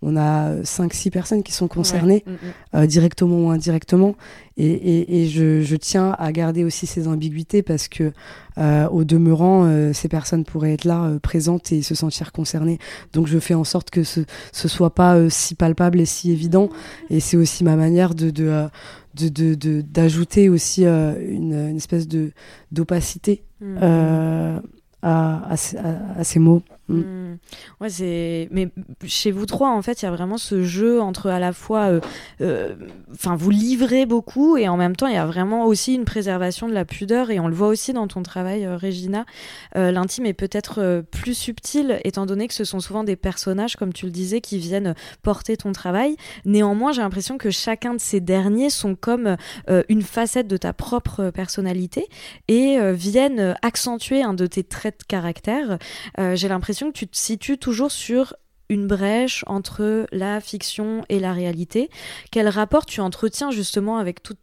on 0.00 0.16
a 0.16 0.64
cinq 0.64 0.94
six 0.94 1.10
personnes 1.10 1.42
qui 1.42 1.52
sont 1.52 1.66
concernées 1.66 2.22
mm, 2.24 2.30
mm. 2.30 2.36
euh, 2.76 2.86
directement 2.86 3.46
ou 3.46 3.50
indirectement. 3.50 4.14
Et, 4.56 4.66
et, 4.66 5.22
et 5.22 5.28
je, 5.28 5.62
je, 5.62 5.76
tiens 5.76 6.16
à 6.18 6.32
garder 6.32 6.64
aussi 6.64 6.86
ces 6.86 7.06
ambiguïtés 7.08 7.62
parce 7.62 7.88
que 7.88 8.12
euh, 8.58 8.88
au 8.88 9.04
demeurant, 9.04 9.64
euh, 9.66 9.92
ces 9.92 10.08
personnes 10.08 10.44
pourraient 10.44 10.72
être 10.72 10.84
là 10.84 11.12
présentes 11.22 11.70
et 11.72 11.82
se 11.82 11.94
sentir 11.94 12.32
concernées. 12.32 12.78
Donc 13.12 13.26
je 13.26 13.38
fais 13.38 13.54
en 13.54 13.64
sorte 13.64 13.90
que 13.90 14.02
ce 14.02 14.20
ce 14.52 14.68
soit 14.68 14.94
pas 14.94 15.28
si 15.30 15.54
palpable 15.54 16.00
et 16.00 16.06
si 16.06 16.32
évident. 16.32 16.70
Et 17.10 17.20
c'est 17.20 17.36
aussi 17.36 17.64
ma 17.64 17.76
manière 17.76 18.14
de, 18.14 18.30
de 18.30 18.70
d'ajouter 19.82 20.48
aussi 20.48 20.86
euh, 20.86 21.14
une, 21.28 21.54
une, 21.70 21.76
espèce 21.76 22.08
de 22.08 22.32
d'opacité 22.72 23.42
mmh. 23.60 23.78
à, 23.82 24.60
à, 25.02 25.52
à, 25.52 26.24
ces 26.24 26.38
mots. 26.38 26.62
Mm. 26.88 27.00
Mm. 27.00 27.38
Ouais, 27.80 27.90
c'est. 27.90 28.48
Mais 28.50 28.68
chez 29.04 29.30
vous 29.30 29.46
trois, 29.46 29.70
en 29.70 29.82
fait, 29.82 30.02
il 30.02 30.04
y 30.04 30.08
a 30.08 30.10
vraiment 30.10 30.38
ce 30.38 30.62
jeu 30.62 31.00
entre 31.00 31.28
à 31.28 31.38
la 31.38 31.52
fois, 31.52 31.86
euh, 31.86 32.00
euh, 32.40 32.74
enfin, 33.12 33.36
vous 33.36 33.50
livrez 33.50 34.06
beaucoup 34.06 34.56
et 34.56 34.68
en 34.68 34.76
même 34.76 34.96
temps, 34.96 35.06
il 35.06 35.14
y 35.14 35.18
a 35.18 35.26
vraiment 35.26 35.66
aussi 35.66 35.94
une 35.94 36.04
préservation 36.04 36.68
de 36.68 36.74
la 36.74 36.84
pudeur 36.84 37.30
et 37.30 37.40
on 37.40 37.48
le 37.48 37.54
voit 37.54 37.68
aussi 37.68 37.92
dans 37.92 38.08
ton 38.08 38.22
travail, 38.22 38.64
euh, 38.64 38.76
Regina. 38.76 39.24
L'intime 39.74 40.26
est 40.26 40.34
peut-être 40.34 41.04
plus 41.10 41.34
subtil 41.34 42.00
étant 42.04 42.26
donné 42.26 42.48
que 42.48 42.54
ce 42.54 42.64
sont 42.64 42.80
souvent 42.80 43.04
des 43.04 43.16
personnages, 43.16 43.76
comme 43.76 43.92
tu 43.92 44.06
le 44.06 44.12
disais, 44.12 44.40
qui 44.40 44.58
viennent 44.58 44.94
porter 45.22 45.56
ton 45.56 45.72
travail. 45.72 46.16
Néanmoins, 46.44 46.92
j'ai 46.92 47.02
l'impression 47.02 47.38
que 47.38 47.50
chacun 47.50 47.94
de 47.94 48.00
ces 48.00 48.20
derniers 48.20 48.70
sont 48.70 48.94
comme 48.94 49.36
une 49.88 50.02
facette 50.02 50.48
de 50.48 50.56
ta 50.56 50.72
propre 50.72 51.30
personnalité 51.30 52.06
et 52.48 52.78
viennent 52.92 53.56
accentuer 53.62 54.22
un 54.22 54.34
de 54.34 54.46
tes 54.46 54.64
traits 54.64 55.00
de 55.00 55.04
caractère. 55.04 55.78
j'ai 56.34 56.48
l'impression 56.48 56.77
que 56.86 56.98
tu 56.98 57.06
te 57.06 57.16
situes 57.16 57.58
toujours 57.58 57.90
sur 57.90 58.34
une 58.68 58.86
brèche 58.86 59.44
entre 59.46 60.06
la 60.12 60.40
fiction 60.40 61.04
et 61.08 61.20
la 61.20 61.32
réalité. 61.32 61.88
Quel 62.30 62.48
rapport 62.48 62.84
tu 62.86 63.00
entretiens 63.00 63.50
justement 63.50 63.96
avec 63.96 64.22
toutes 64.22 64.38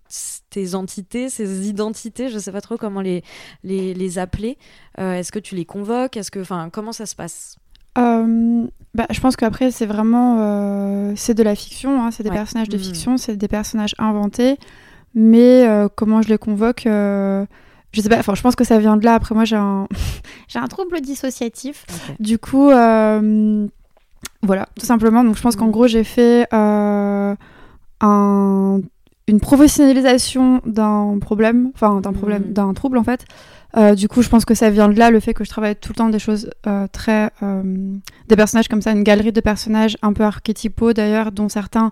tes 0.50 0.74
entités, 0.74 1.30
ces 1.30 1.70
identités 1.70 2.30
Je 2.30 2.36
ne 2.36 2.40
sais 2.40 2.52
pas 2.52 2.62
trop 2.62 2.78
comment 2.78 3.02
les, 3.02 3.24
les, 3.64 4.18
appeler. 4.18 4.58
Euh, 5.00 5.14
est-ce 5.14 5.32
que 5.32 5.40
tu 5.40 5.56
les 5.56 5.66
convoques? 5.66 6.18
Est-ce 6.18 6.32
que, 6.32 6.40
enfin, 6.40 6.70
comment 6.72 6.92
ça 6.92 7.06
se 7.06 7.16
passe? 7.16 7.58
Euh, 7.98 8.66
bah, 8.94 9.06
je 9.10 9.22
pense 9.22 9.38
qu'après 9.38 9.72
c'est 9.72 9.86
vraiment 9.86 10.40
euh, 10.40 11.14
c'est 11.16 11.34
de 11.34 11.44
la 11.44 11.56
fiction, 11.56 12.04
hein, 12.04 12.12
c'est 12.12 12.24
des 12.24 12.30
personnages 12.30 12.68
de 12.68 12.76
mmh. 12.76 12.82
fiction, 12.82 13.18
c'est 13.18 13.38
des 13.38 13.48
personnages 13.48 13.96
inventés, 14.00 14.58
mais 15.14 15.66
comment 15.96 16.22
je 16.22 16.28
les 16.28 16.38
convoque 16.38 16.86
je 17.96 18.02
sais 18.02 18.10
pas, 18.10 18.20
enfin, 18.20 18.36
je 18.36 18.42
pense 18.42 18.56
que 18.56 18.66
ça 18.66 18.78
vient 18.78 18.98
de 18.98 19.06
là. 19.06 19.14
Après, 19.14 19.34
moi, 19.34 19.46
j'ai 19.46 19.56
un, 19.56 19.88
j'ai 20.48 20.60
un 20.60 20.68
trouble 20.68 21.00
dissociatif. 21.00 21.86
Du 22.20 22.38
coup, 22.38 22.70
euh, 22.70 23.68
voilà, 24.44 24.68
tout 24.78 24.86
simplement. 24.86 25.24
Donc, 25.24 25.38
je 25.38 25.42
pense 25.42 25.56
qu'en 25.56 25.68
mm. 25.68 25.72
gros, 25.72 25.88
j'ai 25.88 26.04
fait 26.04 26.48
euh, 26.54 27.34
un, 28.02 28.80
une 29.28 29.40
professionnalisation 29.40 30.62
d'un 30.66 31.18
problème, 31.20 31.72
enfin, 31.74 32.02
d'un 32.02 32.12
problème, 32.12 32.44
mm. 32.50 32.54
d'un 32.54 32.74
trouble, 32.74 32.98
en 32.98 33.04
fait. 33.04 33.26
Euh, 33.78 33.96
du 33.96 34.10
coup, 34.10 34.22
je 34.22 34.30
pense 34.30 34.44
que 34.44 34.54
ça 34.54 34.70
vient 34.70 34.90
de 34.90 35.00
là, 35.00 35.10
le 35.10 35.22
fait 35.22 35.34
que 35.34 35.46
je 35.46 35.50
travaille 35.50 35.76
tout 35.76 35.92
le 35.94 35.96
temps 35.96 36.10
des 36.10 36.20
choses 36.20 36.50
très. 36.92 37.32
des 38.28 38.36
personnages 38.36 38.68
comme 38.68 38.82
ça, 38.82 38.92
une 38.92 39.04
galerie 39.04 39.32
de 39.32 39.42
personnages 39.42 39.98
un 40.02 40.12
peu 40.12 40.24
archétypaux 40.24 40.92
d'ailleurs, 40.92 41.32
dont 41.32 41.48
certains 41.48 41.92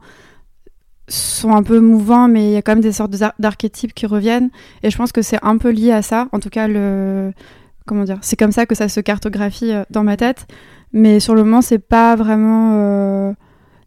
sont 1.08 1.52
un 1.54 1.64
peu 1.64 1.80
mouvants, 1.80 2.28
mais 2.28 2.46
il 2.46 2.52
y 2.52 2.56
a 2.56 2.62
quand 2.62 2.74
même 2.74 2.82
des 2.82 2.94
sortes 2.94 3.16
d'archétypes 3.40 3.94
qui 3.94 4.06
reviennent. 4.06 4.50
Et 4.84 4.90
je 4.90 4.98
pense 4.98 5.12
que 5.12 5.22
c'est 5.22 5.40
un 5.44 5.58
peu 5.58 5.70
lié 5.70 5.92
à 5.92 6.02
ça. 6.02 6.28
En 6.32 6.40
tout 6.40 6.50
cas, 6.50 6.68
le 6.68 7.34
comment 7.86 8.04
dire, 8.04 8.18
c'est 8.22 8.38
comme 8.38 8.52
ça 8.52 8.66
que 8.66 8.76
ça 8.76 8.88
se 8.88 9.00
cartographie 9.00 9.72
euh, 9.72 9.84
dans 9.90 10.04
ma 10.04 10.18
tête. 10.18 10.48
Mais 10.94 11.20
sur 11.20 11.36
le 11.36 11.44
moment, 11.44 11.62
c'est 11.62 11.80
pas 11.80 12.16
vraiment, 12.16 12.72
euh, 12.76 13.34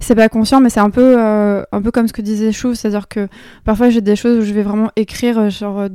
c'est 0.00 0.14
pas 0.14 0.28
conscient, 0.28 0.60
mais 0.60 0.70
c'est 0.70 0.80
un 0.80 0.90
peu, 0.90 1.16
euh, 1.18 1.62
un 1.72 1.82
peu 1.82 1.90
comme 1.90 2.08
ce 2.08 2.12
que 2.12 2.22
disait 2.22 2.52
Chou, 2.52 2.74
c'est-à-dire 2.74 3.08
que 3.08 3.28
parfois 3.64 3.90
j'ai 3.90 4.00
des 4.00 4.16
choses 4.16 4.38
où 4.38 4.42
je 4.42 4.52
vais 4.52 4.62
vraiment 4.62 4.90
écrire 4.96 5.48
genre 5.48 5.88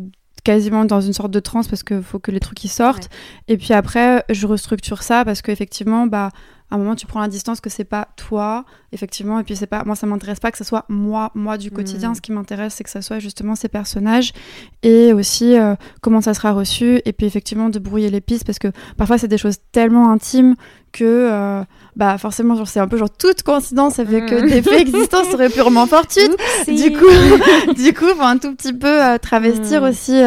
quasiment 0.43 0.85
dans 0.85 1.01
une 1.01 1.13
sorte 1.13 1.31
de 1.31 1.39
transe 1.39 1.67
parce 1.67 1.83
qu'il 1.83 2.01
faut 2.01 2.17
que 2.17 2.31
les 2.31 2.39
trucs 2.39 2.63
y 2.63 2.67
sortent. 2.67 3.09
Et 3.47 3.57
puis 3.57 3.73
après, 3.73 4.23
je 4.29 4.47
restructure 4.47 5.03
ça 5.03 5.23
parce 5.25 5.41
qu'effectivement, 5.41 6.07
bah 6.07 6.29
à 6.71 6.75
un 6.75 6.77
moment 6.77 6.95
tu 6.95 7.05
prends 7.05 7.21
la 7.21 7.27
distance 7.27 7.61
que 7.61 7.69
c'est 7.69 7.83
pas 7.83 8.07
toi 8.15 8.65
effectivement 8.91 9.39
et 9.39 9.43
puis 9.43 9.55
c'est 9.55 9.67
pas 9.67 9.83
moi 9.83 9.95
ça 9.95 10.07
m'intéresse 10.07 10.39
pas 10.39 10.51
que 10.51 10.57
ce 10.57 10.63
soit 10.63 10.85
moi 10.89 11.31
moi 11.35 11.57
du 11.57 11.69
quotidien 11.69 12.11
mm. 12.11 12.15
ce 12.15 12.21
qui 12.21 12.31
m'intéresse 12.31 12.73
c'est 12.75 12.83
que 12.83 12.89
ça 12.89 13.01
soit 13.01 13.19
justement 13.19 13.55
ces 13.55 13.67
personnages 13.67 14.33
et 14.81 15.13
aussi 15.13 15.57
euh, 15.57 15.75
comment 16.01 16.21
ça 16.21 16.33
sera 16.33 16.53
reçu 16.53 17.01
et 17.05 17.13
puis 17.13 17.25
effectivement 17.25 17.69
de 17.69 17.79
brouiller 17.79 18.09
les 18.09 18.21
pistes 18.21 18.45
parce 18.45 18.59
que 18.59 18.69
parfois 18.97 19.17
c'est 19.17 19.27
des 19.27 19.37
choses 19.37 19.57
tellement 19.71 20.11
intimes 20.11 20.55
que 20.91 21.03
euh, 21.03 21.63
bah 21.95 22.17
forcément 22.17 22.65
c'est 22.65 22.79
un 22.79 22.87
peu 22.87 22.97
genre 22.97 23.09
toute 23.09 23.43
coïncidence 23.43 23.95
fait 23.95 24.25
que 24.25 24.43
mm. 24.43 24.49
des 24.49 24.61
faits 24.61 24.81
existants 24.81 25.23
seraient 25.23 25.49
purement 25.49 25.85
fortuites 25.87 26.37
du 26.67 26.91
coup 26.91 27.73
du 27.75 27.93
coup 27.93 28.05
faut 28.05 28.21
un 28.21 28.37
tout 28.37 28.53
petit 28.55 28.73
peu 28.73 29.01
euh, 29.01 29.17
travestir 29.17 29.81
mm. 29.81 29.85
aussi 29.85 30.21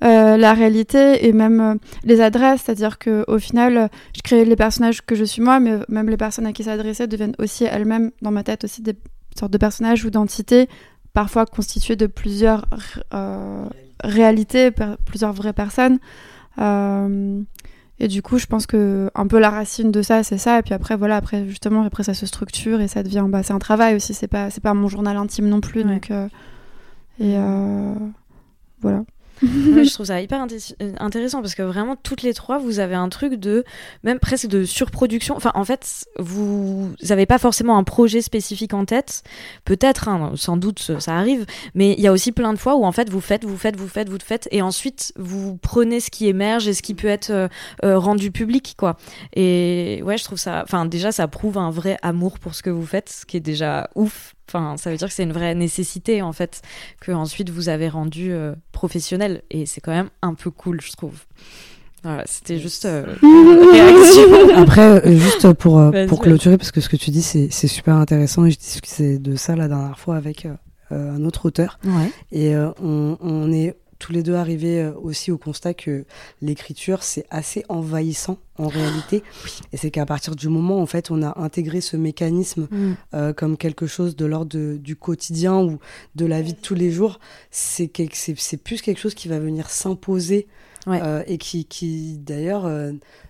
la 0.00 0.52
réalité 0.54 1.26
et 1.26 1.32
même 1.32 1.78
les 2.04 2.20
adresses 2.20 2.62
c'est 2.66 2.72
à 2.72 2.74
dire 2.74 2.98
que 2.98 3.24
au 3.28 3.38
final 3.38 3.88
je 4.16 4.22
crée 4.22 4.44
les 4.44 4.56
personnages 4.56 5.02
que 5.02 5.14
je 5.14 5.24
suis 5.24 5.42
moi 5.42 5.60
mais 5.60 5.78
même 5.88 6.08
les 6.08 6.16
personnes 6.16 6.46
à 6.46 6.52
qui 6.52 6.64
ça 6.64 6.72
adressait 6.72 7.06
deviennent 7.06 7.36
aussi 7.38 7.64
elles-mêmes 7.64 8.10
dans 8.22 8.30
ma 8.30 8.42
tête 8.42 8.64
aussi 8.64 8.82
des 8.82 8.94
sortes 9.38 9.52
de 9.52 9.58
personnages 9.58 10.04
ou 10.04 10.10
d'entités, 10.10 10.68
parfois 11.12 11.46
constituées 11.46 11.96
de 11.96 12.06
plusieurs 12.06 12.66
euh, 13.14 13.66
réalités, 14.02 14.70
plusieurs 15.04 15.32
vraies 15.32 15.52
personnes. 15.52 15.98
Euh, 18.00 18.04
et 18.04 18.08
du 18.08 18.22
coup, 18.22 18.38
je 18.38 18.46
pense 18.46 18.66
que 18.66 19.10
un 19.14 19.26
peu 19.26 19.38
la 19.38 19.50
racine 19.50 19.90
de 19.90 20.02
ça, 20.02 20.22
c'est 20.22 20.38
ça. 20.38 20.58
Et 20.58 20.62
puis 20.62 20.74
après, 20.74 20.96
voilà, 20.96 21.16
après 21.16 21.46
justement, 21.46 21.82
après 21.84 22.02
ça 22.02 22.14
se 22.14 22.26
structure 22.26 22.80
et 22.80 22.88
ça 22.88 23.02
devient, 23.02 23.26
bah, 23.28 23.42
c'est 23.42 23.52
un 23.52 23.58
travail 23.58 23.94
aussi. 23.94 24.14
C'est 24.14 24.28
pas, 24.28 24.50
c'est 24.50 24.62
pas 24.62 24.74
mon 24.74 24.88
journal 24.88 25.16
intime 25.16 25.48
non 25.48 25.60
plus. 25.60 25.84
Donc, 25.84 26.10
euh, 26.10 26.28
et 27.20 27.36
voilà. 28.80 29.04
je 29.42 29.92
trouve 29.92 30.06
ça 30.06 30.20
hyper 30.22 30.40
euh, 30.40 30.92
intéressant 30.98 31.40
parce 31.40 31.54
que 31.54 31.62
vraiment 31.62 31.96
toutes 31.96 32.22
les 32.22 32.34
trois 32.34 32.58
vous 32.58 32.78
avez 32.78 32.94
un 32.94 33.08
truc 33.08 33.34
de 33.34 33.64
même 34.02 34.18
presque 34.18 34.48
de 34.48 34.64
surproduction. 34.64 35.36
Enfin 35.36 35.52
en 35.54 35.64
fait 35.64 36.06
vous 36.18 36.92
n'avez 37.08 37.26
pas 37.26 37.38
forcément 37.38 37.78
un 37.78 37.84
projet 37.84 38.20
spécifique 38.20 38.74
en 38.74 38.84
tête, 38.84 39.22
peut-être, 39.64 40.08
hein, 40.08 40.32
sans 40.36 40.56
doute 40.56 40.98
ça 40.98 41.16
arrive, 41.16 41.46
mais 41.74 41.92
il 41.92 42.00
y 42.00 42.06
a 42.06 42.12
aussi 42.12 42.32
plein 42.32 42.52
de 42.52 42.58
fois 42.58 42.76
où 42.76 42.84
en 42.84 42.92
fait 42.92 43.08
vous 43.08 43.20
faites, 43.20 43.44
vous 43.44 43.56
faites, 43.56 43.76
vous 43.76 43.88
faites, 43.88 44.08
vous 44.08 44.18
faites 44.22 44.48
et 44.50 44.62
ensuite 44.62 45.12
vous 45.16 45.56
prenez 45.56 46.00
ce 46.00 46.10
qui 46.10 46.26
émerge 46.26 46.68
et 46.68 46.74
ce 46.74 46.82
qui 46.82 46.94
peut 46.94 47.08
être 47.08 47.30
euh, 47.30 47.48
euh, 47.84 47.98
rendu 47.98 48.30
public 48.30 48.74
quoi. 48.76 48.96
Et 49.34 50.02
ouais 50.04 50.18
je 50.18 50.24
trouve 50.24 50.38
ça, 50.38 50.62
enfin 50.64 50.86
déjà 50.86 51.12
ça 51.12 51.28
prouve 51.28 51.58
un 51.58 51.70
vrai 51.70 51.96
amour 52.02 52.38
pour 52.38 52.54
ce 52.54 52.62
que 52.62 52.70
vous 52.70 52.86
faites, 52.86 53.08
ce 53.08 53.26
qui 53.26 53.36
est 53.36 53.40
déjà 53.40 53.88
ouf 53.94 54.34
Enfin, 54.52 54.76
ça 54.76 54.90
veut 54.90 54.96
dire 54.96 55.06
que 55.06 55.14
c'est 55.14 55.22
une 55.22 55.32
vraie 55.32 55.54
nécessité 55.54 56.22
en 56.22 56.32
fait 56.32 56.62
que 57.00 57.12
ensuite 57.12 57.50
vous 57.50 57.68
avez 57.68 57.88
rendu 57.88 58.32
euh, 58.32 58.54
professionnel 58.72 59.42
et 59.48 59.64
c'est 59.64 59.80
quand 59.80 59.92
même 59.92 60.10
un 60.22 60.34
peu 60.34 60.50
cool, 60.50 60.80
je 60.80 60.90
trouve. 60.90 61.20
Voilà, 62.02 62.24
c'était 62.26 62.58
juste 62.58 62.84
euh, 62.84 63.04
réaction. 63.22 64.56
Après, 64.56 65.06
euh, 65.06 65.16
juste 65.16 65.52
pour, 65.52 65.80
pour 66.08 66.20
clôturer, 66.20 66.58
parce 66.58 66.72
que 66.72 66.80
ce 66.80 66.88
que 66.88 66.96
tu 66.96 67.10
dis, 67.10 67.22
c'est 67.22 67.68
super 67.68 67.94
intéressant 67.94 68.44
et 68.44 68.50
je 68.50 68.58
discutais 68.58 69.18
de 69.18 69.36
ça 69.36 69.54
la 69.54 69.68
dernière 69.68 70.00
fois 70.00 70.16
avec 70.16 70.48
un 70.90 71.24
autre 71.24 71.46
auteur. 71.46 71.78
Ouais. 71.84 72.10
Et 72.32 72.56
on, 72.82 73.18
on, 73.20 73.52
est 73.52 73.76
tous 74.00 74.12
les 74.12 74.24
deux 74.24 74.34
arrivés 74.34 74.80
euh, 74.80 74.92
aussi 75.00 75.30
au 75.30 75.38
constat 75.38 75.74
que 75.74 76.04
l'écriture, 76.42 77.04
c'est 77.04 77.26
assez 77.30 77.64
envahissant 77.68 78.38
en 78.58 78.66
réalité. 78.66 79.22
Et 79.72 79.76
c'est 79.76 79.92
qu'à 79.92 80.06
partir 80.06 80.34
du 80.34 80.48
moment, 80.48 80.80
en 80.80 80.86
fait, 80.86 81.10
on 81.12 81.22
a 81.22 81.38
intégré 81.38 81.80
ce 81.80 81.96
mécanisme 81.96 82.66
mm. 82.70 82.92
euh, 83.14 83.32
comme 83.32 83.56
quelque 83.56 83.86
chose 83.86 84.16
de 84.16 84.24
l'ordre 84.24 84.76
du 84.76 84.96
quotidien 84.96 85.60
ou 85.62 85.78
de 86.16 86.26
la 86.26 86.42
vie 86.42 86.54
de 86.54 86.58
tous 86.58 86.74
les 86.74 86.90
jours, 86.90 87.20
c'est 87.50 87.88
plus 88.64 88.82
quelque 88.82 88.98
chose 88.98 89.14
qui 89.14 89.28
va 89.28 89.38
venir 89.38 89.70
s'imposer 89.70 90.48
euh, 90.88 91.22
et 91.26 91.36
qui, 91.36 91.66
qui 91.66 92.16
d'ailleurs 92.18 92.68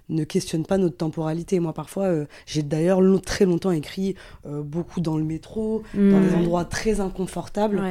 ne 0.08 0.24
questionne 0.24 0.64
pas 0.64 0.78
notre 0.78 0.96
temporalité. 0.96 1.58
Moi, 1.58 1.72
parfois, 1.72 2.08
j'ai 2.46 2.62
d'ailleurs 2.62 3.00
très 3.22 3.44
longtemps 3.44 3.72
écrit 3.72 4.14
beaucoup 4.44 5.00
dans 5.00 5.16
le 5.16 5.24
métro, 5.24 5.82
dans 5.94 6.20
des 6.20 6.30
mm. 6.30 6.38
endroits 6.38 6.64
très 6.64 7.00
inconfortables. 7.00 7.82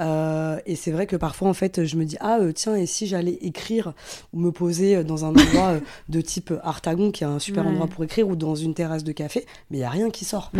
Euh, 0.00 0.58
et 0.66 0.76
c'est 0.76 0.90
vrai 0.90 1.06
que 1.06 1.16
parfois, 1.16 1.48
en 1.48 1.54
fait, 1.54 1.84
je 1.84 1.96
me 1.96 2.04
dis, 2.04 2.16
ah, 2.20 2.38
euh, 2.40 2.52
tiens, 2.52 2.74
et 2.74 2.86
si 2.86 3.06
j'allais 3.06 3.38
écrire 3.42 3.92
ou 4.32 4.40
me 4.40 4.50
poser 4.50 4.96
euh, 4.96 5.04
dans 5.04 5.24
un 5.24 5.28
endroit 5.28 5.74
de 6.08 6.20
type 6.20 6.52
Artagon, 6.62 7.10
qui 7.10 7.24
est 7.24 7.26
un 7.26 7.38
super 7.38 7.66
endroit 7.66 7.86
pour 7.86 8.04
écrire, 8.04 8.28
ou 8.28 8.36
dans 8.36 8.54
une 8.54 8.74
terrasse 8.74 9.04
de 9.04 9.12
café, 9.12 9.46
mais 9.70 9.78
il 9.78 9.80
n'y 9.80 9.86
a 9.86 9.90
rien 9.90 10.10
qui 10.10 10.24
sort. 10.24 10.50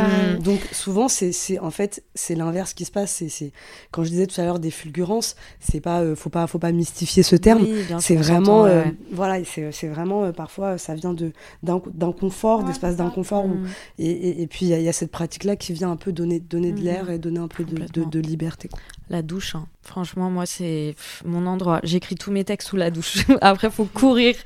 Donc, 0.40 0.61
souvent, 0.72 1.09
c'est 1.09 1.59
en 1.61 1.70
fait, 1.70 2.03
c'est 2.14 2.35
l'inverse 2.35 2.74
qui 2.74 2.85
se 2.85 2.90
passe. 2.90 3.22
C'est 3.29 3.53
Quand 3.90 4.05
je 4.05 4.11
disais 4.11 4.26
tout 4.26 4.40
à 4.40 4.44
l'heure 4.44 4.59
des 4.59 4.70
fulgurances, 4.70 5.37
c'est 5.59 5.81
pas, 5.81 6.14
faut 6.14 6.31
pas, 6.31 6.46
faut 6.46 6.59
pas 6.59 6.72
mystifier 6.72 7.22
ce 7.22 7.37
terme. 7.37 7.66
c'est 8.00 8.16
vraiment, 8.16 8.68
voilà, 9.12 9.42
c'est 9.44 9.88
vraiment, 9.88 10.33
parfois, 10.33 10.79
ça 10.79 10.94
vient 10.94 11.14
d'un 11.62 12.12
confort, 12.12 12.64
d'espace 12.64 12.96
d'inconfort. 12.96 13.48
Mm. 13.48 13.66
Et, 13.98 14.42
et, 14.42 14.46
puis, 14.46 14.66
il 14.66 14.81
y, 14.81 14.88
a 14.88 14.92
cette 14.92 15.11
pratique-là 15.11 15.57
qui 15.57 15.72
vient 15.72 15.90
un 15.90 15.96
peu 15.96 16.12
donner, 16.12 16.40
donner 16.40 16.72
de 16.72 16.81
mm. 16.81 16.85
l'air 16.85 17.11
et 17.11 17.18
donner 17.18 17.38
un 17.38 17.48
peu 17.48 17.64
de, 17.64 17.87
de, 17.92 18.05
de 18.05 18.18
liberté. 18.20 18.68
Quoi 18.68 18.81
la 19.11 19.23
douche. 19.23 19.55
Hein. 19.57 19.68
Franchement, 19.90 20.31
moi, 20.31 20.46
c'est 20.46 20.94
mon 21.24 21.46
endroit. 21.46 21.81
J'écris 21.83 22.14
tous 22.14 22.31
mes 22.31 22.44
textes 22.44 22.68
sous 22.68 22.76
la 22.76 22.92
douche. 22.92 23.24
Après, 23.40 23.70
faut 23.70 23.87
courir, 23.87 24.37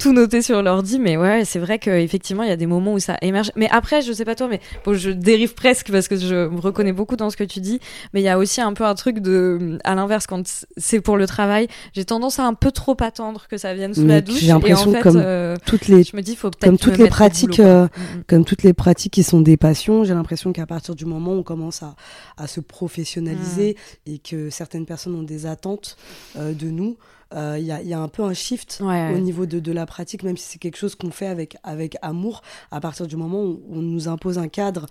tout 0.00 0.12
noter 0.12 0.42
sur 0.42 0.60
l'ordi. 0.60 0.98
Mais 0.98 1.16
ouais, 1.16 1.44
c'est 1.44 1.60
vrai 1.60 1.78
qu'effectivement, 1.78 2.42
il 2.42 2.48
y 2.48 2.52
a 2.52 2.56
des 2.56 2.66
moments 2.66 2.94
où 2.94 2.98
ça 2.98 3.16
émerge. 3.22 3.52
Mais 3.54 3.68
après, 3.70 4.02
je 4.02 4.12
sais 4.12 4.24
pas 4.24 4.34
toi, 4.34 4.48
mais 4.48 4.60
bon, 4.84 4.92
je 4.94 5.10
dérive 5.10 5.54
presque 5.54 5.92
parce 5.92 6.08
que 6.08 6.16
je 6.16 6.48
me 6.48 6.58
reconnais 6.58 6.92
beaucoup 6.92 7.14
dans 7.14 7.30
ce 7.30 7.36
que 7.36 7.44
tu 7.44 7.60
dis. 7.60 7.78
Mais 8.12 8.22
il 8.22 8.24
y 8.24 8.28
a 8.28 8.38
aussi 8.38 8.60
un 8.60 8.72
peu 8.72 8.84
un 8.84 8.96
truc 8.96 9.20
de, 9.20 9.78
à 9.84 9.94
l'inverse, 9.94 10.26
quand 10.26 10.42
c'est 10.76 11.00
pour 11.00 11.16
le 11.16 11.28
travail, 11.28 11.68
j'ai 11.92 12.04
tendance 12.04 12.40
à 12.40 12.44
un 12.44 12.54
peu 12.54 12.72
trop 12.72 12.96
attendre 12.98 13.46
que 13.48 13.56
ça 13.56 13.74
vienne 13.74 13.94
sous 13.94 14.04
la 14.04 14.20
douche. 14.20 14.40
J'ai 14.40 14.48
l'impression 14.48 14.92
comme 15.00 15.22
euh, 15.24 15.54
toutes 15.64 15.86
les, 15.86 16.02
je 16.02 16.16
me 16.16 16.22
dis, 16.22 16.34
faut 16.34 16.50
comme 16.60 16.76
toutes 16.76 16.98
les 16.98 17.08
pratiques, 17.08 17.60
euh, 17.60 17.84
mm, 17.84 18.18
mm. 18.18 18.24
comme 18.26 18.44
toutes 18.44 18.64
les 18.64 18.72
pratiques 18.72 19.12
qui 19.12 19.22
sont 19.22 19.42
des 19.42 19.56
passions. 19.56 20.02
J'ai 20.02 20.14
l'impression 20.14 20.52
qu'à 20.52 20.66
partir 20.66 20.96
du 20.96 21.04
moment 21.04 21.34
où 21.34 21.38
on 21.38 21.42
commence 21.44 21.84
à, 21.84 21.94
à 22.36 22.48
se 22.48 22.58
professionnaliser 22.58 23.76
mm. 23.76 24.12
et 24.12 24.18
que 24.18 24.50
certaines 24.72 24.86
personnes 24.86 25.14
ont 25.14 25.22
des 25.22 25.44
attentes 25.44 25.98
euh, 26.36 26.54
de 26.54 26.70
nous, 26.70 26.96
euh, 27.34 27.56
il 27.58 27.64
y, 27.64 27.94
a 27.94 27.98
un 28.00 28.08
peu 28.08 28.22
un 28.24 28.34
shift 28.34 28.82
au 28.82 29.18
niveau 29.18 29.46
de, 29.46 29.72
la 29.72 29.86
pratique, 29.86 30.22
même 30.22 30.36
si 30.36 30.50
c'est 30.50 30.58
quelque 30.58 30.76
chose 30.76 30.94
qu'on 30.94 31.10
fait 31.10 31.26
avec, 31.26 31.56
avec 31.62 31.96
amour. 32.02 32.42
À 32.70 32.80
partir 32.80 33.06
du 33.06 33.16
moment 33.16 33.42
où 33.42 33.62
on 33.70 33.80
nous 33.80 34.08
impose 34.08 34.38
un 34.38 34.48
cadre, 34.48 34.86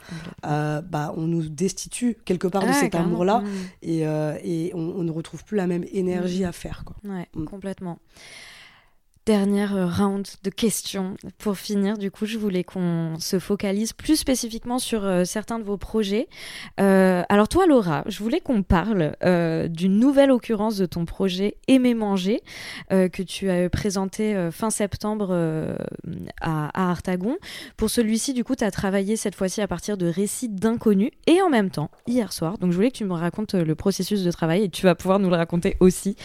euh, 0.46 0.82
bah, 0.82 1.14
on 1.18 1.22
nous 1.22 1.48
destitue 1.50 2.18
quelque 2.26 2.48
part 2.48 2.66
de 2.66 2.74
cet 2.74 2.96
amour-là 2.96 3.40
mm. 3.42 3.48
et, 3.84 4.00
et 4.44 4.72
on, 4.74 5.04
ne 5.04 5.12
retrouve 5.12 5.44
plus 5.44 5.58
la 5.58 5.68
même 5.68 5.86
énergie 5.92 6.42
mm. 6.42 6.48
à 6.48 6.52
faire. 6.52 6.84
Quoi. 6.84 6.96
Mm. 7.04 7.46
complètement. 7.46 8.00
Dernière 9.26 9.76
euh, 9.76 9.88
round 9.88 10.28
de 10.44 10.50
questions 10.50 11.16
pour 11.38 11.58
finir. 11.58 11.98
Du 11.98 12.10
coup, 12.10 12.26
je 12.26 12.38
voulais 12.38 12.64
qu'on 12.64 13.16
se 13.20 13.38
focalise 13.38 13.94
plus 13.94 14.16
spécifiquement 14.16 14.80
sur 14.80 15.06
euh, 15.06 15.26
certains 15.26 15.60
de 15.60 15.64
vos 15.64 15.78
projets. 15.78 16.28
Euh, 16.80 17.24
alors 17.30 17.48
toi, 17.48 17.68
Laura, 17.68 18.04
je 18.08 18.20
voulais 18.24 18.40
qu'on 18.40 18.64
parle 18.64 19.16
d'une 19.70 19.98
nouvelle 19.98 20.32
occurrence 20.32 20.78
de 20.78 20.86
ton 20.86 21.06
projet 21.06 21.58
Aimer 21.68 21.94
manger 21.94 22.42
que 22.90 23.22
tu 23.22 23.50
as 23.50 23.70
présenté 23.70 24.50
fin 24.52 24.70
septembre 24.70 25.36
à, 26.42 26.92
Artagon. 26.92 27.38
Pour 27.78 27.90
celui-ci, 27.90 28.34
du 28.34 28.44
coup, 28.44 28.56
tu 28.56 28.64
as 28.64 28.72
travaillé 28.72 29.16
cette 29.16 29.36
fois-ci 29.36 29.62
à 29.62 29.68
partir 29.68 29.98
de 29.98 30.08
récits 30.08 30.50
d'inconnus 30.50 31.12
et 31.28 31.42
en 31.42 31.50
même 31.50 31.70
temps, 31.70 31.92
hier 32.08 32.34
soir. 32.34 32.58
Donc 32.58 32.72
je 32.72 32.76
voulais 32.76 32.92
que 32.92 32.98
tu 32.98 33.06
me 33.06 33.14
racontes 33.14 33.54
le 33.54 33.76
processus 33.76 34.24
de 34.24 34.32
travail 34.32 34.64
et 34.64 34.70
tu 34.70 34.86
vas 34.86 34.96
pouvoir 34.96 35.20
nous 35.20 35.30
le 35.30 35.36
raconter 35.36 35.78
aussi. 35.80 36.16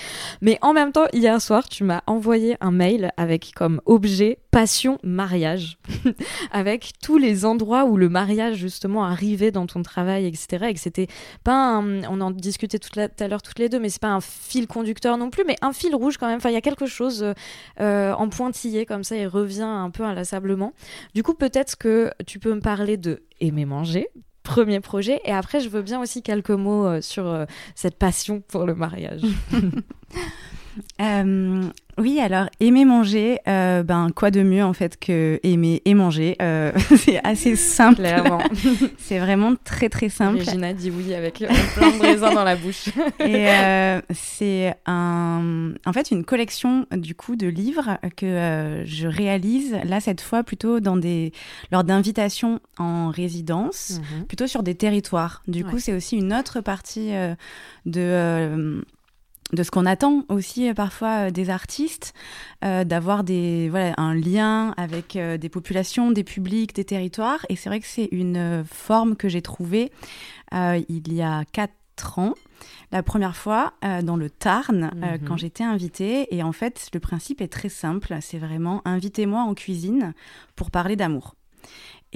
Mais 0.41 0.59
en 0.63 0.73
même 0.73 0.93
temps, 0.93 1.07
hier 1.13 1.41
soir, 1.41 1.69
tu 1.69 1.85
m'as 1.85 2.03
envoyé 2.07 2.57
un 2.61 2.71
mail 2.71 2.86
avec 3.17 3.53
comme 3.55 3.81
objet 3.87 4.39
passion 4.51 4.99
mariage, 5.03 5.79
avec 6.51 6.93
tous 7.03 7.19
les 7.19 7.45
endroits 7.45 7.85
où 7.85 7.97
le 7.97 8.09
mariage 8.09 8.57
justement 8.57 9.05
arrivait 9.05 9.51
dans 9.51 9.67
ton 9.67 9.83
travail, 9.83 10.27
etc. 10.27 10.67
Et 10.69 10.75
que 10.75 10.81
c'était 10.81 11.09
pas 11.45 11.79
on 11.79 12.21
en 12.21 12.31
discutait 12.31 12.79
tout 12.79 12.99
à 12.99 13.29
l'heure 13.29 13.43
toutes 13.43 13.59
les 13.59 13.69
deux, 13.69 13.79
mais 13.79 13.89
c'est 13.89 14.01
pas 14.01 14.13
un 14.13 14.21
fil 14.21 14.67
conducteur 14.67 15.19
non 15.19 15.31
plus, 15.31 15.45
mais 15.47 15.57
un 15.63 15.73
fil 15.73 15.95
rouge 15.95 16.17
quand 16.19 16.27
même. 16.27 16.39
Enfin, 16.39 16.51
il 16.51 16.55
y 16.55 16.59
a 16.59 16.63
quelque 16.63 16.87
chose 16.87 17.35
euh, 17.81 18.13
en 18.13 18.29
pointillé 18.29 18.87
comme 18.87 19.05
ça, 19.05 19.17
il 19.17 19.27
revient 19.27 19.63
un 19.63 19.91
peu 19.91 20.05
inlassablement. 20.05 20.73
Du 21.15 21.23
coup, 21.23 21.35
peut-être 21.35 21.77
que 21.77 22.11
tu 22.27 22.39
peux 22.39 22.55
me 22.55 22.61
parler 22.61 22.97
de 22.97 23.23
aimer 23.41 23.65
manger, 23.65 24.09
premier 24.43 24.81
projet. 24.81 25.21
Et 25.25 25.33
après, 25.33 25.61
je 25.61 25.69
veux 25.69 25.83
bien 25.83 26.01
aussi 26.01 26.23
quelques 26.23 26.51
mots 26.51 26.87
euh, 26.87 27.01
sur 27.01 27.27
euh, 27.27 27.45
cette 27.75 27.99
passion 27.99 28.41
pour 28.41 28.65
le 28.65 28.75
mariage. 28.75 29.23
Euh, 31.01 31.69
oui, 31.99 32.21
alors 32.21 32.49
aimer 32.61 32.85
manger, 32.85 33.39
euh, 33.49 33.83
ben 33.83 34.11
quoi 34.15 34.31
de 34.31 34.43
mieux 34.43 34.63
en 34.63 34.75
fait 34.75 34.99
que 34.99 35.41
aimer 35.43 35.81
et 35.87 35.95
manger. 35.95 36.37
Euh, 36.43 36.73
c'est 36.97 37.25
assez 37.25 37.57
simple. 37.57 37.97
Clairement. 37.97 38.43
c'est 38.99 39.19
vraiment 39.19 39.55
très 39.65 39.89
très 39.89 40.11
simple. 40.11 40.41
Regina 40.41 40.75
dit 40.75 40.91
oui 40.91 41.15
avec 41.15 41.45
plein 41.75 41.91
de 41.91 42.03
raisins 42.03 42.35
dans 42.35 42.45
la 42.45 42.57
bouche. 42.57 42.89
et 43.21 43.47
c'est 44.11 44.75
un, 44.85 45.73
en 45.87 45.93
fait 45.93 46.11
une 46.11 46.25
collection 46.25 46.87
du 46.93 47.15
coup 47.15 47.37
de 47.37 47.47
livres 47.47 47.99
que 48.17 48.83
je 48.85 49.09
réalise 49.09 49.77
là 49.85 50.01
cette 50.01 50.21
fois 50.21 50.43
plutôt 50.43 50.81
dans 50.81 50.97
des 50.97 51.33
lors 51.73 51.85
d'invitations 51.85 52.61
en 52.79 53.11
résidence, 53.11 54.01
mhm. 54.01 54.27
plutôt 54.27 54.47
sur 54.47 54.63
des 54.63 54.75
territoires. 54.75 55.43
Du 55.49 55.65
coup, 55.65 55.79
c'est 55.79 55.95
aussi 55.95 56.17
une 56.17 56.35
autre 56.35 56.61
partie 56.61 57.13
de 57.87 58.83
de 59.53 59.63
ce 59.63 59.71
qu'on 59.71 59.87
attend 59.87 60.25
aussi 60.29 60.69
euh, 60.69 60.75
parfois 60.75 61.27
euh, 61.27 61.31
des 61.31 61.51
artistes, 61.51 62.15
euh, 62.65 62.85
d'avoir 62.85 63.25
des 63.25 63.69
voilà 63.69 63.95
un 63.97 64.15
lien 64.15 64.75
avec 64.77 65.17
des 65.17 65.49
populations, 65.49 66.11
des 66.11 66.25
publics, 66.25 66.75
des 66.75 66.85
territoires. 66.85 67.45
Et 67.49 67.57
c'est 67.57 67.69
vrai 67.69 67.81
que 67.81 67.87
c'est 67.87 68.09
une 68.11 68.65
forme 68.65 69.17
que 69.17 69.29
j'ai 69.29 69.43
trouvée 69.43 69.91
il 70.53 71.13
y 71.13 71.23
a 71.23 71.45
quatre 71.53 72.19
ans. 72.19 72.35
La 72.93 73.03
première 73.03 73.37
fois 73.37 73.75
dans 74.03 74.17
le 74.17 74.31
Tarn, 74.31 74.91
mhm. 74.95 75.19
quand 75.27 75.37
j'étais 75.37 75.65
invitée. 75.65 76.35
Et 76.35 76.43
en 76.43 76.53
fait, 76.53 76.89
le 76.95 77.01
principe 77.01 77.41
est 77.41 77.49
très 77.49 77.69
simple. 77.69 78.17
C'est 78.21 78.39
vraiment 78.39 78.81
invitez-moi 78.85 79.43
en 79.43 79.55
cuisine 79.55 80.15
pour 80.55 80.71
parler 80.71 80.97
d'amour. 80.97 81.35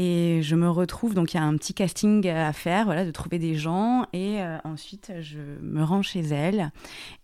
Et 0.03 0.41
je 0.41 0.57
me 0.57 0.71
retrouve, 0.71 1.13
donc 1.13 1.35
il 1.35 1.37
y 1.37 1.41
a 1.41 1.43
un 1.43 1.55
petit 1.59 1.75
casting 1.75 2.27
à 2.27 2.55
faire, 2.55 2.87
voilà, 2.87 3.05
de 3.05 3.11
trouver 3.11 3.39
des 3.39 3.55
gens. 3.55 4.07
Et 4.15 4.41
euh, 4.41 4.57
ensuite, 4.65 5.13
je 5.21 5.37
me 5.61 5.85
rends 5.85 6.01
chez 6.01 6.21
elle. 6.21 6.71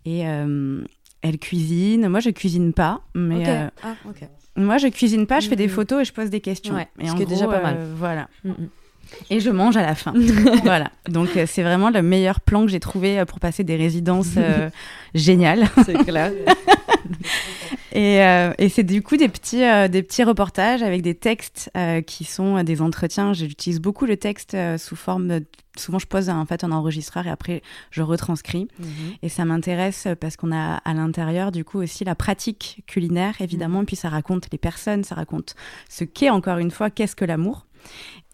Et 0.04 0.28
euh, 0.28 0.84
elle 1.22 1.38
cuisine. 1.38 2.06
Moi, 2.08 2.20
je 2.20 2.28
cuisine 2.28 2.74
pas, 2.74 3.00
mais. 3.14 3.48
Euh, 3.48 3.70
ah, 3.82 3.94
moi, 4.56 4.76
je 4.76 4.88
cuisine 4.88 5.26
pas, 5.26 5.40
je 5.40 5.48
fais 5.48 5.56
des 5.56 5.68
photos 5.68 6.02
et 6.02 6.04
je 6.04 6.12
pose 6.12 6.28
des 6.28 6.42
questions. 6.42 6.74
Ouais, 6.74 6.86
ce 7.02 7.14
qui 7.14 7.22
est 7.22 7.26
déjà 7.26 7.46
pas 7.46 7.62
mal. 7.62 7.78
voilà. 7.96 8.28
Et 9.30 9.40
je 9.40 9.48
mange 9.48 9.78
à 9.78 9.82
la 9.82 9.94
fin. 9.94 10.12
voilà. 10.62 10.90
Donc, 11.08 11.30
c'est 11.46 11.62
vraiment 11.62 11.88
le 11.88 12.02
meilleur 12.02 12.40
plan 12.40 12.66
que 12.66 12.70
j'ai 12.70 12.80
trouvé 12.80 13.24
pour 13.24 13.40
passer 13.40 13.64
des 13.64 13.76
résidences 13.76 14.34
géniales. 15.14 15.66
C'est 15.86 15.94
clair. 16.04 16.30
Euh, 17.96 18.52
et, 18.58 18.68
c'est 18.68 18.82
du 18.82 19.02
coup 19.02 19.16
des 19.16 19.28
petits, 19.28 19.64
euh, 19.64 19.88
des 19.88 20.02
petits 20.02 20.24
reportages 20.24 20.82
avec 20.82 21.02
des 21.02 21.14
textes 21.14 21.70
euh, 21.76 22.02
qui 22.02 22.24
sont 22.24 22.62
des 22.62 22.82
entretiens. 22.82 23.32
J'utilise 23.32 23.80
beaucoup 23.80 24.06
le 24.06 24.16
texte 24.16 24.56
sous 24.78 24.96
forme 24.96 25.28
de... 25.28 25.44
Souvent, 25.78 25.98
je 25.98 26.06
pose 26.06 26.30
en 26.30 26.46
fait 26.46 26.64
un 26.64 26.72
enregistreur 26.72 27.26
et 27.26 27.30
après, 27.30 27.62
je 27.90 28.00
retranscris. 28.00 28.68
Mhm. 28.78 28.88
Et 29.22 29.28
ça 29.28 29.44
m'intéresse 29.44 30.08
parce 30.20 30.36
qu'on 30.36 30.52
a 30.52 30.76
à 30.76 30.94
l'intérieur, 30.94 31.52
du 31.52 31.64
coup, 31.64 31.82
aussi 31.82 32.04
la 32.04 32.14
pratique 32.14 32.82
culinaire, 32.86 33.34
évidemment. 33.40 33.80
Mhm. 33.80 33.86
Puis 33.86 33.96
ça 33.96 34.08
raconte 34.08 34.48
les 34.52 34.58
personnes, 34.58 35.04
ça 35.04 35.14
raconte 35.14 35.54
ce 35.90 36.04
qu'est, 36.04 36.30
encore 36.30 36.58
une 36.58 36.70
fois, 36.70 36.88
qu'est-ce 36.90 37.16
que 37.16 37.26
l'amour. 37.26 37.65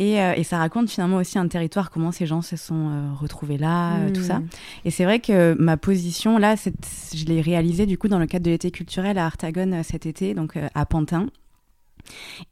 Euh, 0.01 0.35
et, 0.37 0.45
ça 0.45 0.59
raconte 0.59 0.91
finalement 0.91 1.17
aussi 1.17 1.39
un 1.39 1.49
territoire, 1.49 1.91
comment 1.91 2.13
ces 2.13 2.27
gens 2.27 2.43
se 2.43 2.57
sont 2.57 2.89
euh, 2.89 3.13
retrouvés 3.15 3.59
là, 3.59 3.97
euh, 3.97 4.11
tout 4.11 4.23
ça. 4.23 4.41
Et 4.85 4.91
c'est 4.91 5.05
vrai 5.05 5.21
que 5.21 5.55
ma 5.59 5.77
position, 5.77 6.39
là, 6.39 6.55
je 6.57 7.25
l'ai 7.25 7.41
réalisée 7.41 7.87
du 7.87 7.99
coup 7.99 8.09
dans 8.09 8.19
le 8.19 8.27
cadre 8.27 8.45
de 8.45 8.51
l'été 8.51 8.71
culturel 8.71 9.19
à 9.19 9.27
Artagone 9.27 9.83
cet 9.83 10.07
été, 10.07 10.35
donc 10.35 10.59
à 10.75 10.87
Pantin. 10.87 11.27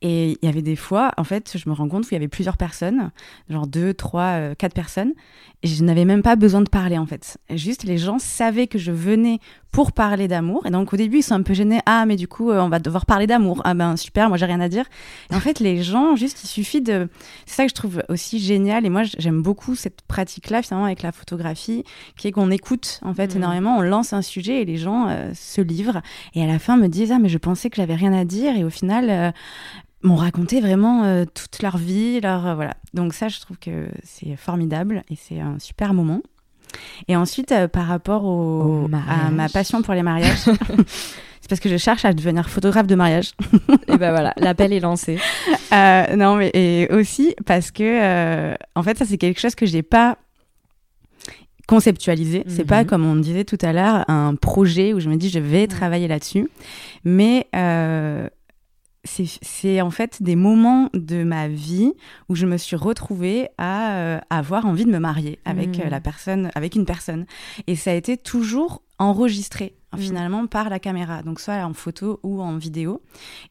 Et 0.01 0.39
il 0.41 0.47
y 0.47 0.49
avait 0.49 0.63
des 0.63 0.77
fois, 0.77 1.11
en 1.17 1.25
fait, 1.25 1.57
je 1.59 1.69
me 1.69 1.75
rends 1.75 1.89
compte 1.89 2.05
qu'il 2.05 2.13
y 2.13 2.17
avait 2.17 2.29
plusieurs 2.29 2.57
personnes, 2.57 3.11
genre 3.49 3.67
deux, 3.67 3.95
trois, 3.95 4.55
quatre 4.55 4.75
personnes, 4.75 5.13
et 5.65 5.69
je 5.69 5.83
n'avais 5.83 6.05
même 6.05 6.23
pas 6.23 6.37
besoin 6.37 6.61
de 6.61 6.69
parler 6.69 6.99
en 6.99 7.07
fait. 7.07 7.39
Juste 7.51 7.83
les 7.83 7.99
gens 7.99 8.21
savaient 8.21 8.69
que 8.69 8.79
je 8.79 8.93
venais 8.93 9.41
pour 9.73 9.93
parler 9.93 10.29
d'amour. 10.29 10.67
Et 10.67 10.71
donc 10.71 10.93
au 10.93 10.97
début, 10.97 11.19
ils 11.19 11.23
sont 11.23 11.35
un 11.35 11.43
peu 11.43 11.55
gênés. 11.55 11.81
Ah, 11.87 12.05
mais 12.07 12.17
du 12.17 12.29
coup, 12.29 12.51
euh, 12.51 12.61
on 12.61 12.69
va 12.69 12.79
devoir 12.79 13.07
parler 13.07 13.27
d'amour. 13.27 13.61
Ah 13.65 13.75
ben 13.75 13.97
super, 13.97 14.29
moi 14.29 14.37
j'ai 14.37 14.47
rien 14.47 14.61
à 14.61 14.69
dire. 14.69 14.85
Et 15.31 15.35
en 15.35 15.41
fait, 15.41 15.61
les 15.61 15.83
gens, 15.83 16.17
juste, 16.17 16.43
il 16.45 16.49
suffit 16.49 16.81
de. 16.81 17.09
C'est 17.47 17.57
ça 17.57 17.65
que 17.65 17.71
je 17.71 17.75
trouve 17.75 18.03
aussi 18.09 18.39
génial. 18.41 18.85
Et 18.85 18.91
moi, 18.91 19.03
j'aime 19.19 19.43
beaucoup 19.43 19.75
cette 19.75 20.03
pratique-là 20.03 20.63
finalement 20.63 20.87
avec 20.87 21.03
la 21.03 21.13
photographie, 21.13 21.85
qui 22.17 22.29
est 22.29 22.33
qu'on 22.33 22.51
écoute 22.51 23.01
en 23.03 23.15
fait 23.15 23.35
mmh. 23.35 23.39
énormément. 23.39 23.79
On 23.79 23.83
lance 23.83 24.13
un 24.13 24.23
sujet 24.23 24.63
et 24.63 24.65
les 24.65 24.77
gens 24.77 25.09
euh, 25.09 25.31
se 25.35 25.61
livrent. 25.61 26.03
Et 26.35 26.43
à 26.43 26.47
la 26.47 26.59
fin, 26.59 26.77
me 26.77 26.89
disent 26.89 27.13
ah 27.13 27.19
mais 27.19 27.29
je 27.29 27.39
pensais 27.39 27.71
que 27.71 27.77
j'avais 27.77 27.95
rien 27.95 28.13
à 28.13 28.25
dire. 28.25 28.57
Et 28.57 28.65
au 28.65 28.71
final, 28.71 29.09
euh, 29.09 29.31
m'ont 30.03 30.17
raconté 30.17 30.61
vraiment 30.61 31.05
euh, 31.05 31.25
toute 31.33 31.63
leur 31.63 31.77
vie, 31.77 32.21
leur 32.21 32.55
voilà. 32.55 32.75
Donc 32.95 33.15
ça, 33.15 33.29
je 33.29 33.41
trouve 33.41 33.59
que 33.59 33.89
c'est 34.03 34.37
formidable 34.37 35.05
et 35.11 35.17
c'est 35.17 35.41
un 35.41 35.59
super 35.59 35.95
moment. 35.95 36.23
Et 37.09 37.17
ensuite, 37.17 37.53
euh, 37.53 37.69
par 37.69 37.87
rapport 37.87 38.25
au, 38.25 38.89
à 38.93 39.31
ma 39.31 39.49
passion 39.49 39.83
pour 39.83 39.95
les 39.95 40.03
mariages, 40.03 40.39
c'est 41.41 41.49
parce 41.49 41.61
que 41.61 41.69
je 41.69 41.77
cherche 41.77 42.05
à 42.05 42.13
devenir 42.13 42.49
photographe 42.49 42.87
de 42.87 42.95
mariage. 42.95 43.33
et 43.89 43.97
ben 43.97 44.11
voilà, 44.11 44.33
l'appel 44.37 44.73
est 44.73 44.81
lancé. 44.81 45.19
non, 45.73 46.37
mais 46.37 46.51
et 46.55 46.89
aussi 46.93 47.35
parce 47.47 47.71
que 47.71 48.55
en 48.75 48.83
fait, 48.83 48.99
ça 48.99 49.05
c'est 49.05 49.19
quelque 49.19 49.41
chose 49.41 49.55
que 49.55 49.67
j'ai 49.67 49.83
pas 49.83 50.19
conceptualisé. 51.67 52.43
C'est 52.49 52.65
pas 52.65 52.83
mhm. 52.83 52.87
comme 52.89 53.07
on 53.07 53.15
disait 53.15 53.45
tout 53.45 53.59
à 53.63 53.73
l'heure 53.73 54.05
un 54.09 54.35
projet 54.35 54.93
où 54.93 54.99
je 54.99 55.09
me 55.09 55.17
dis 55.17 55.31
je 55.31 55.39
vais 55.39 55.69
travailler 55.69 56.09
là-dessus, 56.09 56.49
mais 57.05 57.47
c'est 59.05 59.81
en 59.81 59.91
fait 59.91 60.23
des 60.23 60.37
moments 60.37 60.91
de 60.93 61.25
ma 61.25 61.49
vie 61.49 61.93
où 62.29 62.35
je 62.35 62.47
me 62.47 62.57
suis 62.57 62.77
retrouvée 62.77 63.49
à 63.57 63.97
euh, 63.97 64.21
avoir 64.29 64.67
envie 64.67 64.85
de 64.85 64.91
me 64.91 64.99
marier 64.99 65.39
avec 65.45 65.81
euh, 65.81 65.87
mmh. 65.87 65.91
la 65.91 66.01
personne, 66.01 66.51
avec 66.55 66.75
une 66.75 66.85
personne. 66.85 67.27
Et 67.67 67.77
ça 67.77 67.93
a 67.93 67.95
été 67.95 68.19
toujours 68.19 68.83
enregistré 68.99 69.75
mmh. 69.95 69.99
finalement 69.99 70.47
par 70.47 70.69
la 70.69 70.79
caméra, 70.79 71.23
donc 71.23 71.41
soit 71.41 71.65
en 71.65 71.73
photo 71.73 72.21
ou 72.23 72.43
en 72.43 72.59
vidéo. 72.59 73.01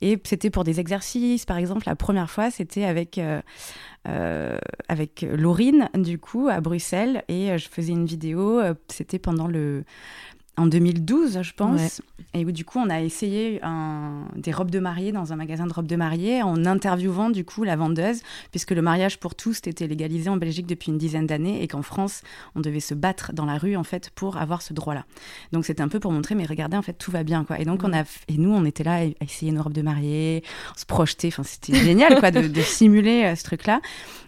Et 0.01 0.21
c'était 0.23 0.51
pour 0.51 0.63
des 0.63 0.79
exercices, 0.79 1.45
par 1.45 1.57
exemple, 1.57 1.83
la 1.87 1.95
première 1.95 2.29
fois, 2.29 2.51
c'était 2.51 2.85
avec 2.85 3.19
euh, 4.07 4.59
avec 4.87 5.25
Laurine, 5.29 5.89
du 5.95 6.19
coup, 6.19 6.47
à 6.47 6.61
Bruxelles, 6.61 7.23
et 7.27 7.57
je 7.57 7.67
faisais 7.67 7.91
une 7.91 8.05
vidéo. 8.05 8.61
c'était 8.87 9.19
pendant 9.19 9.47
le 9.47 9.83
en 10.59 10.67
2012, 10.67 11.41
je 11.41 11.53
pense. 11.53 12.01
Et 12.33 12.45
où, 12.45 12.51
du 12.51 12.65
coup, 12.65 12.79
on 12.79 12.89
a 12.89 13.01
essayé 13.01 13.61
des 14.35 14.51
robes 14.51 14.69
de 14.69 14.79
mariée 14.79 15.11
dans 15.11 15.33
un 15.33 15.35
magasin 15.35 15.65
de 15.65 15.73
robes 15.73 15.87
de 15.87 15.95
mariée 15.95 16.43
en 16.43 16.65
interviewant, 16.65 17.29
du 17.29 17.43
coup, 17.43 17.63
la 17.63 17.75
vendeuse, 17.75 18.21
puisque 18.51 18.71
le 18.71 18.81
mariage 18.81 19.19
pour 19.19 19.35
tous 19.35 19.61
était 19.65 19.87
légalisé 19.87 20.29
en 20.29 20.37
Belgique 20.37 20.67
depuis 20.67 20.91
une 20.91 20.97
dizaine 20.97 21.25
d'années 21.25 21.63
et 21.63 21.67
qu'en 21.67 21.81
France, 21.81 22.21
on 22.55 22.59
devait 22.59 22.79
se 22.79 22.93
battre 22.93 23.33
dans 23.33 23.45
la 23.45 23.57
rue, 23.57 23.75
en 23.75 23.83
fait, 23.83 24.11
pour 24.11 24.37
avoir 24.37 24.61
ce 24.61 24.73
droit-là. 24.73 25.05
Donc, 25.51 25.65
c'était 25.65 25.81
un 25.81 25.87
peu 25.87 25.99
pour 25.99 26.11
montrer, 26.11 26.35
mais 26.35 26.45
regardez, 26.45 26.77
en 26.77 26.81
fait, 26.81 26.93
tout 26.93 27.11
va 27.11 27.23
bien, 27.23 27.43
quoi. 27.43 27.59
Et 27.59 27.65
donc, 27.65 27.81
on 27.83 27.93
a, 27.93 28.03
et 28.27 28.37
nous, 28.37 28.53
on 28.53 28.65
était 28.65 28.83
là 28.83 28.97
à 28.97 29.23
essayer 29.23 29.51
nos 29.51 29.63
robes 29.63 29.73
de 29.73 29.81
mariée, 29.81 30.43
on 30.75 30.77
se 30.79 30.85
projetait. 30.85 31.29
Enfin, 31.29 31.43
c'était 31.43 31.75
génial, 31.75 32.19
quoi, 32.19 32.31
de, 32.31 32.61
simuler 32.61 33.23
euh, 33.23 33.35
ce 33.35 33.43
truc-là. 33.43 33.81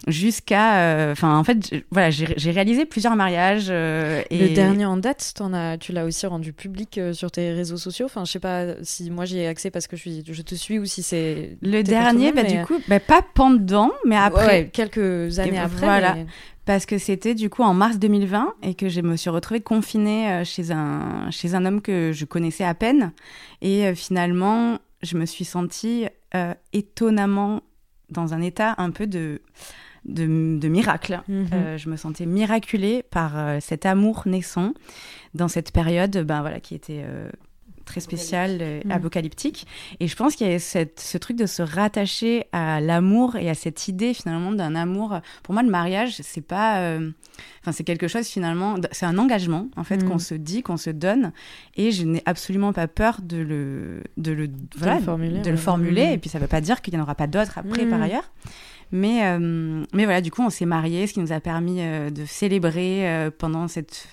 Jusqu'à, 0.08 0.78
euh, 0.78 1.12
enfin, 1.12 1.38
en 1.38 1.44
fait, 1.44 1.84
voilà, 1.90 2.10
j'ai 2.10 2.50
réalisé 2.50 2.84
plusieurs 2.84 3.16
mariages. 3.16 3.66
Euh, 3.70 4.22
et... 4.30 4.48
Le 4.48 4.54
dernier 4.54 4.84
en 4.84 4.96
date, 4.96 5.34
en 5.40 5.52
as, 5.52 5.78
tu 5.78 5.92
l'as 5.92 6.04
aussi 6.04 6.21
aussi 6.22 6.30
rendu 6.30 6.52
public 6.52 7.00
sur 7.12 7.30
tes 7.30 7.52
réseaux 7.52 7.76
sociaux. 7.76 8.06
Enfin, 8.06 8.24
je 8.24 8.32
sais 8.32 8.40
pas 8.40 8.74
si 8.82 9.10
moi 9.10 9.24
j'y 9.24 9.38
ai 9.38 9.46
accès 9.46 9.70
parce 9.70 9.86
que 9.86 9.96
je, 9.96 10.02
suis, 10.02 10.24
je 10.26 10.42
te 10.42 10.54
suis 10.54 10.78
ou 10.78 10.84
si 10.84 11.02
c'est. 11.02 11.56
Le 11.62 11.82
dernier, 11.82 12.32
bah, 12.32 12.44
du 12.44 12.64
coup, 12.64 12.78
bah, 12.88 13.00
pas 13.00 13.22
pendant, 13.34 13.90
mais 14.04 14.16
après. 14.16 14.70
quelques 14.72 15.38
années 15.38 15.58
après. 15.58 15.86
Voilà. 15.86 16.16
Parce 16.64 16.86
que 16.86 16.96
c'était 16.96 17.34
du 17.34 17.50
coup 17.50 17.62
en 17.62 17.74
mars 17.74 17.98
2020 17.98 18.54
et 18.62 18.74
que 18.74 18.88
je 18.88 19.00
me 19.00 19.16
suis 19.16 19.30
retrouvée 19.30 19.60
confinée 19.60 20.44
chez 20.44 20.70
un, 20.70 21.28
chez 21.30 21.54
un 21.54 21.66
homme 21.66 21.82
que 21.82 22.12
je 22.12 22.24
connaissais 22.24 22.64
à 22.64 22.74
peine. 22.74 23.12
Et 23.62 23.94
finalement, 23.96 24.78
je 25.02 25.16
me 25.16 25.26
suis 25.26 25.44
sentie 25.44 26.06
étonnamment 26.72 27.62
dans 28.10 28.34
un 28.34 28.40
état 28.40 28.74
un 28.78 28.90
peu 28.90 29.06
de 29.06 29.42
de, 30.04 30.68
miracle. 30.68 31.20
Mhm. 31.28 31.46
Euh, 31.52 31.78
je 31.78 31.88
me 31.88 31.96
sentais 31.96 32.26
miraculée 32.26 33.02
par 33.02 33.38
euh, 33.38 33.58
cet 33.60 33.86
amour 33.86 34.22
naissant 34.26 34.74
dans 35.34 35.48
cette 35.48 35.72
période 35.72 36.16
ben, 36.18 36.40
voilà, 36.40 36.60
qui 36.60 36.74
était 36.74 37.02
euh, 37.04 37.28
très 37.84 38.00
spéciale, 38.00 38.82
mhm. 38.84 38.90
apocalyptique. 38.90 39.66
Et 40.00 40.08
je 40.08 40.16
pense 40.16 40.34
qu'il 40.34 40.48
y 40.48 40.52
a 40.52 40.58
cette, 40.58 41.00
ce 41.00 41.18
truc 41.18 41.36
de 41.36 41.46
se 41.46 41.62
rattacher 41.62 42.46
à 42.52 42.80
l'amour 42.80 43.36
et 43.36 43.48
à 43.48 43.54
cette 43.54 43.86
idée 43.88 44.12
finalement 44.12 44.52
d'un 44.52 44.74
amour. 44.74 45.20
Pour 45.42 45.54
moi, 45.54 45.62
le 45.62 45.70
mariage, 45.70 46.16
c'est 46.20 46.46
pas. 46.46 46.98
Enfin, 47.60 47.72
c'est 47.72 47.84
quelque 47.84 48.08
chose 48.08 48.26
finalement. 48.26 48.76
C'est 48.90 49.06
un 49.06 49.18
engagement 49.18 49.68
en 49.76 49.84
fait 49.84 50.04
qu'on 50.04 50.14
mhm. 50.14 50.20
se 50.20 50.34
dit, 50.34 50.62
qu'on 50.62 50.76
se 50.76 50.90
donne. 50.90 51.32
Et 51.76 51.92
je 51.92 52.04
n'ai 52.04 52.22
absolument 52.26 52.72
pas 52.72 52.88
peur 52.88 53.20
de 53.22 53.38
le, 53.38 54.02
de 54.16 54.32
le, 54.32 54.50
formuler. 55.04 55.40
De 55.42 55.50
le 55.50 55.56
formuler. 55.56 56.12
Et 56.12 56.18
puis 56.18 56.28
ça 56.28 56.38
ne 56.38 56.42
veut 56.42 56.48
pas 56.48 56.60
dire 56.60 56.82
qu'il 56.82 56.94
n'y 56.94 57.00
en 57.00 57.04
aura 57.04 57.14
pas 57.14 57.28
d'autres 57.28 57.58
après 57.58 57.86
par 57.86 58.02
ailleurs. 58.02 58.30
Mais, 58.92 59.24
euh, 59.24 59.84
mais 59.94 60.04
voilà, 60.04 60.20
du 60.20 60.30
coup, 60.30 60.42
on 60.42 60.50
s'est 60.50 60.66
mariés, 60.66 61.06
ce 61.06 61.14
qui 61.14 61.20
nous 61.20 61.32
a 61.32 61.40
permis 61.40 61.78
euh, 61.80 62.10
de 62.10 62.26
célébrer 62.26 63.08
euh, 63.08 63.30
pendant 63.36 63.66
cette 63.66 64.06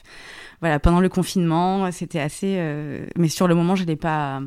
voilà 0.62 0.80
pendant 0.80 1.02
le 1.02 1.10
confinement. 1.10 1.92
C'était 1.92 2.20
assez, 2.20 2.62
mais 3.18 3.28
sur 3.28 3.48
le 3.48 3.56
moment, 3.56 3.76
je 3.76 3.84
l'ai 3.84 3.96
pas. 3.96 4.42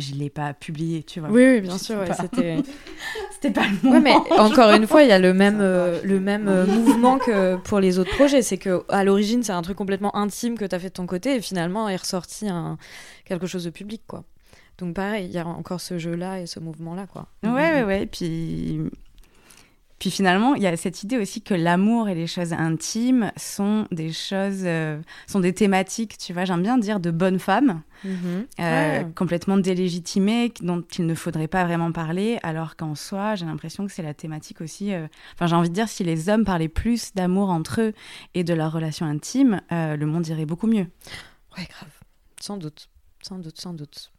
Je 0.00 0.14
l'ai 0.14 0.28
pas 0.28 0.54
publié, 0.54 1.04
tu 1.04 1.20
vois. 1.20 1.28
Oui, 1.28 1.44
oui 1.44 1.60
bien 1.60 1.78
sûr. 1.78 1.98
C'était. 2.20 2.56
C'était 3.30 3.52
pas 3.52 3.66
le 3.66 3.88
moment. 3.88 4.00
mais 4.00 4.14
encore 4.38 4.70
une 4.72 4.86
fois, 4.86 5.02
il 5.02 5.08
y 5.08 5.12
a 5.12 5.18
le 5.18 5.32
même, 5.34 5.60
le 5.60 6.20
même 6.20 6.66
mouvement 6.66 7.18
que 7.18 7.56
pour 7.56 7.80
les 7.80 7.98
autres 7.98 8.14
projets. 8.16 8.42
C'est 8.42 8.58
que 8.58 8.82
à 8.88 9.04
l'origine, 9.04 9.42
c'est 9.42 9.52
un 9.52 9.62
truc 9.62 9.76
complètement 9.76 10.16
intime 10.16 10.58
que 10.58 10.64
tu 10.64 10.74
as 10.74 10.78
fait 10.78 10.88
de 10.88 10.94
ton 10.94 11.06
côté, 11.06 11.36
et 11.36 11.40
finalement, 11.40 11.88
est 11.88 11.96
ressorti 11.96 12.48
un... 12.48 12.78
quelque 13.24 13.46
chose 13.46 13.64
de 13.64 13.70
public, 13.70 14.02
quoi. 14.06 14.24
Donc 14.78 14.94
pareil, 14.94 15.26
il 15.26 15.32
y 15.32 15.38
a 15.38 15.46
encore 15.46 15.80
ce 15.80 15.98
jeu-là 15.98 16.40
et 16.40 16.46
ce 16.46 16.58
mouvement-là, 16.58 17.06
quoi. 17.06 17.28
Ouais, 17.44 17.50
ouais, 17.52 17.84
ouais. 17.84 18.06
Puis 18.06 18.80
puis 19.98 20.10
finalement, 20.10 20.54
il 20.54 20.62
y 20.62 20.66
a 20.66 20.76
cette 20.76 21.02
idée 21.02 21.18
aussi 21.18 21.40
que 21.40 21.54
l'amour 21.54 22.08
et 22.08 22.14
les 22.14 22.26
choses 22.26 22.52
intimes 22.52 23.30
sont 23.36 23.86
des 23.90 24.12
choses, 24.12 24.62
euh, 24.64 25.00
sont 25.26 25.40
des 25.40 25.54
thématiques, 25.54 26.18
tu 26.18 26.32
vois, 26.32 26.44
j'aime 26.44 26.62
bien 26.62 26.78
dire 26.78 27.00
de 27.00 27.10
bonnes 27.10 27.38
femmes, 27.38 27.82
mhm. 28.04 28.46
euh, 28.60 29.04
complètement 29.14 29.56
délégitimées, 29.56 30.52
dont 30.60 30.82
il 30.98 31.06
ne 31.06 31.14
faudrait 31.14 31.48
pas 31.48 31.64
vraiment 31.64 31.92
parler, 31.92 32.38
alors 32.42 32.76
qu'en 32.76 32.94
soi, 32.94 33.36
j'ai 33.36 33.46
l'impression 33.46 33.86
que 33.86 33.92
c'est 33.92 34.02
la 34.02 34.14
thématique 34.14 34.60
aussi. 34.60 34.92
Euh, 34.92 35.06
enfin, 35.34 35.46
j'ai 35.46 35.56
envie 35.56 35.70
de 35.70 35.74
dire, 35.74 35.88
si 35.88 36.02
les 36.02 36.28
hommes 36.28 36.44
parlaient 36.44 36.68
plus 36.68 37.14
d'amour 37.14 37.50
entre 37.50 37.80
eux 37.80 37.92
et 38.34 38.44
de 38.44 38.52
leurs 38.52 38.72
relations 38.72 39.06
intimes, 39.06 39.60
le 39.70 40.04
monde 40.04 40.26
irait 40.28 40.46
beaucoup 40.46 40.66
mieux. 40.66 40.86
Ouais, 41.56 41.66
grave. 41.70 41.90
Sans 42.40 42.56
doute. 42.56 42.88
Sans 43.22 43.38
doute, 43.38 43.60
sans 43.60 43.72
doute. 43.72 44.12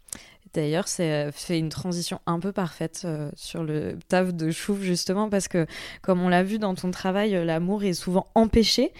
D'ailleurs, 0.55 0.87
c'est 0.87 1.11
euh, 1.11 1.31
fait 1.33 1.59
une 1.59 1.67
transition 1.67 2.21
un 2.25 2.39
peu 2.39 2.53
parfaite 2.53 3.01
euh, 3.03 3.29
sur 3.35 3.63
le 3.63 3.97
taf 4.07 4.33
de 4.33 4.51
Chouf, 4.51 4.79
justement, 4.79 5.29
parce 5.29 5.49
que, 5.49 5.67
comme 6.01 6.21
on 6.21 6.29
l'a 6.29 6.43
vu 6.43 6.59
dans 6.59 6.75
ton 6.75 6.91
travail, 6.91 7.35
euh, 7.35 7.43
l'amour 7.43 7.83
est 7.83 7.93
souvent 7.93 8.27
empêché. 8.35 8.93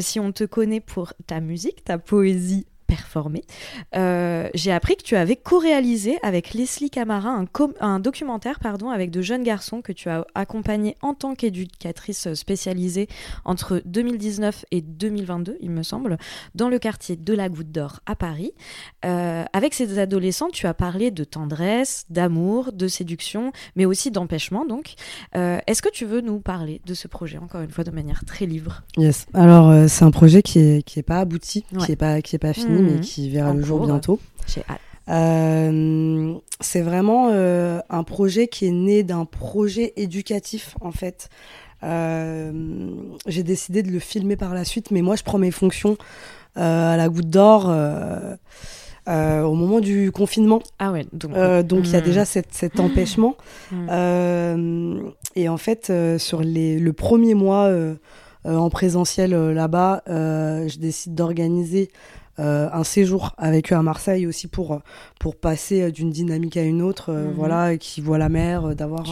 si 0.00 0.20
on 0.20 0.30
te 0.30 0.44
connaît 0.44 0.80
pour 0.80 1.12
ta 1.26 1.40
musique, 1.40 1.84
ta 1.84 1.98
poésie 1.98 2.66
performer. 2.92 3.42
Euh, 3.96 4.50
j'ai 4.52 4.70
appris 4.70 4.96
que 4.96 5.02
tu 5.02 5.16
avais 5.16 5.36
co-réalisé 5.36 6.18
avec 6.22 6.52
Leslie 6.52 6.90
Camara 6.90 7.30
un, 7.30 7.46
un, 7.80 8.00
documentaire 8.00 8.60
pardon, 8.60 8.90
avec 8.90 9.10
de 9.10 9.22
jeunes 9.22 9.44
garçons 9.44 9.80
que 9.80 9.92
tu 9.92 10.10
as 10.10 10.26
accompagnés 10.34 10.94
en 11.00 11.14
tant 11.14 11.34
qu'éducatrice 11.34 12.34
spécialisée 12.34 13.08
entre 13.46 13.80
2019 13.86 14.66
et 14.72 14.82
2022, 14.82 15.56
il 15.62 15.70
me 15.70 15.82
semble, 15.82 16.18
dans 16.54 16.68
le 16.68 16.78
quartier 16.78 17.16
de 17.16 17.32
la 17.32 17.48
Goutte 17.48 17.72
d'Or 17.72 18.00
à 18.04 18.14
Paris. 18.14 18.52
Euh, 19.06 19.44
avec 19.54 19.72
ces 19.72 19.98
adolescents, 19.98 20.50
tu 20.50 20.66
as 20.66 20.74
parlé 20.74 21.10
de 21.10 21.24
tendresse, 21.24 22.04
d'amour, 22.10 22.72
de 22.72 22.88
séduction, 22.88 23.52
mais 23.74 23.86
aussi 23.86 24.10
d'empêchement. 24.10 24.66
Donc, 24.66 24.96
euh, 25.34 25.60
est-ce 25.66 25.80
que 25.80 25.90
tu 25.90 26.04
veux 26.04 26.20
nous 26.20 26.40
parler 26.40 26.82
de 26.84 26.92
ce 26.92 27.08
projet, 27.08 27.38
encore 27.38 27.62
une 27.62 27.70
fois, 27.70 27.84
de 27.84 27.90
manière 27.90 28.26
très 28.26 28.44
libre? 28.44 28.82
Yes. 28.98 29.24
Alors, 29.32 29.88
c'est 29.88 30.04
un 30.04 30.10
projet 30.10 30.42
qui 30.42 30.58
n'est 30.58 30.82
qui 30.82 30.98
est 30.98 31.02
pas 31.02 31.20
abouti, 31.20 31.62
qui 31.62 31.90
n'est 31.90 31.96
pas, 31.96 32.20
qui 32.20 32.36
est 32.36 32.38
pas 32.38 32.52
fini 32.52 32.81
mais 32.82 32.94
mm. 32.94 33.00
qui 33.00 33.30
verra 33.30 33.54
le 33.54 33.62
jour 33.62 33.86
bientôt. 33.86 34.18
Euh, 35.08 36.34
c'est 36.60 36.80
vraiment 36.80 37.30
euh, 37.32 37.80
un 37.90 38.04
projet 38.04 38.46
qui 38.46 38.66
est 38.66 38.72
né 38.72 39.02
d'un 39.02 39.24
projet 39.24 39.92
éducatif 39.96 40.76
en 40.80 40.92
fait. 40.92 41.28
Euh, 41.82 42.52
j'ai 43.26 43.42
décidé 43.42 43.82
de 43.82 43.90
le 43.90 43.98
filmer 43.98 44.36
par 44.36 44.54
la 44.54 44.64
suite, 44.64 44.90
mais 44.90 45.02
moi 45.02 45.16
je 45.16 45.24
prends 45.24 45.38
mes 45.38 45.50
fonctions 45.50 45.96
à 46.54 46.96
la 46.96 47.08
Goutte 47.08 47.30
d'Or 47.30 47.66
au 49.06 49.54
moment 49.54 49.80
du 49.80 50.12
confinement. 50.12 50.62
Ah 50.78 50.92
ouais. 50.92 51.06
Donc 51.12 51.32
il 51.86 51.92
y 51.92 51.96
a 51.96 52.00
mm. 52.00 52.04
déjà 52.04 52.24
cet 52.24 52.78
empêchement. 52.78 53.36
Mm. 53.72 55.10
et 55.34 55.48
en 55.48 55.56
fait, 55.56 55.92
sur 56.18 56.42
les, 56.42 56.78
le 56.78 56.92
premier 56.92 57.34
mois 57.34 57.68
en 58.44 58.70
présentiel 58.70 59.32
là-bas, 59.32 60.02
je 60.06 60.78
décide 60.78 61.16
d'organiser 61.16 61.90
euh, 62.38 62.70
un 62.72 62.82
séjour 62.82 63.34
avec 63.36 63.74
eux 63.74 63.76
à 63.76 63.82
Marseille 63.82 64.26
aussi 64.26 64.48
pour, 64.48 64.80
pour 65.20 65.36
passer 65.36 65.82
euh, 65.82 65.90
d'une 65.90 66.08
dynamique 66.08 66.56
à 66.56 66.62
une 66.62 66.80
autre, 66.80 67.10
euh, 67.10 67.26
mhm. 67.26 67.34
voilà, 67.34 67.76
qui 67.76 68.00
voit 68.00 68.16
la 68.16 68.30
mer, 68.30 68.74
d'avoir 68.74 69.04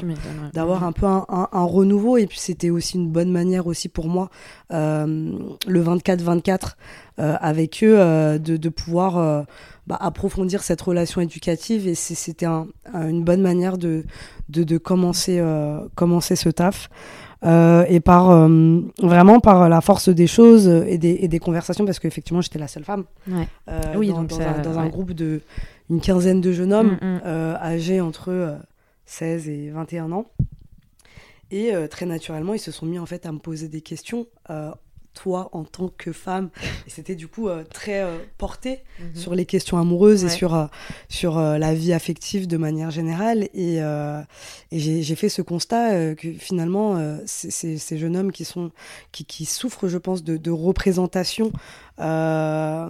d'avoir 0.54 0.84
un 0.84 0.92
peu 0.92 1.04
un, 1.04 1.26
un, 1.28 1.64
renouveau. 1.64 2.16
Et 2.16 2.26
puis 2.26 2.38
c'était 2.38 2.70
aussi 2.70 2.96
une 2.96 3.10
bonne 3.10 3.30
manière 3.30 3.66
aussi 3.66 3.90
pour 3.90 4.08
moi, 4.08 4.30
le 4.70 5.52
24-24, 5.68 6.76
avec 7.18 7.84
eux, 7.84 7.98
de, 8.38 8.56
de 8.56 8.68
pouvoir 8.70 9.44
bah, 9.86 9.98
approfondir 10.00 10.62
cette 10.62 10.80
relation 10.80 11.20
éducative. 11.20 11.86
Et 11.86 11.94
c'était 11.94 12.46
un, 12.46 12.68
une 12.94 13.22
bonne 13.22 13.42
manière 13.42 13.76
de, 13.76 14.04
de, 14.48 14.64
de 14.64 14.78
commencer, 14.78 15.44
commencer 15.94 16.36
ce 16.36 16.48
taf. 16.48 16.88
Euh, 17.42 17.86
et 17.88 18.00
par 18.00 18.30
euh, 18.30 18.80
vraiment 18.98 19.40
par 19.40 19.70
la 19.70 19.80
force 19.80 20.10
des 20.10 20.26
choses 20.26 20.68
et 20.68 20.98
des, 20.98 21.20
et 21.22 21.28
des 21.28 21.38
conversations 21.38 21.86
parce 21.86 21.98
qu'effectivement 21.98 22.42
j'étais 22.42 22.58
la 22.58 22.68
seule 22.68 22.84
femme 22.84 23.04
ouais. 23.28 23.48
Euh, 23.70 23.80
oui, 23.96 24.08
dans, 24.08 24.16
donc 24.16 24.28
dans, 24.28 24.40
un, 24.42 24.58
dans 24.60 24.78
un, 24.78 24.88
groupe 24.88 25.12
de 25.12 25.40
une 25.88 26.02
quinzaine 26.02 26.42
de 26.42 26.52
jeunes 26.52 26.74
hommes 26.74 26.98
mm, 27.00 27.06
mm. 27.06 27.56
âgés 27.62 28.02
entre 28.02 28.58
16 29.06 29.48
et 29.48 29.70
21 29.70 30.12
ans 30.12 30.26
et 31.50 31.72
très 31.88 32.04
naturellement 32.04 32.52
ils 32.52 32.58
se 32.60 32.72
sont 32.72 32.84
mis 32.84 32.98
en 32.98 33.06
fait 33.06 33.24
à 33.24 33.32
me 33.32 33.38
poser 33.38 33.68
des 33.68 33.80
questions 33.80 34.26
toi 35.14 35.48
en 35.52 35.64
tant 35.64 35.88
que 35.88 36.12
femme 36.12 36.50
et 36.86 36.90
c'était 36.90 37.14
du 37.14 37.28
coup 37.28 37.48
euh, 37.48 37.64
très 37.64 38.02
euh, 38.02 38.18
porté 38.38 38.82
mhm. 39.00 39.16
sur 39.16 39.34
les 39.34 39.44
questions 39.44 39.78
amoureuses 39.78 40.24
et 40.24 40.28
sur 40.28 40.54
euh, 40.54 40.66
sur 41.08 41.40
la 41.40 41.74
vie 41.74 41.92
affective 41.92 42.46
de 42.46 42.56
manière 42.56 42.90
générale 42.90 43.48
et, 43.54 43.78
et 43.78 44.78
j'ai 44.78 45.14
fait 45.14 45.28
ce 45.28 45.42
constat 45.42 46.14
que 46.14 46.32
finalement 46.32 47.18
ces 47.26 47.98
jeunes 47.98 48.16
hommes 48.16 48.32
qui 48.32 48.44
sont 48.44 48.70
qui, 49.12 49.24
qui 49.24 49.44
souffrent 49.44 49.88
je 49.88 49.98
pense 49.98 50.22
de, 50.22 50.36
de 50.36 50.50
représentation 50.50 51.52
à 51.98 52.88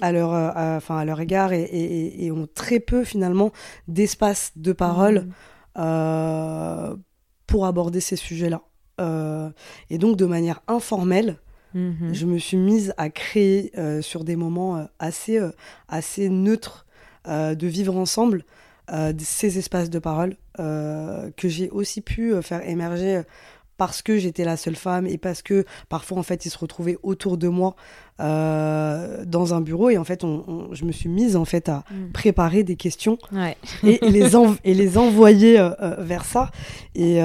leur 0.00 0.30
enfin 0.56 0.98
à 0.98 1.04
leur 1.04 1.20
égard 1.20 1.52
et, 1.52 1.62
et, 1.62 2.26
et, 2.26 2.32
ont 2.32 2.48
très 2.52 2.80
peu 2.80 3.04
finalement 3.04 3.52
d'espace 3.88 4.52
de 4.56 4.72
parole 4.72 5.28
mhm. 5.76 6.98
pour 7.46 7.66
aborder 7.66 8.00
ces 8.00 8.16
sujets 8.16 8.50
là 8.50 8.62
euh, 9.00 9.50
et 9.90 9.98
donc, 9.98 10.16
de 10.16 10.26
manière 10.26 10.60
informelle, 10.68 11.38
mhm. 11.74 12.12
je 12.12 12.26
me 12.26 12.38
suis 12.38 12.56
mise 12.56 12.94
à 12.96 13.10
créer 13.10 13.72
euh, 13.78 14.02
sur 14.02 14.24
des 14.24 14.36
moments 14.36 14.76
euh, 14.76 14.84
assez, 14.98 15.40
assez 15.88 16.28
neutres 16.28 16.86
de 17.26 17.66
vivre 17.68 17.96
ensemble 17.96 18.44
ces 19.18 19.56
espaces 19.56 19.90
de 19.90 20.00
parole 20.00 20.36
que 20.56 21.48
j'ai 21.48 21.70
aussi 21.70 22.00
pu 22.00 22.34
faire 22.42 22.68
émerger 22.68 23.22
parce 23.76 24.02
que 24.02 24.18
j'étais 24.18 24.44
la 24.44 24.56
seule 24.56 24.76
femme 24.76 25.06
et 25.06 25.18
parce 25.18 25.40
que 25.40 25.64
parfois 25.88 26.18
en 26.18 26.22
fait 26.22 26.46
ils 26.46 26.50
se 26.50 26.58
retrouvaient 26.58 26.98
autour 27.02 27.38
de 27.38 27.46
moi 27.48 27.76
euh, 28.20 29.24
dans 29.24 29.54
un 29.54 29.62
bureau 29.62 29.88
et 29.88 29.96
en 29.96 30.04
fait 30.04 30.22
on, 30.22 30.68
je 30.72 30.84
me 30.84 30.92
suis 30.92 31.08
mise 31.08 31.34
en 31.34 31.46
fait 31.46 31.70
à 31.70 31.82
mm. 31.90 32.12
préparer 32.12 32.62
des 32.62 32.76
questions 32.76 33.16
et, 33.82 33.98
les 34.02 34.36
et 34.64 34.74
les 34.74 34.98
envoyer 34.98 35.58
euh, 35.58 35.70
euh, 35.80 35.96
vers 35.98 36.24
ça. 36.24 36.50
Et, 36.94 37.20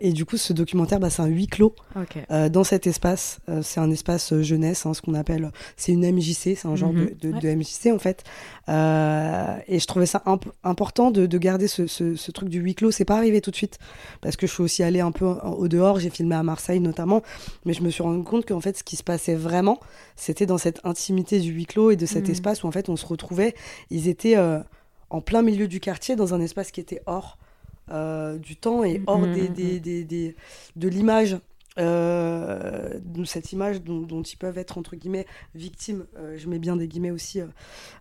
et, 0.00 0.12
du 0.12 0.24
coup 0.24 0.36
ce 0.36 0.52
documentaire 0.52 1.00
bah, 1.00 1.10
c'est 1.10 1.20
un 1.20 1.26
huis 1.26 1.48
clos 1.48 1.74
dans 2.28 2.62
cet 2.62 2.86
espace. 2.86 3.40
C'est 3.62 3.80
un 3.80 3.90
espace 3.90 4.40
jeunesse 4.40 4.86
hein, 4.86 4.94
ce 4.94 5.02
qu'on 5.02 5.14
appelle 5.14 5.50
c'est 5.76 5.92
une 5.92 6.08
MJC 6.08 6.56
c'est 6.56 6.66
un 6.66 6.76
genre 6.76 6.92
de, 6.92 7.06
mm-hmm. 7.06 7.40
de, 7.40 7.54
MJC 7.54 7.92
en 7.92 7.98
fait. 7.98 8.22
Et 8.68 9.78
je 9.80 9.86
trouvais 9.86 10.06
ça 10.06 10.22
important 10.62 11.10
de, 11.10 11.26
de 11.26 11.38
garder 11.38 11.66
ce, 11.66 11.88
ce, 11.88 12.14
ce, 12.14 12.30
truc 12.30 12.48
du 12.48 12.60
huis 12.60 12.76
clos. 12.76 12.92
C'est 12.92 13.04
pas 13.04 13.16
arrivé 13.16 13.40
tout 13.40 13.50
de 13.50 13.56
suite 13.56 13.78
parce 14.20 14.36
que 14.36 14.46
je 14.46 14.52
suis 14.52 14.62
aussi 14.62 14.84
allée 14.84 15.00
un 15.00 15.10
peu 15.10 15.24
au 15.24 15.66
dehors. 15.66 15.98
J'ai 15.98 16.10
filmé 16.10 16.36
à 16.36 16.44
Marseille 16.44 16.80
notamment. 16.80 17.22
Mais 17.64 17.72
je 17.72 17.82
me 17.82 17.90
suis 17.90 18.04
rendu 18.04 18.22
compte 18.22 18.46
qu'en 18.46 18.60
fait 18.60 18.78
ce 18.78 18.84
qui 18.84 18.94
se 18.94 19.02
passait 19.02 19.34
vraiment 19.34 19.80
c'était 20.30 20.46
dans 20.46 20.58
cette 20.58 20.80
intimité 20.84 21.40
du 21.40 21.50
huis 21.50 21.66
clos 21.66 21.90
et 21.90 21.96
de 21.96 22.06
cet 22.06 22.28
Mm. 22.28 22.32
espace 22.32 22.62
où 22.62 22.68
en 22.68 22.70
fait 22.70 22.88
on 22.88 22.94
se 22.96 23.04
retrouvait. 23.04 23.54
Ils 23.90 24.06
étaient 24.06 24.36
euh, 24.36 24.60
en 25.10 25.20
plein 25.20 25.42
milieu 25.42 25.66
du 25.66 25.80
quartier 25.80 26.14
dans 26.14 26.34
un 26.34 26.40
espace 26.40 26.70
qui 26.70 26.80
était 26.80 27.02
hors 27.06 27.36
euh, 27.90 28.38
du 28.38 28.54
temps 28.54 28.84
et 28.84 29.02
hors 29.08 29.26
Mm, 29.26 29.32
des, 29.32 29.48
mm, 29.48 29.52
des- 29.54 29.80
des- 29.80 30.04
des- 30.04 30.36
de 30.76 30.88
l'image. 30.88 31.36
euh, 31.78 32.98
de 33.04 33.24
cette 33.24 33.52
image 33.52 33.80
dont, 33.82 34.00
dont 34.00 34.22
ils 34.22 34.36
peuvent 34.36 34.58
être 34.58 34.76
entre 34.78 34.96
guillemets 34.96 35.26
victimes, 35.54 36.04
Euh, 36.18 36.36
je 36.36 36.48
mets 36.48 36.58
bien 36.58 36.76
des 36.76 36.86
guillemets 36.88 37.10
aussi 37.12 37.40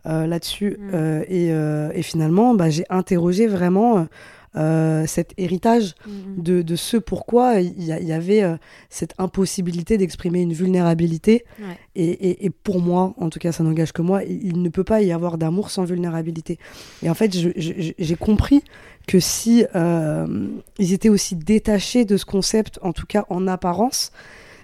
là-dessus, 0.06 0.80
et, 1.28 1.48
et 1.50 2.02
finalement 2.04 2.54
bah, 2.56 2.70
j'ai 2.70 2.86
interrogé 2.90 3.48
vraiment 3.48 4.08
euh, 4.56 5.06
cet 5.06 5.34
héritage 5.38 5.94
Mhm. 6.08 6.44
de, 6.44 6.62
de 6.64 6.76
ce 6.76 6.98
pourquoi 6.98 7.60
il 7.62 7.84
y, 7.84 8.12
avait 8.12 8.42
euh, 8.44 8.58
cette 8.90 9.14
impossibilité 9.20 9.98
d'exprimer 9.98 10.42
une 10.42 10.54
vulnérabilité. 10.54 11.46
Ouais. 11.60 11.78
Et, 11.96 12.10
et- 12.10 12.46
et 12.46 12.50
pour 12.50 12.80
moi, 12.82 13.14
en 13.18 13.30
tout 13.30 13.40
cas, 13.40 13.52
ça 13.52 13.64
n'engage 13.64 13.92
que 13.92 14.02
moi, 14.02 14.24
il, 14.24 14.62
ne 14.62 14.70
peut 14.70 14.84
pas 14.84 15.02
y 15.02 15.12
avoir 15.12 15.38
d'amour 15.38 15.70
sans 15.70 15.84
vulnérabilité. 15.84 16.58
Et 17.04 17.10
en 17.10 17.14
fait, 17.14 17.32
j'ai 17.36 18.16
compris 18.16 18.64
que 19.08 19.20
si 19.20 19.66
euh, 19.76 20.48
ils 20.80 20.94
étaient 20.94 21.10
aussi 21.10 21.36
détachés 21.36 22.06
de 22.06 22.18
ce 22.18 22.26
concept, 22.26 22.80
en 22.82 22.94
tout 22.94 23.06
cas 23.08 23.26
en 23.30 23.48
apparence, 23.48 24.12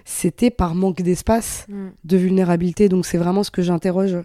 c'était 0.08 0.50
par 0.50 0.74
manque 0.76 1.02
d'espace 1.02 1.66
Mm. 1.68 1.88
de 2.04 2.16
vulnérabilité. 2.16 2.88
Donc 2.88 3.04
c'est 3.04 3.18
vraiment 3.18 3.42
ce 3.42 3.50
que 3.50 3.60
j'interroge 3.60 4.16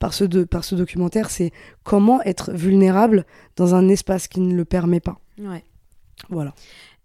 par 0.00 0.12
ce, 0.12 0.24
de- 0.24 0.42
par 0.44 0.64
ce 0.64 0.74
documentaire, 0.74 1.30
c'est 1.30 1.52
comment 1.84 2.20
être 2.22 2.50
vulnérable 2.52 3.24
dans 3.56 3.74
un 3.76 3.88
espace 3.88 4.26
qui 4.28 4.40
ne 4.40 4.54
le 4.54 4.64
permet 4.64 5.00
pas. 5.00 5.18
Ouais. 5.40 5.62
Voilà. 6.28 6.52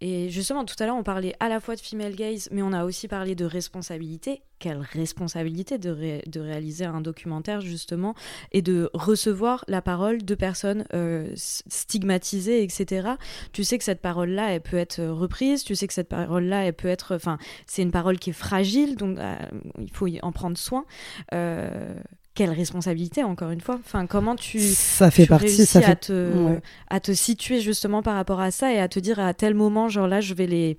Et 0.02 0.30
justement, 0.30 0.66
tout 0.66 0.76
à 0.80 0.86
l'heure, 0.86 0.96
on 0.96 1.04
parlait 1.04 1.36
à 1.39 1.50
la 1.50 1.60
fois 1.60 1.76
de 1.76 1.82
female 1.82 2.16
gaze, 2.16 2.50
mais 2.52 2.62
on 2.62 2.74
a 2.74 2.84
aussi 2.84 3.08
parlé 3.08 3.36
de 3.36 3.46
responsabilité. 3.46 4.41
Quelle 4.60 4.80
responsabilité 4.80 5.78
de, 5.78 6.22
de 6.26 6.39
réaliser 6.39 6.86
un 6.86 7.02
documentaire, 7.02 7.62
justement, 7.62 8.16
et 8.52 8.62
de 8.62 8.89
recevoir 8.94 9.66
la 9.68 9.82
parole 9.82 10.24
de 10.24 10.36
personnes 10.36 10.86
euh, 10.94 11.32
stigmatisées, 11.36 12.64
etc. 12.64 13.12
Tu 13.52 13.64
sais 13.64 13.78
que 13.78 13.84
cette 13.84 14.02
parole-là, 14.02 14.52
elle 14.52 14.62
peut 14.62 14.78
être 14.78 15.04
reprise, 15.04 15.64
tu 15.64 15.76
sais 15.76 15.88
que 15.88 15.94
cette 15.94 16.10
parole-là, 16.10 16.66
elle 16.66 16.74
peut 16.74 16.88
être... 16.88 17.16
Enfin, 17.16 17.38
c'est 17.66 17.82
une 17.82 17.91
parole 17.91 18.20
qui 18.20 18.32
est 18.32 18.34
fragile, 18.34 18.96
donc 18.96 19.18
euh, 19.18 19.36
il 19.80 19.91
faut 19.91 20.08
y 20.08 20.20
en 20.22 20.32
prendre 20.32 20.58
soin. 20.58 20.86
Euh, 21.34 21.94
quelle 22.36 22.50
responsabilité, 22.50 23.24
encore 23.24 23.52
une 23.52 23.62
fois. 23.62 23.76
Enfin, 23.86 24.08
comment 24.08 24.36
tu... 24.36 24.60
ça 24.60 25.12
fait 25.12 25.24
tu 25.24 25.30
partie, 25.30 25.46
réussis 25.46 25.66
ça 25.68 25.80
à, 25.80 25.82
fait 25.84 25.96
te, 25.96 26.46
ouais. 26.48 26.62
à 26.90 27.00
te 27.00 27.12
situer 27.14 27.60
justement 27.62 28.02
par 28.02 28.16
rapport 28.16 28.40
à 28.40 28.50
ça 28.50 28.74
et 28.74 28.80
à 28.80 28.88
te 28.88 29.00
dire 29.00 29.20
à 29.20 29.34
tel 29.36 29.54
moment, 29.54 29.88
genre 29.88 30.08
là, 30.08 30.20
je 30.20 30.34
vais 30.34 30.48
les, 30.48 30.78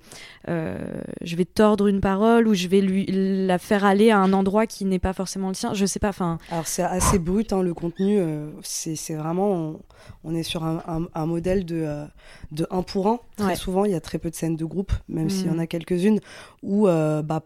euh, 0.49 0.77
je 1.21 1.35
vais 1.37 1.45
tordre 1.45 1.87
une 1.87 2.01
parole 2.01 2.47
ou 2.49 2.53
je 2.53 2.67
vais 2.67 2.81
lui 2.81 3.05
la 3.47 3.57
faire 3.57 3.85
aller 3.85 4.11
à 4.11 4.19
un 4.19 4.33
endroit 4.33 4.67
qui 4.67 4.83
n'est 4.85 4.99
pas 4.99 5.13
forcément 5.13 5.47
le 5.47 5.53
sien. 5.53 5.73
Je 5.73 5.85
sais 5.85 5.99
pas. 5.99 6.09
Enfin, 6.09 6.39
Alors 6.51 6.67
c'est 6.67 6.83
assez 6.83 7.19
brut 7.19 7.53
hein, 7.53 7.61
le 7.61 7.73
contenu, 7.73 8.17
euh, 8.19 8.49
c'est 8.61 9.15
vraiment, 9.15 9.51
on, 9.53 9.79
on 10.25 10.35
est 10.35 10.43
sur 10.43 10.65
un, 10.65 10.83
un- 10.87 11.07
un 11.13 11.25
modèle 11.25 11.63
de, 11.65 11.75
euh, 11.85 12.05
de 12.51 12.67
un 12.69 12.81
pour 12.81 13.07
un. 13.07 13.19
Très 13.37 13.45
Ouais. 13.47 13.55
souvent, 13.55 13.85
il 13.85 13.91
y 13.91 13.95
a 13.95 14.01
très 14.01 14.17
peu 14.19 14.29
de 14.29 14.35
scènes 14.35 14.57
de 14.57 14.65
groupe, 14.65 14.91
même 15.07 15.29
s'il 15.29 15.47
y 15.47 15.49
en 15.49 15.53
Mhm. 15.53 15.59
a 15.61 15.67
quelques-unes, 15.67 16.19
où 16.63 16.87
euh, 16.87 17.21
bah, 17.21 17.43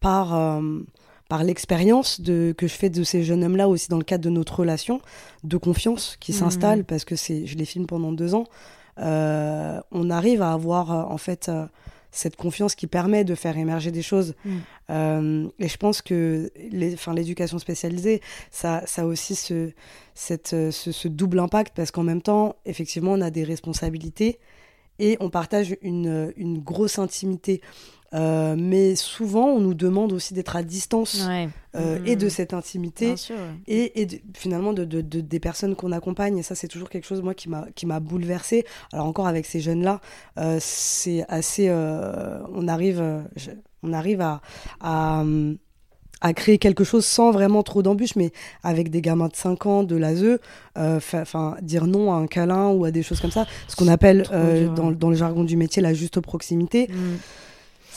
par, 0.00 0.34
euh, 0.36 0.60
par 1.28 1.44
l'expérience 1.44 2.20
de- 2.20 2.54
que 2.56 2.66
je 2.66 2.72
fais 2.74 2.88
de 2.90 3.02
ces 3.04 3.22
jeunes 3.22 3.44
hommes-là 3.44 3.68
aussi 3.68 3.88
dans 3.88 3.98
le 3.98 4.04
cadre 4.04 4.24
de 4.24 4.30
notre 4.30 4.60
relation 4.60 5.00
de 5.44 5.56
confiance 5.58 6.16
qui 6.20 6.32
Mhm. 6.32 6.38
s'installe, 6.38 6.84
parce 6.84 7.04
que 7.04 7.16
c'est, 7.16 7.46
je 7.46 7.56
les 7.56 7.64
filme 7.66 7.86
pendant 7.86 8.12
deux 8.12 8.34
ans, 8.34 8.44
euh, 8.98 9.80
on 9.92 10.10
arrive 10.10 10.42
à 10.42 10.52
avoir 10.52 10.90
euh, 10.92 11.02
en 11.14 11.18
fait 11.18 11.48
euh, 11.48 11.66
cette 12.10 12.36
confiance 12.36 12.74
qui 12.74 12.86
permet 12.86 13.22
de 13.24 13.34
faire 13.34 13.56
émerger 13.58 13.90
des 13.92 14.02
choses. 14.02 14.34
Euh, 14.90 15.46
et 15.58 15.68
je 15.68 15.76
pense 15.76 16.00
que 16.00 16.50
l'éducation 16.72 17.58
spécialisée, 17.58 18.22
ça, 18.50 18.82
ça 18.86 19.02
a 19.02 19.04
aussi 19.04 19.34
ce, 19.34 19.70
cette, 20.14 20.48
ce, 20.48 20.90
ce 20.90 21.08
double 21.08 21.38
impact 21.38 21.74
parce 21.76 21.90
qu'en 21.90 22.02
même 22.04 22.22
temps, 22.22 22.56
effectivement, 22.64 23.12
on 23.12 23.20
a 23.20 23.30
des 23.30 23.44
responsabilités 23.44 24.38
et 24.98 25.16
on 25.20 25.28
partage 25.30 25.76
une, 25.82 26.32
une 26.36 26.58
grosse 26.58 26.98
intimité. 26.98 27.60
Euh, 28.14 28.56
mais 28.58 28.94
souvent, 28.96 29.48
on 29.48 29.60
nous 29.60 29.74
demande 29.74 30.14
aussi 30.14 30.32
d'être 30.32 30.56
à 30.56 30.62
distance 30.62 31.26
ouais. 31.28 31.48
euh, 31.76 31.98
Mhm. 31.98 32.06
et 32.06 32.16
de 32.16 32.28
cette 32.30 32.54
intimité 32.54 33.06
Bien 33.08 33.16
sûr. 33.16 33.36
ouais. 33.36 33.42
et, 33.66 34.00
et 34.00 34.06
de- 34.06 34.18
finalement 34.34 34.72
de, 34.72 34.84
de- 34.86 35.02
de- 35.02 35.20
des 35.20 35.38
personnes 35.40 35.76
qu'on 35.76 35.92
accompagne. 35.92 36.38
Et 36.38 36.42
ça, 36.42 36.54
c'est 36.54 36.68
toujours 36.68 36.88
quelque 36.88 37.04
chose, 37.06 37.20
moi, 37.20 37.34
qui 37.34 37.50
m'a 37.50 37.66
qui 37.74 37.84
m'a 37.84 38.00
bouleversée. 38.00 38.64
Alors 38.94 39.04
encore 39.06 39.26
avec 39.26 39.44
ces 39.44 39.60
jeunes-là, 39.60 40.00
euh, 40.38 40.56
c'est 40.58 41.24
assez... 41.28 41.70
on 41.70 42.66
arrive, 42.68 43.02
je- 43.36 43.50
on 43.82 43.92
arrive 43.92 44.20
à... 44.22 44.40
à 44.80 45.20
hum, 45.20 45.58
à 46.20 46.32
créer 46.32 46.58
quelque 46.58 46.82
chose 46.82 47.04
sans 47.04 47.30
vraiment 47.30 47.62
trop 47.62 47.80
d'embûches, 47.80 48.16
mais 48.16 48.32
avec 48.64 48.90
des 48.90 49.00
gamins 49.00 49.28
de 49.28 49.36
5 49.36 49.66
ans, 49.66 49.84
de 49.84 49.94
l'ASE, 49.94 50.40
enfin 50.74 51.56
dire 51.62 51.86
non 51.86 52.12
à 52.12 52.16
un 52.16 52.26
câlin 52.26 52.70
ou 52.70 52.84
à 52.84 52.90
des 52.90 53.04
choses 53.04 53.20
comme 53.20 53.30
ça, 53.30 53.46
ce 53.68 53.76
qu'on 53.76 53.86
appelle 53.86 54.24
euh, 54.32 54.66
dans 54.68 55.10
le 55.10 55.14
jargon 55.16 55.44
du 55.44 55.56
métier 55.56 55.80
la 55.80 55.94
juste 55.94 56.18
proximité. 56.20 56.88
Mm. 56.88 57.16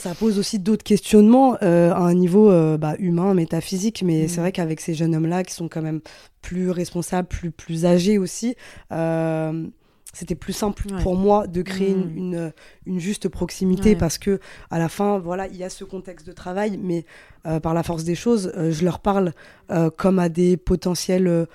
Ça 0.02 0.16
pose 0.16 0.40
aussi 0.40 0.58
d'autres 0.58 0.84
questionnements 0.84 1.58
euh, 1.62 1.92
à 1.92 2.00
un 2.00 2.16
niveau 2.16 2.50
euh, 2.50 2.76
bah, 2.76 2.96
humain, 2.98 3.36
métaphysique, 3.36 4.02
mais 4.04 4.24
Mhm. 4.24 4.28
c'est 4.30 4.42
vrai 4.42 4.52
qu'avec 4.52 4.82
ces 4.82 4.96
jeunes 4.96 5.16
hommes-là 5.16 5.44
qui 5.44 5.54
sont 5.54 5.68
quand 5.68 5.84
même 5.84 6.02
plus 6.42 6.72
responsables, 6.72 7.28
plus, 7.28 7.52
plus 7.52 7.86
âgés 7.86 8.18
aussi, 8.18 8.56
euh, 8.92 9.68
c'était 10.14 10.36
plus 10.36 10.54
simple 10.54 10.84
Ouais. 10.92 11.02
pour 11.04 11.16
moi 11.16 11.48
de 11.48 11.62
créer 11.62 11.94
Mhm. 11.96 12.18
une, 12.18 12.34
une, 12.34 12.54
une 12.86 13.00
juste 13.00 13.30
proximité 13.30 13.90
Ouais. 13.92 13.96
parce 13.96 14.18
que 14.18 14.40
à 14.70 14.78
la 14.80 14.90
fin, 14.90 15.20
voilà, 15.20 15.48
il 15.48 15.56
y 15.56 15.64
a 15.64 15.70
ce 15.70 15.84
contexte 15.86 16.28
de 16.28 16.32
travail, 16.34 16.78
mais 16.82 17.06
euh, 17.48 17.60
par 17.60 17.74
la 17.74 17.82
force 17.84 18.04
des 18.04 18.16
choses, 18.16 18.52
euh, 18.58 18.72
je 18.72 18.84
leur 18.84 19.00
parle 19.00 19.32
euh, 19.72 19.90
comme 19.90 20.20
à 20.20 20.30
des 20.30 20.58
potentielles 20.58 21.48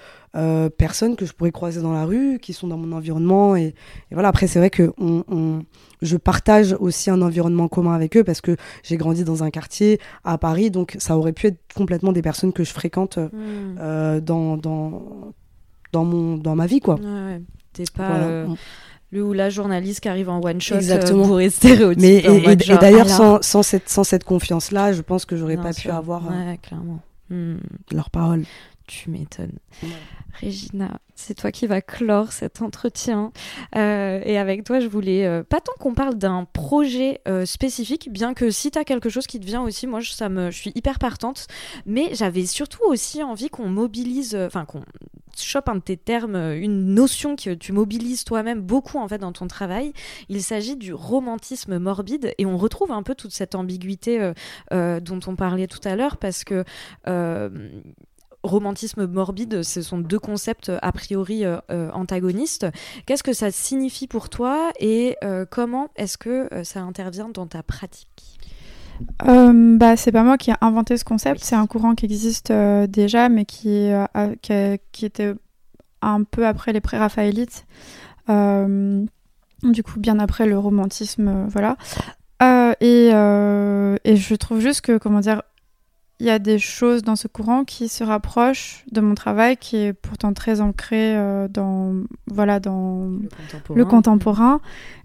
personnes 0.76 1.16
que 1.16 1.24
je 1.24 1.32
pourrais 1.32 1.50
croiser 1.50 1.80
dans 1.80 1.92
la 1.94 2.04
rue, 2.04 2.38
qui 2.38 2.52
sont 2.52 2.66
dans 2.68 2.76
mon 2.76 2.94
environnement. 2.94 3.56
Et, 3.56 3.68
et 3.68 3.74
voilà, 4.12 4.28
après, 4.28 4.46
c'est 4.46 4.58
vrai 4.58 4.68
que 4.68 4.92
on, 4.98 5.24
on- 5.28 5.62
je 6.02 6.18
partage 6.18 6.76
aussi 6.78 7.08
un 7.08 7.22
environnement 7.22 7.68
commun 7.68 7.94
avec 7.94 8.18
eux 8.18 8.22
parce 8.24 8.42
que 8.42 8.54
j'ai 8.82 8.98
grandi 8.98 9.24
dans 9.24 9.42
un 9.44 9.50
quartier 9.50 9.98
à 10.24 10.36
Paris, 10.36 10.70
donc 10.70 10.94
ça 10.98 11.16
aurait 11.16 11.32
pu 11.32 11.46
être 11.46 11.58
complètement 11.74 12.12
des 12.12 12.20
personnes 12.20 12.52
que 12.52 12.64
je 12.64 12.72
fréquente 12.72 13.16
Mm. 13.18 14.20
dans, 14.20 14.56
dans, 14.58 15.32
dans, 15.92 16.04
mon, 16.04 16.36
dans 16.36 16.54
ma 16.54 16.66
vie, 16.66 16.80
quoi. 16.80 16.96
Ouais. 16.96 17.40
T'es 17.76 17.84
pas 17.94 18.08
Voilà. 18.08 18.24
euh, 18.26 18.46
le 19.12 19.22
ou 19.22 19.32
la 19.32 19.50
journaliste 19.50 20.00
qui 20.00 20.08
arrive 20.08 20.28
en 20.30 20.40
one 20.42 20.60
shot 20.60 20.76
Exactement. 20.76 21.24
euh, 21.24 21.26
pour 21.28 21.38
les 21.38 21.50
stéréotypes. 21.50 22.02
Mais 22.02 22.16
et, 22.16 22.26
et- 22.26 22.50
et 22.52 22.56
d'ailleurs, 22.78 23.06
alors- 23.06 23.40
sans, 23.40 23.42
sans 23.42 23.62
cette, 23.62 23.88
sans 23.88 24.02
cette 24.04 24.24
confiance-là, 24.24 24.92
je 24.92 25.02
pense 25.02 25.24
que 25.24 25.36
j'aurais 25.36 25.56
pas 25.56 25.72
sûr. 25.72 25.90
pu 25.90 25.96
avoir 25.96 26.26
euh, 26.26 26.30
Ouais, 26.50 26.58
clairement. 26.62 27.00
Mm. 27.30 27.56
leur 27.92 28.10
parole. 28.10 28.44
Tu 28.88 29.10
m'étonnes. 29.10 29.50
Ouais. 29.82 29.88
Régina, 30.40 31.00
c'est 31.16 31.34
toi 31.34 31.50
qui 31.50 31.66
vas 31.66 31.80
clore 31.80 32.30
cet 32.30 32.62
entretien. 32.62 33.32
Euh, 33.74 34.20
et 34.24 34.38
avec 34.38 34.62
toi, 34.64 34.78
je 34.80 34.86
voulais 34.86 35.26
euh, 35.26 35.42
pas 35.42 35.60
tant 35.60 35.72
qu'on 35.80 35.94
parle 35.94 36.14
d'un 36.14 36.46
projet 36.52 37.20
euh, 37.26 37.44
spécifique, 37.46 38.12
bien 38.12 38.32
que 38.32 38.50
si 38.50 38.70
tu 38.70 38.78
as 38.78 38.84
quelque 38.84 39.08
chose 39.08 39.26
qui 39.26 39.40
te 39.40 39.46
vient 39.46 39.62
aussi, 39.62 39.86
moi 39.88 39.98
je, 40.00 40.12
ça 40.12 40.28
me, 40.28 40.50
je 40.52 40.56
suis 40.56 40.72
hyper 40.76 40.98
partante. 41.00 41.46
Mais 41.84 42.10
j'avais 42.14 42.46
surtout 42.46 42.82
aussi 42.86 43.22
envie 43.24 43.48
qu'on 43.48 43.68
mobilise, 43.68 44.36
enfin 44.46 44.64
qu'on 44.66 44.82
chope 45.44 45.68
un 45.68 45.76
de 45.76 45.80
tes 45.80 45.96
termes, 45.96 46.34
euh, 46.34 46.58
une 46.58 46.94
notion 46.94 47.36
que 47.36 47.54
tu 47.54 47.72
mobilises 47.72 48.24
toi-même 48.24 48.60
beaucoup 48.60 48.98
en 48.98 49.08
fait 49.08 49.18
dans 49.18 49.32
ton 49.32 49.46
travail. 49.46 49.92
Il 50.28 50.42
s'agit 50.42 50.76
du 50.76 50.92
romantisme 50.94 51.78
morbide 51.78 52.34
et 52.38 52.46
on 52.46 52.56
retrouve 52.56 52.92
un 52.92 53.02
peu 53.02 53.14
toute 53.14 53.32
cette 53.32 53.54
ambiguïté 53.54 54.20
euh, 54.20 54.32
euh, 54.72 55.00
dont 55.00 55.20
on 55.26 55.36
parlait 55.36 55.66
tout 55.66 55.80
à 55.84 55.96
l'heure 55.96 56.16
parce 56.16 56.44
que 56.44 56.64
romantisme 58.42 59.06
morbide, 59.06 59.64
ce 59.64 59.82
sont 59.82 59.98
deux 59.98 60.20
concepts 60.20 60.70
a 60.80 60.92
priori 60.92 61.44
antagonistes. 61.68 62.66
Qu'est-ce 63.04 63.24
que 63.24 63.32
ça 63.32 63.50
signifie 63.50 64.06
pour 64.06 64.28
toi 64.28 64.70
et 64.78 65.16
comment 65.50 65.90
est-ce 65.96 66.16
que 66.16 66.48
ça 66.62 66.80
intervient 66.80 67.28
dans 67.28 67.46
ta 67.46 67.64
pratique? 67.64 68.35
Euh, 69.26 69.76
bah, 69.76 69.96
c'est 69.96 70.12
pas 70.12 70.22
moi 70.22 70.36
qui 70.36 70.50
ai 70.50 70.54
inventé 70.60 70.96
ce 70.96 71.04
concept, 71.04 71.42
c'est 71.42 71.56
un 71.56 71.66
courant 71.66 71.94
qui 71.94 72.04
existe 72.04 72.50
euh, 72.50 72.86
déjà, 72.86 73.28
mais 73.28 73.44
qui, 73.44 73.90
euh, 73.90 74.06
qui, 74.42 74.52
qui 74.92 75.06
était 75.06 75.34
un 76.02 76.22
peu 76.22 76.46
après 76.46 76.72
les 76.72 76.80
pré-raphaélites. 76.80 77.66
Du 78.28 79.82
coup, 79.82 79.98
bien 79.98 80.18
après 80.18 80.46
le 80.46 80.58
romantisme, 80.58 81.46
voilà. 81.48 81.76
Et, 82.80 83.08
et 83.08 84.16
je 84.16 84.34
trouve 84.34 84.60
juste 84.60 84.82
que, 84.82 84.98
comment 84.98 85.20
dire, 85.20 85.42
il 86.18 86.26
y 86.26 86.30
a 86.30 86.38
des 86.38 86.58
choses 86.58 87.02
dans 87.02 87.16
ce 87.16 87.28
courant 87.28 87.64
qui 87.64 87.88
se 87.88 88.02
rapprochent 88.02 88.84
de 88.90 89.00
mon 89.00 89.14
travail, 89.14 89.56
qui 89.56 89.76
est 89.76 89.92
pourtant 89.92 90.32
très 90.32 90.60
ancré 90.60 91.14
euh, 91.14 91.46
dans, 91.48 91.94
voilà, 92.26 92.58
dans 92.58 93.08
Le 93.10 93.28
contemporain. 93.28 93.76
le 93.76 93.84
contemporain. 93.84 94.60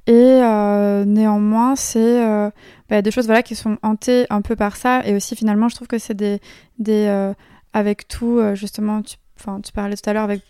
Et 0.08 0.14
euh, 0.14 1.06
néanmoins, 1.06 1.76
c'est 1.76 2.26
euh, 2.26 2.50
bah, 2.90 3.02
des 3.02 3.12
choses 3.12 3.26
voilà, 3.26 3.44
qui 3.44 3.56
sont 3.56 3.78
hantées 3.84 4.26
un 4.30 4.42
peu 4.42 4.56
par 4.56 4.78
ça. 4.78 5.06
Et 5.06 5.16
aussi, 5.16 5.36
finalement, 5.36 5.70
je 5.70 5.76
trouve 5.76 5.88
que 5.88 6.00
c'est 6.00 6.14
des. 6.14 6.40
des 6.80 7.06
euh, 7.08 7.34
avec 7.74 8.08
tout, 8.10 8.42
justement, 8.54 9.02
tu, 9.02 9.16
tu 9.64 9.72
parlais 9.72 9.96
tout 9.96 10.10
à 10.10 10.12
l'heure 10.12 10.26
avec 10.26 10.42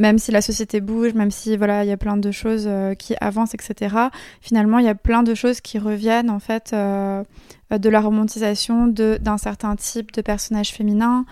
même 0.00 0.18
si 0.18 0.32
la 0.32 0.40
société 0.40 0.80
bouge, 0.80 1.12
même 1.14 1.30
si 1.30 1.56
voilà, 1.56 1.84
il 1.84 1.88
y 1.88 1.92
a 1.92 1.96
plein 1.96 2.16
de 2.16 2.30
choses 2.30 2.68
qui 2.98 3.14
avancent, 3.20 3.54
etc. 3.54 3.94
Finalement, 4.40 4.78
il 4.78 4.86
y 4.86 4.88
a 4.88 4.94
plein 4.94 5.22
de 5.22 5.34
choses 5.34 5.60
qui 5.60 5.78
reviennent 5.78 6.30
en 6.30 6.40
fait 6.40 6.72
de 6.72 7.88
la 7.88 8.00
romantisation 8.00 8.86
d'un 8.88 9.38
certain 9.38 9.76
type 9.76 10.12
de 10.12 10.22
personnage 10.22 10.72
féminin. 10.72 11.26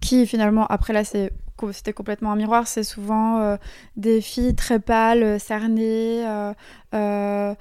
qui 0.00 0.26
finalement, 0.26 0.66
après 0.66 0.92
là, 0.92 1.04
c'est 1.04 1.30
c'était 1.72 1.92
complètement 1.92 2.32
un 2.32 2.36
miroir, 2.36 2.66
c'est 2.66 2.84
souvent 2.84 3.40
euh, 3.40 3.56
des 3.96 4.20
filles 4.20 4.54
très 4.54 4.78
pâles, 4.78 5.22
euh, 5.22 5.38
cernées, 5.38 6.24
euh, 6.94 7.54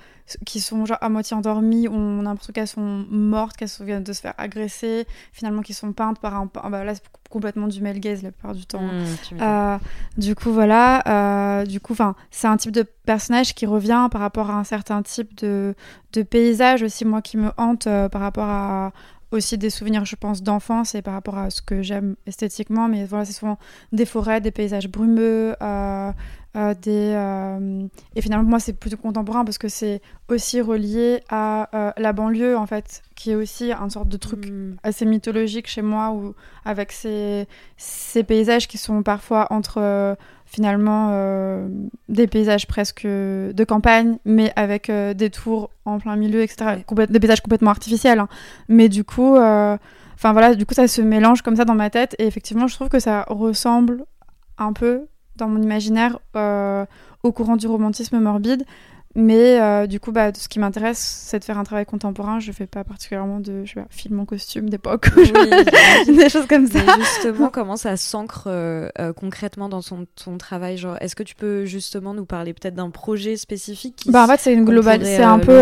qui 0.45 0.59
sont 0.59 0.85
genre 0.85 0.97
à 1.01 1.09
moitié 1.09 1.35
endormies, 1.35 1.87
on 1.87 2.21
a 2.21 2.23
l'impression 2.23 2.53
qu'elles 2.53 2.67
sont 2.67 3.05
mortes, 3.09 3.55
qu'elles 3.57 3.69
viennent 3.81 4.03
de 4.03 4.13
se 4.13 4.21
faire 4.21 4.33
agresser, 4.37 5.05
finalement 5.33 5.61
qui 5.61 5.73
sont 5.73 5.93
peintes 5.93 6.19
par 6.19 6.35
un... 6.35 6.49
Bah, 6.69 6.83
là, 6.83 6.95
c'est 6.95 7.03
complètement 7.29 7.67
du 7.67 7.81
male 7.81 7.99
gaze 7.99 8.23
la 8.23 8.31
plupart 8.31 8.55
du 8.55 8.65
temps. 8.65 8.81
Mmh, 8.81 9.79
du 10.17 10.35
coup, 10.35 10.51
voilà, 10.51 11.63
du 11.67 11.79
coup, 11.79 11.95
c'est 12.31 12.47
un 12.47 12.57
type 12.57 12.71
de 12.71 12.83
personnage 12.83 13.53
qui 13.53 13.65
revient 13.65 14.07
par 14.09 14.21
rapport 14.21 14.49
à 14.49 14.55
un 14.55 14.63
certain 14.63 15.03
type 15.03 15.35
de, 15.37 15.75
de 16.13 16.23
paysage 16.23 16.81
aussi, 16.81 17.05
moi, 17.05 17.21
qui 17.21 17.37
me 17.37 17.51
hante 17.57 17.87
par 18.09 18.21
rapport 18.21 18.49
à, 18.49 18.93
aussi 19.31 19.57
des 19.57 19.69
souvenirs, 19.69 20.05
je 20.05 20.15
pense, 20.15 20.43
d'enfance 20.43 20.95
et 20.95 21.01
par 21.01 21.13
rapport 21.13 21.37
à 21.37 21.49
ce 21.49 21.61
que 21.61 21.81
j'aime 21.81 22.15
esthétiquement. 22.25 22.87
Mais 22.87 23.05
voilà, 23.05 23.25
c'est 23.25 23.33
souvent 23.33 23.57
des 23.91 24.05
forêts, 24.05 24.41
des 24.41 24.51
paysages 24.51 24.87
brumeux, 24.87 25.55
euh, 25.61 26.11
euh, 26.55 26.73
des, 26.73 27.13
euh, 27.15 27.87
et 28.15 28.21
finalement, 28.21 28.49
moi, 28.49 28.59
c'est 28.59 28.73
plutôt 28.73 28.97
contemporain 28.97 29.45
parce 29.45 29.57
que 29.57 29.67
c'est 29.67 30.01
aussi 30.29 30.61
relié 30.61 31.21
à 31.29 31.93
la 31.97 32.13
banlieue, 32.13 32.57
en 32.57 32.65
fait, 32.65 33.01
qui 33.15 33.31
est 33.31 33.35
aussi 33.35 33.71
un 33.71 33.89
sorte 33.89 34.09
de 34.09 34.17
truc 34.17 34.47
mm. 34.49 34.77
assez 34.83 35.05
mythologique 35.05 35.67
chez 35.67 35.81
moi, 35.81 36.11
où, 36.11 36.33
avec 36.63 36.91
ces, 36.91 37.47
ces 37.77 38.23
paysages 38.23 38.67
qui 38.67 38.77
sont 38.77 39.03
parfois 39.03 39.47
entre 39.51 40.17
finalement 40.45 41.09
euh, 41.11 41.67
des 42.07 42.27
paysages 42.27 42.67
presque 42.67 43.05
de 43.05 43.63
campagne, 43.63 44.17
mais 44.25 44.53
avec 44.55 44.89
euh, 44.89 45.13
des 45.13 45.29
tours 45.29 45.69
en 45.85 45.99
plein 45.99 46.15
milieu, 46.15 46.41
etc. 46.41 46.83
des 47.09 47.19
paysages 47.19 47.41
complètement 47.41 47.71
artificiels. 47.71 48.19
Hein. 48.19 48.29
Mais 48.69 48.87
du 48.87 49.03
coup, 49.03 49.35
euh, 49.35 49.77
enfin 50.13 50.31
voilà, 50.31 50.55
du 50.55 50.65
coup 50.65 50.73
ça 50.73 50.87
se 50.87 51.01
mélange 51.01 51.41
comme 51.41 51.55
ça 51.55 51.65
dans 51.65 51.75
ma 51.75 51.89
tête. 51.89 52.15
Et 52.19 52.27
effectivement, 52.27 52.67
je 52.67 52.75
trouve 52.75 52.89
que 52.89 52.99
ça 52.99 53.25
ressemble 53.27 54.05
un 54.57 54.71
peu 54.71 55.07
dans 55.37 55.47
mon 55.47 55.61
imaginaire 55.61 56.19
au 57.23 57.31
courant 57.31 57.55
du 57.55 57.67
romantisme 57.67 58.19
morbide. 58.19 58.65
Mais 59.17 59.61
euh, 59.61 59.87
du 59.87 60.01
coup, 60.01 60.11
bah, 60.11 60.31
ce 60.33 60.49
qui 60.49 60.59
m'intéresse, 60.59 60.99
c'est 60.99 61.39
de 61.39 61.45
faire 61.45 61.57
un 61.57 61.63
travail 61.63 61.85
contemporain. 61.85 62.41
Je 62.41 62.51
fais 62.51 62.67
pas 62.67 62.83
particulièrement 62.83 63.39
de 63.39 63.63
je 63.63 63.73
sais 63.73 63.79
pas, 63.79 63.87
film 63.89 64.19
en 64.19 64.25
costume 64.25 64.69
d'époque, 64.69 65.09
des 66.05 66.29
choses 66.29 66.47
comme 66.47 66.67
ça. 66.67 66.79
justement, 66.99 67.49
comment 67.49 67.77
ça 67.77 67.95
s'ancre 67.95 68.47
euh, 68.47 68.89
euh, 68.99 69.13
concrètement 69.13 69.69
dans 69.69 69.81
son, 69.81 70.05
ton 70.21 70.37
travail? 70.37 70.75
Genre, 70.75 70.97
est-ce 70.99 71.15
que 71.15 71.23
tu 71.23 71.33
peux 71.33 71.63
justement 71.63 72.13
nous 72.13 72.25
parler 72.25 72.53
peut-être 72.53 72.75
d'un 72.75 72.89
projet 72.89 73.37
spécifique 73.37 74.03
Bah 74.09 74.25
en 74.25 74.27
fait, 74.27 74.41
c'est 74.41 74.53
une 74.53 74.65
globale, 74.65 75.05
c'est 75.05 75.23
un, 75.23 75.39
peu, 75.39 75.61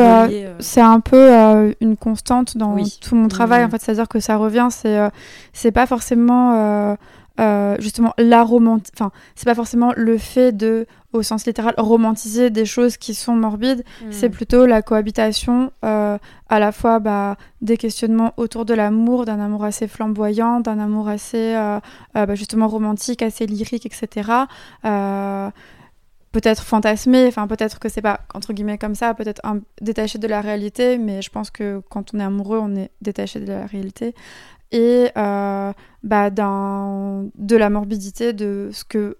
c'est 0.57 0.81
un 0.81 0.99
peu 0.99 1.75
une 1.79 1.95
constante 1.95 2.57
dans 2.57 2.75
tout 3.01 3.15
mon 3.15 3.27
travail. 3.27 3.63
En 3.63 3.69
fait, 3.69 3.79
c'est-à-dire 3.79 4.07
que 4.07 4.19
ça 4.19 4.37
revient. 4.37 4.69
C'est, 4.71 4.97
c'est 5.53 5.71
pas 5.71 5.85
forcément 5.85 6.97
euh, 7.39 7.75
justement 7.79 8.13
la 8.19 8.43
romantique 8.43 8.93
enfin 8.95 9.11
c'est 9.33 9.45
pas 9.45 9.55
forcément 9.55 9.91
le 9.95 10.19
fait 10.19 10.51
de 10.51 10.85
au 11.13 11.23
sens 11.23 11.47
littéral 11.47 11.73
romantiser 11.77 12.51
des 12.51 12.65
choses 12.65 12.97
qui 12.97 13.15
sont 13.15 13.35
morbides. 13.35 13.83
Hmm. 14.03 14.11
c'est 14.11 14.29
plutôt 14.29 14.67
la 14.67 14.83
cohabitation 14.83 15.71
euh, 15.83 16.19
à 16.49 16.59
la 16.59 16.71
fois 16.71 16.99
bah, 16.99 17.37
des 17.61 17.77
questionnements 17.77 18.33
autour 18.37 18.65
de 18.65 18.75
l'amour 18.75 19.25
d'un 19.25 19.39
amour 19.39 19.63
assez 19.63 19.87
flamboyant 19.87 20.59
d'un 20.59 20.77
amour 20.77 21.07
assez 21.07 21.55
euh, 21.55 21.79
bah, 22.13 22.35
justement 22.35 22.67
romantique 22.67 23.23
assez 23.23 23.47
lyrique 23.47 23.87
etc 23.87 24.43
peut-être 26.33 26.63
fantasmé, 26.63 27.27
enfin 27.27 27.47
peut-être 27.47 27.79
que 27.79 27.87
c'est 27.87 28.01
pas 28.01 28.21
entre 28.33 28.53
guillemets 28.53 28.79
comme 28.79 28.95
ça, 28.95 29.13
peut-être 29.13 29.41
détaché 29.79 30.17
de 30.17 30.27
la 30.27 30.41
réalité, 30.41 30.97
mais 30.97 31.21
je 31.21 31.29
pense 31.29 31.51
que 31.51 31.81
quand 31.89 32.13
on 32.13 32.19
est 32.19 32.23
amoureux, 32.23 32.57
on 32.57 32.75
est 32.75 32.89
détaché 33.01 33.39
de 33.39 33.45
la 33.45 33.65
réalité 33.67 34.15
et 34.73 35.09
euh, 35.15 35.71
bah, 36.01 36.29
de 36.31 37.55
la 37.55 37.69
morbidité 37.69 38.33
de 38.33 38.71
ce 38.73 38.83
que 38.83 39.17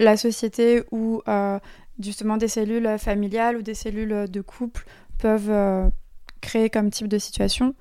la 0.00 0.16
société 0.16 0.82
ou 0.90 1.22
euh, 1.28 1.58
justement 2.00 2.38
des 2.38 2.48
cellules 2.48 2.98
familiales 2.98 3.56
ou 3.58 3.62
des 3.62 3.74
cellules 3.74 4.28
de 4.28 4.40
couple 4.40 4.86
peuvent 5.18 5.50
euh, 5.50 5.88
créer 6.40 6.70
comme 6.70 6.90
type 6.90 7.08
de 7.08 7.18
situation. 7.18 7.74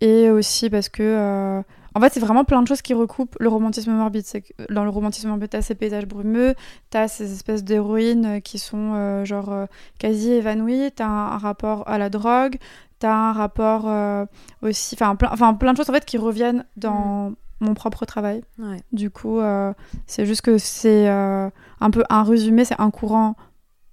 Et 0.00 0.30
aussi 0.30 0.70
parce 0.70 0.88
que 0.88 1.62
en 1.94 2.00
fait, 2.00 2.10
c'est 2.12 2.20
vraiment 2.20 2.44
plein 2.44 2.62
de 2.62 2.66
choses 2.66 2.80
qui 2.80 2.94
recoupent 2.94 3.36
le 3.38 3.48
romantisme 3.48 3.92
morbide. 3.92 4.24
Dans 4.70 4.82
le 4.82 4.90
romantisme 4.90 5.28
morbide, 5.28 5.50
t'as 5.50 5.62
ces 5.62 5.74
paysages 5.74 6.06
brumeux, 6.06 6.54
t'as 6.90 7.06
ces 7.06 7.32
espèces 7.32 7.62
d'héroïnes 7.62 8.40
qui 8.42 8.58
sont 8.58 9.24
genre 9.24 9.68
quasi 10.00 10.32
évanouies, 10.32 10.90
t'as 10.92 11.06
un, 11.06 11.38
rapport 11.38 11.86
à 11.86 11.98
la 11.98 12.08
drogue, 12.08 12.56
t'as 13.02 13.12
un 13.12 13.32
rapport 13.32 13.88
euh, 13.88 14.24
aussi, 14.62 14.94
enfin 14.94 15.16
plein, 15.16 15.54
plein 15.54 15.72
de 15.72 15.76
choses 15.76 15.90
en 15.90 15.92
fait 15.92 16.04
qui 16.04 16.18
reviennent 16.18 16.64
dans 16.76 17.30
mm. 17.30 17.34
mon 17.60 17.74
propre 17.74 18.04
travail. 18.06 18.44
Du 18.92 19.10
coup, 19.10 19.40
euh, 19.40 19.72
c'est 20.06 20.24
juste 20.24 20.42
que 20.42 20.56
c'est 20.56 21.08
euh, 21.08 21.50
un 21.80 21.90
peu 21.90 22.04
un 22.10 22.22
résumé, 22.22 22.64
c'est 22.64 22.80
un 22.80 22.92
courant 22.92 23.34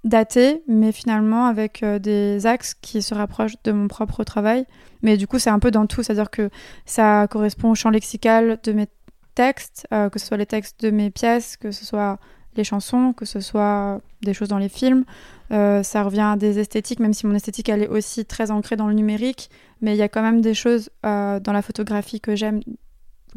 daté, 0.03 0.61
mais 0.67 0.91
finalement 0.91 1.47
avec 1.47 1.83
des 1.83 2.45
axes 2.45 2.75
qui 2.75 3.01
se 3.01 3.15
rapprochent 3.15 3.61
de 3.63 3.71
mon 3.71 3.87
propre 3.87 4.23
travail. 4.23 4.65
Mais 5.01 5.17
du 5.17 5.25
coup, 5.25 5.39
c'est 5.39 5.49
un 5.49 5.59
peu 5.59 5.71
dans 5.71 5.87
tout, 5.87 6.03
c'est-à-dire 6.03 6.29
que 6.29 6.51
ça 6.85 7.27
correspond 7.29 7.71
au 7.71 7.75
champ 7.75 7.89
lexical 7.89 8.59
de 8.63 8.71
mes 8.73 8.87
textes, 9.33 9.87
que 9.89 10.19
ce 10.19 10.25
soit 10.25 10.37
les 10.37 10.45
textes 10.45 10.81
de 10.81 10.91
mes 10.91 11.09
pièces, 11.09 11.57
que 11.57 11.71
ce 11.71 11.83
soit 11.83 12.19
les 12.59 12.63
chansons, 12.63 13.13
que 13.13 13.25
ce 13.25 13.39
soit 13.39 14.01
des 14.21 14.33
choses 14.33 14.49
dans 14.49 14.59
les 14.59 14.69
films. 14.69 15.05
Euh, 15.51 15.81
ça 15.81 16.03
revient 16.03 16.29
à 16.33 16.35
des 16.35 16.59
esthétiques, 16.59 16.99
même 16.99 17.13
si 17.13 17.25
mon 17.25 17.33
esthétique 17.33 17.69
elle 17.69 17.81
est 17.81 17.87
aussi 17.87 18.25
très 18.25 18.51
ancrée 18.51 18.75
dans 18.75 18.87
le 18.87 18.93
numérique, 18.93 19.49
mais 19.81 19.95
il 19.95 19.97
y 19.97 20.03
a 20.03 20.09
quand 20.09 20.21
même 20.21 20.41
des 20.41 20.53
choses 20.53 20.91
euh, 21.05 21.39
dans 21.39 21.53
la 21.53 21.63
photographie 21.63 22.19
que 22.21 22.35
j'aime, 22.35 22.59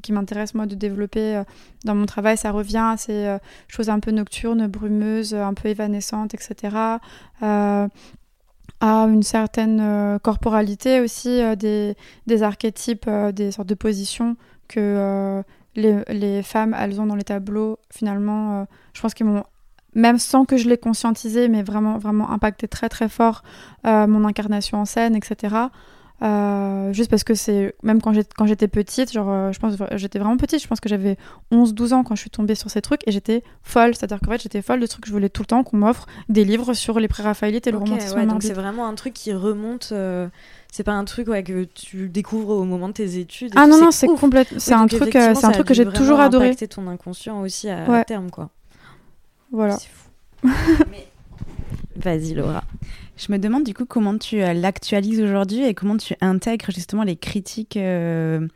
qui 0.02 0.12
m'intéressent 0.12 0.56
moi 0.56 0.66
de 0.66 0.74
développer 0.74 1.36
euh, 1.36 1.44
dans 1.84 1.94
mon 1.94 2.04
travail. 2.04 2.36
Ça 2.36 2.50
revient 2.50 2.84
à 2.92 2.96
ces 2.98 3.38
choses 3.68 3.88
un 3.88 4.00
peu 4.00 4.10
nocturnes, 4.10 4.66
brumeuses, 4.66 5.34
un 5.34 5.54
peu 5.54 5.68
évanescentes, 5.68 6.34
etc. 6.34 6.76
à 7.40 7.88
une 8.80 9.22
certaine 9.22 10.18
corporalité 10.22 11.00
aussi, 11.00 11.40
des, 11.56 11.94
des, 12.26 12.42
archétypes, 12.42 13.08
des 13.32 13.52
sortes 13.52 13.68
de 13.68 13.76
positions 13.76 14.36
que 14.66 15.44
les, 15.74 16.42
femmes, 16.42 16.76
elles 16.78 17.00
ont 17.00 17.06
dans 17.06 17.16
les 17.16 17.24
tableaux, 17.24 17.78
finalement, 17.90 18.66
je 18.94 19.00
pense 19.00 19.14
qu'ils 19.14 19.26
m'ont 19.26 19.44
même 19.94 20.18
sans 20.18 20.44
que 20.44 20.56
je 20.56 20.68
l'ai 20.68 20.78
conscientisé, 20.78 21.48
mais 21.48 21.62
vraiment, 21.62 21.98
vraiment 21.98 22.30
impacté 22.30 22.68
très 22.68 22.88
très 22.88 23.08
fort 23.08 23.42
euh, 23.86 24.06
mon 24.06 24.24
incarnation 24.24 24.78
en 24.78 24.84
scène, 24.84 25.14
etc. 25.14 25.56
Euh, 26.22 26.92
juste 26.92 27.10
parce 27.10 27.24
que 27.24 27.34
c'est 27.34 27.74
même 27.82 28.00
quand 28.00 28.12
j'étais 28.46 28.68
petite 28.68 29.10
genre 29.12 29.28
euh, 29.28 29.50
je 29.52 29.58
pense 29.58 29.74
j'étais 29.96 30.20
vraiment 30.20 30.36
petite 30.36 30.62
je 30.62 30.68
pense 30.68 30.78
que 30.78 30.88
j'avais 30.88 31.16
11 31.50 31.74
12 31.74 31.92
ans 31.94 32.04
quand 32.04 32.14
je 32.14 32.20
suis 32.20 32.30
tombée 32.30 32.54
sur 32.54 32.70
ces 32.70 32.80
trucs 32.80 33.06
et 33.08 33.12
j'étais 33.12 33.42
folle. 33.62 33.96
C'est-à-dire 33.96 34.20
qu'en 34.20 34.30
fait 34.30 34.42
j'étais 34.42 34.62
folle 34.62 34.78
de 34.78 34.86
trucs 34.86 35.02
que 35.02 35.08
je 35.08 35.12
voulais 35.12 35.28
tout 35.28 35.42
le 35.42 35.46
temps 35.46 35.64
qu'on 35.64 35.78
m'offre 35.78 36.06
des 36.28 36.44
livres 36.44 36.74
sur 36.74 37.00
les 37.00 37.08
pré-raphaélites 37.08 37.66
et 37.66 37.72
le 37.72 37.78
romantisme 37.78 38.16
ouais, 38.16 38.26
donc 38.26 38.42
c'est 38.44 38.52
vraiment 38.52 38.86
un 38.86 38.94
truc 38.94 39.14
qui 39.14 39.32
remonte 39.32 39.92
c'est 40.70 40.84
pas 40.84 40.92
un 40.92 41.04
truc 41.04 41.28
ouais, 41.28 41.42
que 41.42 41.64
tu 41.64 42.08
découvres 42.08 42.50
au 42.50 42.64
moment 42.64 42.88
de 42.88 42.94
tes 42.94 43.18
études 43.18 43.52
ah 43.56 43.66
non 43.66 43.80
non 43.80 43.90
c'est 43.90 44.06
complètement 44.06 44.60
c'est 44.60 44.74
un 44.74 44.86
truc 44.86 45.10
c'est 45.12 45.44
un 45.44 45.50
truc 45.50 45.66
que 45.66 45.74
j'ai 45.74 45.86
toujours 45.86 46.20
adoré. 46.20 46.54
c'est 46.56 46.68
ton 46.68 46.86
inconscient 46.86 47.40
aussi 47.40 47.68
à 47.68 48.04
terme 48.04 48.30
quoi. 48.30 48.50
Voilà. 49.52 49.76
Vas-y, 51.96 52.34
Laura. 52.34 52.64
Je 53.24 53.30
me 53.30 53.38
demande 53.38 53.62
du 53.62 53.72
coup 53.72 53.86
comment 53.86 54.18
tu 54.18 54.42
euh, 54.42 54.52
l'actualises 54.52 55.20
aujourd'hui 55.20 55.64
et 55.64 55.74
comment 55.74 55.96
tu 55.96 56.14
intègres 56.20 56.72
justement 56.72 57.04
les 57.04 57.14
critiques 57.14 57.76
euh, 57.76 58.48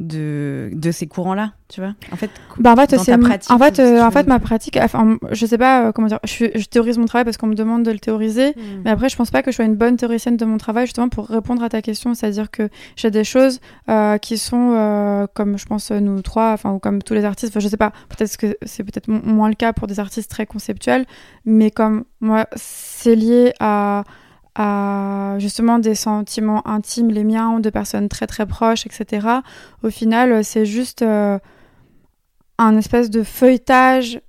de, 0.00 0.70
de 0.72 0.90
ces 0.90 1.06
courants-là, 1.06 1.52
tu 1.68 1.80
vois. 1.80 1.92
En 2.10 2.16
fait, 2.16 2.30
bah 2.58 2.72
en 2.72 2.76
fait, 2.76 2.98
c'est 2.98 3.14
en 3.14 3.58
fait, 3.58 3.78
euh, 3.78 4.02
en 4.02 4.10
fait, 4.10 4.26
ma 4.26 4.40
pratique, 4.40 4.78
enfin, 4.80 5.18
je 5.30 5.44
sais 5.44 5.58
pas 5.58 5.88
euh, 5.88 5.92
comment 5.92 6.08
dire, 6.08 6.18
je, 6.24 6.46
je, 6.54 6.64
théorise 6.64 6.96
mon 6.96 7.04
travail 7.04 7.26
parce 7.26 7.36
qu'on 7.36 7.46
me 7.46 7.54
demande 7.54 7.82
de 7.82 7.90
le 7.90 7.98
théoriser, 7.98 8.50
hmm. 8.50 8.82
mais 8.84 8.90
après, 8.90 9.10
je 9.10 9.16
pense 9.16 9.30
pas 9.30 9.42
que 9.42 9.50
je 9.50 9.56
sois 9.56 9.66
une 9.66 9.76
bonne 9.76 9.98
théoricienne 9.98 10.38
de 10.38 10.44
mon 10.46 10.56
travail 10.56 10.86
justement 10.86 11.10
pour 11.10 11.26
répondre 11.26 11.62
à 11.62 11.68
ta 11.68 11.82
question, 11.82 12.14
c'est-à-dire 12.14 12.50
que 12.50 12.70
j'ai 12.96 13.10
des 13.10 13.24
choses 13.24 13.60
euh, 13.90 14.16
qui 14.16 14.38
sont 14.38 15.28
comme 15.34 15.58
je 15.58 15.66
pense 15.66 15.90
nous 15.90 16.22
trois, 16.22 16.52
enfin 16.52 16.72
ou 16.72 16.78
comme 16.78 17.02
tous 17.02 17.14
les 17.14 17.26
artistes, 17.26 17.52
enfin, 17.52 17.60
je 17.60 17.68
sais 17.68 17.76
pas, 17.76 17.92
peut-être 18.08 18.36
que 18.38 18.56
c'est 18.62 18.82
peut-être 18.82 19.08
moins 19.08 19.50
le 19.50 19.54
cas 19.54 19.74
pour 19.74 19.86
des 19.86 20.00
artistes 20.00 20.30
très 20.30 20.46
conceptuels, 20.46 21.04
mais 21.44 21.70
comme 21.70 22.04
moi, 22.20 22.46
c'est 22.56 23.14
lié 23.14 23.52
à 23.60 24.04
à 24.54 25.36
justement 25.38 25.78
des 25.78 25.94
sentiments 25.94 26.66
intimes, 26.66 27.10
les 27.10 27.24
miens, 27.24 27.60
de 27.60 27.70
personnes 27.70 28.08
très 28.08 28.26
très 28.26 28.46
proches, 28.46 28.86
etc. 28.86 29.26
Au 29.82 29.90
final, 29.90 30.44
c'est 30.44 30.66
juste 30.66 31.02
euh, 31.02 31.38
un 32.58 32.76
espèce 32.76 33.10
de 33.10 33.22
feuilletage 33.22 34.20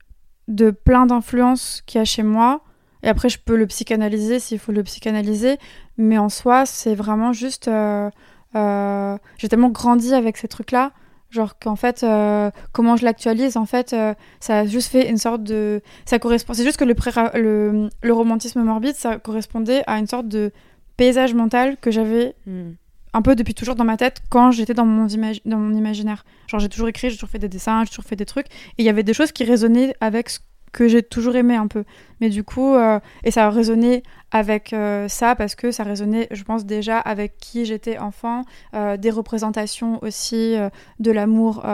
de 0.47 0.71
plein 0.71 1.05
d'influences 1.05 1.81
qu'il 1.85 1.99
y 1.99 2.01
a 2.01 2.05
chez 2.05 2.23
moi. 2.23 2.61
Et 3.03 3.09
après, 3.09 3.29
je 3.29 3.39
peux 3.39 3.55
le 3.55 3.67
psychanalyser 3.67 4.39
s'il 4.39 4.59
faut 4.59 4.71
le 4.71 4.83
psychanalyser. 4.83 5.57
Mais 5.97 6.17
en 6.17 6.29
soi, 6.29 6.65
c'est 6.65 6.95
vraiment 6.95 7.33
juste... 7.33 7.67
Euh, 7.67 8.09
euh, 8.55 9.17
j'ai 9.37 9.49
tellement 9.49 9.69
grandi 9.69 10.13
avec 10.13 10.37
ces 10.37 10.47
trucs-là. 10.47 10.91
Genre 11.31 11.57
qu'en 11.57 11.77
fait, 11.77 12.03
euh, 12.03 12.51
comment 12.73 12.97
je 12.97 13.05
l'actualise, 13.05 13.55
en 13.55 13.65
fait, 13.65 13.93
euh, 13.93 14.13
ça 14.41 14.59
a 14.59 14.65
juste 14.65 14.91
fait 14.91 15.09
une 15.09 15.17
sorte 15.17 15.43
de... 15.43 15.81
Ça 16.05 16.19
correspond... 16.19 16.53
C'est 16.53 16.65
juste 16.65 16.77
que 16.77 16.83
le, 16.83 16.93
le, 17.35 17.89
le, 18.03 18.13
romantisme 18.13 18.61
morbide, 18.61 18.95
ça 18.95 19.17
correspondait 19.17 19.81
à 19.87 19.97
une 19.97 20.07
sorte 20.07 20.27
de 20.27 20.51
paysage 20.97 21.33
mental 21.33 21.77
que 21.77 21.89
j'avais 21.89 22.35
hmm. 22.45 22.71
un 23.13 23.21
peu 23.21 23.35
depuis 23.35 23.53
toujours 23.53 23.75
dans 23.75 23.85
ma 23.85 23.95
tête 23.95 24.21
quand 24.29 24.51
j'étais 24.51 24.73
dans, 24.73 24.85
mon 24.85 25.07
dans 25.45 25.57
mon 25.57 25.73
imaginaire. 25.73 26.25
Genre 26.47 26.59
j'ai 26.59 26.69
toujours 26.69 26.89
écrit, 26.89 27.09
j'ai 27.09 27.15
toujours 27.15 27.29
fait 27.29 27.39
des 27.39 27.49
dessins, 27.49 27.83
j'ai 27.85 27.89
toujours 27.89 28.05
fait 28.05 28.17
des 28.17 28.25
trucs. 28.25 28.47
Et 28.47 28.83
il 28.83 28.85
y 28.85 28.89
avait 28.89 29.03
des 29.03 29.13
choses 29.13 29.31
qui 29.31 29.45
résonnaient 29.45 29.95
avec 30.01 30.29
ce 30.29 30.39
que 30.71 30.87
j'ai 30.87 31.03
toujours 31.03 31.35
aimé 31.35 31.55
un 31.55 31.67
peu. 31.67 31.83
Mais 32.19 32.29
du 32.29 32.43
coup, 32.43 32.75
euh, 32.75 32.99
et 33.23 33.31
ça 33.31 33.47
a 33.47 33.49
résonné 33.49 34.03
avec 34.31 34.73
euh, 34.73 35.07
ça 35.07 35.35
parce 35.35 35.55
que 35.55 35.71
ça 35.71 35.83
résonnait, 35.83 36.27
je 36.31 36.43
pense, 36.43 36.65
déjà 36.65 36.99
avec 36.99 37.37
qui 37.37 37.65
j'étais 37.65 37.97
enfant, 37.97 38.43
euh, 38.73 38.95
des 38.95 39.09
représentations 39.09 40.01
aussi 40.03 40.55
de 40.99 41.11
l'amour 41.11 41.65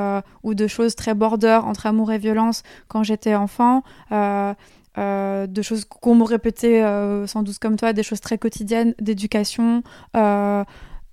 ou 0.44 0.56
de 0.56 0.68
choses 0.68 0.96
très 0.96 1.14
border 1.14 1.60
entre 1.64 1.86
amour 1.86 2.12
et 2.12 2.18
violence 2.18 2.64
quand 2.88 3.04
j'étais 3.04 3.36
enfant. 3.36 3.84
de 4.12 5.62
choses 5.62 5.86
qu'on 5.86 6.16
me 6.16 6.24
répétait 6.24 6.82
sans 7.28 7.44
doute 7.44 7.60
comme 7.60 7.76
toi, 7.76 7.94
des 7.94 8.04
choses 8.04 8.22
très 8.22 8.38
quotidiennes, 8.38 8.96
d'éducation, 9.00 9.84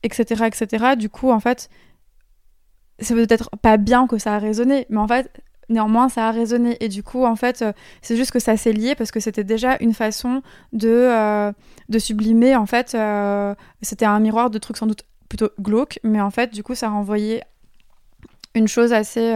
etc., 0.02 0.44
etc. 0.46 0.96
Du 0.96 1.10
coup, 1.10 1.30
en 1.30 1.40
fait, 1.40 1.68
c'est 3.00 3.14
peut-être 3.14 3.50
pas 3.60 3.76
bien 3.76 4.06
que 4.06 4.18
ça 4.18 4.34
a 4.34 4.38
résonné, 4.38 4.86
mais 4.88 4.98
en 4.98 5.08
fait, 5.08 5.30
néanmoins 5.68 6.08
ça 6.08 6.28
a 6.28 6.30
résonné 6.30 6.76
et 6.80 6.88
du 6.88 7.02
coup 7.02 7.24
en 7.24 7.36
fait 7.36 7.62
euh, 7.62 7.72
c'est 8.02 8.16
juste 8.16 8.30
que 8.30 8.38
ça 8.38 8.56
s'est 8.56 8.72
lié 8.72 8.94
parce 8.94 9.10
que 9.10 9.20
c'était 9.20 9.44
déjà 9.44 9.76
une 9.80 9.94
façon 9.94 10.42
de 10.72 10.88
euh, 10.88 11.52
de 11.88 11.98
sublimer 11.98 12.56
en 12.56 12.66
fait 12.66 12.94
euh, 12.94 13.54
c'était 13.82 14.04
un 14.04 14.20
miroir 14.20 14.50
de 14.50 14.58
trucs 14.58 14.76
sans 14.76 14.86
doute 14.86 15.04
plutôt 15.28 15.50
glauques 15.60 15.98
mais 16.02 16.20
en 16.20 16.30
fait 16.30 16.52
du 16.52 16.62
coup 16.62 16.74
ça 16.74 16.88
renvoyait 16.88 17.42
une 18.54 18.68
chose 18.68 18.92
assez 18.92 19.32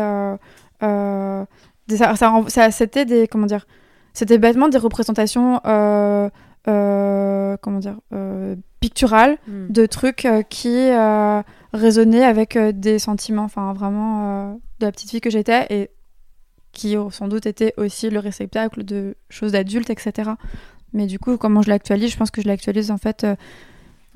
ça, 0.81 2.14
ça, 2.16 2.70
c'était 2.70 3.05
des 3.05 3.26
comment 3.26 3.47
dire 3.47 3.66
c'était 4.12 4.39
bêtement 4.39 4.68
des 4.68 4.79
représentations 4.79 5.61
comment 5.64 6.31
dire 7.79 7.99
picturales 8.81 9.39
hmm. 9.49 9.68
de 9.70 9.87
trucs 9.87 10.29
qui 10.51 10.91
résonnaient 11.72 12.24
avec 12.24 12.57
des 12.59 12.99
sentiments 12.99 13.45
enfin 13.45 13.72
vraiment 13.72 14.61
de 14.79 14.87
la 14.87 14.93
petite 14.93 15.11
fille 15.11 15.20
que 15.20 15.31
j'étais 15.31 15.66
et 15.70 15.91
qui 16.72 16.96
sans 17.10 17.28
doute 17.28 17.46
était 17.46 17.74
aussi 17.76 18.10
le 18.10 18.18
réceptacle 18.18 18.84
de 18.84 19.16
choses 19.30 19.52
d'adultes, 19.52 19.90
etc. 19.90 20.30
Mais 20.92 21.06
du 21.06 21.18
coup, 21.18 21.36
comment 21.36 21.62
je 21.62 21.68
l'actualise 21.68 22.12
Je 22.12 22.16
pense 22.16 22.30
que 22.30 22.42
je 22.42 22.48
l'actualise 22.48 22.90
en 22.90 22.98
fait. 22.98 23.24
Euh, 23.24 23.36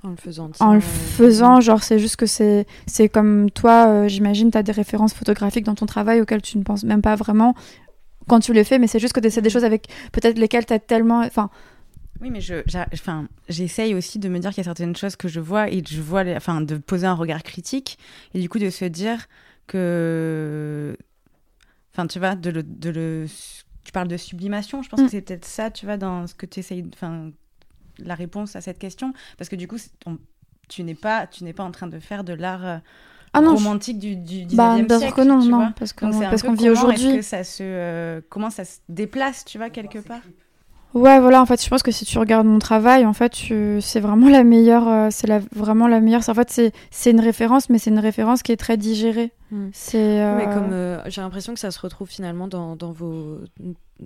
en 0.03 0.11
le 0.11 0.17
faisant. 0.17 0.51
En 0.59 0.75
le 0.75 0.81
faisant, 0.81 1.61
genre, 1.61 1.83
c'est 1.83 1.99
juste 1.99 2.17
que 2.17 2.27
c'est, 2.27 2.67
c'est 2.87 3.09
comme 3.09 3.51
toi, 3.51 3.87
euh, 3.87 4.09
j'imagine, 4.09 4.51
tu 4.51 4.59
as 4.59 4.65
des 4.65 4.73
références 4.73 5.15
photographiques 5.15 5.65
dans 5.65 5.77
ton 5.77 5.87
travail 5.87 6.21
auxquelles 6.21 6.43
tu 6.43 6.59
ne 6.59 6.65
penses 6.65 6.83
même 6.83 7.03
pas 7.03 7.15
vraiment 7.15 7.55
quand 8.29 8.41
tu 8.41 8.53
les 8.53 8.65
fais, 8.65 8.79
mais 8.79 8.87
c'est 8.87 8.99
juste 8.99 9.13
que 9.13 9.29
c'est 9.29 9.43
des 9.43 9.51
choses 9.51 9.65
avec 9.65 9.89
peut-être 10.13 10.39
lesquelles 10.39 10.67
tu 10.67 10.73
as 10.73 10.79
tellement. 10.79 11.21
Enfin. 11.21 11.51
Oui, 12.21 12.31
mais 12.31 12.41
je, 12.41 12.55
enfin, 12.93 13.29
j'essaye 13.49 13.95
aussi 13.95 14.19
de 14.19 14.29
me 14.29 14.39
dire 14.39 14.51
qu'il 14.51 14.59
y 14.59 14.61
a 14.61 14.65
certaines 14.65 14.95
choses 14.95 15.17
que 15.17 15.29
je 15.29 15.41
vois 15.41 15.69
et 15.71 15.83
je 15.89 16.01
vois, 16.01 16.25
enfin, 16.37 16.61
de 16.61 16.77
poser 16.77 17.07
un 17.07 17.15
regard 17.15 17.43
critique 17.43 17.99
et 18.35 18.41
du 18.41 18.49
coup 18.49 18.59
de 18.59 18.71
se 18.71 18.85
dire 18.85 19.27
que 19.67 20.97
Enfin, 21.93 22.07
tu 22.07 22.19
vois, 22.19 22.35
de 22.35 22.51
le, 22.51 22.63
de 22.63 22.91
le, 22.91 23.27
tu 23.85 23.93
parles 23.93 24.09
de 24.09 24.17
sublimation. 24.17 24.83
Je 24.83 24.89
pense 24.89 25.01
que 25.01 25.07
mm. 25.07 25.11
c'est 25.11 25.21
peut-être 25.21 25.45
ça, 25.45 25.71
tu 25.71 25.87
vois, 25.87 25.97
dans 25.97 26.27
ce 26.27 26.35
que 26.35 26.47
tu 26.47 26.61
essayes, 26.61 26.85
enfin, 26.95 27.31
la 27.99 28.15
réponse 28.15 28.57
à 28.57 28.61
cette 28.61 28.79
question, 28.79 29.13
parce 29.37 29.49
que 29.49 29.57
du 29.57 29.69
coup, 29.69 29.77
tu 30.69 30.83
n'es 30.85 30.95
pas, 30.95 31.27
tu 31.27 31.45
n'es 31.45 31.53
pas 31.53 31.65
en 31.65 31.71
train 31.71 31.87
de 31.87 31.99
faire 31.99 32.25
de 32.25 32.33
l'art. 32.33 32.67
Euh, 32.67 32.79
ah 33.35 33.41
romantique 33.41 33.99
du, 33.99 34.15
du 34.15 34.45
19e 34.45 34.57
bah, 34.57 34.77
bien 34.83 34.99
siècle, 34.99 35.15
que 35.15 35.23
non, 35.23 35.43
non, 35.43 35.73
parce 35.75 35.95
qu'on 35.95 36.11
parce 36.11 36.43
qu'on 36.43 36.53
vit 36.53 36.69
aujourd'hui. 36.69 37.23
ça 37.23 37.45
se, 37.45 37.63
euh, 37.63 38.21
comment 38.29 38.51
ça 38.51 38.67
se 38.67 38.81
déplace, 38.91 39.47
tu 39.47 39.57
vois, 39.57 39.71
quelque 39.71 40.01
part 40.01 40.21
Ouais, 40.93 41.19
voilà, 41.19 41.41
en 41.41 41.47
fait, 41.47 41.63
je 41.65 41.69
pense 41.71 41.83
que 41.83 41.91
si 41.91 42.05
tu 42.05 42.19
regardes 42.19 42.47
mon 42.47 42.59
travail, 42.59 43.07
en 43.07 43.15
fait, 43.15 43.33
c'est 43.81 44.01
vraiment 44.01 44.29
la 44.29 44.45
meilleure, 44.45 44.87
euh, 44.87 45.09
c'est 45.11 45.27
la, 45.27 45.41
vraiment 45.55 45.89
la 45.89 46.01
meilleure. 46.01 46.29
En 46.29 46.35
fait, 46.35 46.73
c'est 46.91 47.11
une 47.11 47.21
référence, 47.21 47.71
mais 47.71 47.79
c'est 47.79 47.89
une 47.89 47.99
référence 47.99 48.43
qui 48.43 48.53
est 48.53 48.59
très 48.59 48.77
digérée. 48.77 49.33
Hmm. 49.53 49.69
C'est. 49.75 50.23
Euh, 50.23 50.47
comme 50.47 50.73
euh, 50.73 51.03
j'ai 51.11 51.21
l'impression 51.21 51.53
que 51.53 51.61
ça 51.61 51.71
se 51.71 51.79
retrouve 51.79 52.09
finalement 52.09 52.49
dans, 52.49 52.75
dans 52.75 52.91
vos 52.91 53.39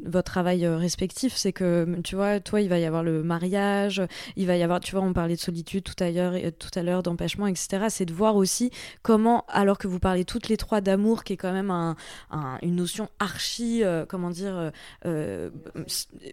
votre 0.05 0.31
travail 0.31 0.67
euh, 0.67 0.77
respectif, 0.77 1.35
c'est 1.37 1.53
que 1.53 2.01
tu 2.03 2.17
vois, 2.17 2.41
toi, 2.41 2.61
il 2.61 2.69
va 2.69 2.79
y 2.79 2.85
avoir 2.85 3.03
le 3.03 3.23
mariage, 3.23 4.03
il 4.37 4.47
va 4.47 4.57
y 4.57 4.63
avoir, 4.63 4.81
tu 4.81 4.93
vois, 4.93 5.05
on 5.05 5.13
parlait 5.13 5.37
de 5.37 5.41
solitude 5.41 5.85
tout 5.85 5.95
à 6.03 6.11
l'heure, 6.11 6.35
tout 6.59 6.71
à 6.75 6.83
l'heure 6.83 7.03
d'empêchement, 7.03 7.47
etc. 7.47 7.87
C'est 7.89 8.05
de 8.05 8.13
voir 8.13 8.37
aussi 8.37 8.71
comment, 9.03 9.45
alors 9.49 9.79
que 9.79 9.87
vous 9.89 9.99
parlez 9.99 10.25
toutes 10.25 10.49
les 10.49 10.57
trois 10.57 10.81
d'amour, 10.81 11.25
qui 11.25 11.35
est 11.35 11.37
quand 11.37 11.53
même 11.53 11.71
un, 11.71 11.97
une 12.63 12.77
notion 12.77 13.09
archi, 13.19 13.85
euh, 13.85 14.05
comment 14.07 14.31
dire, 14.31 14.73
euh, 15.05 15.51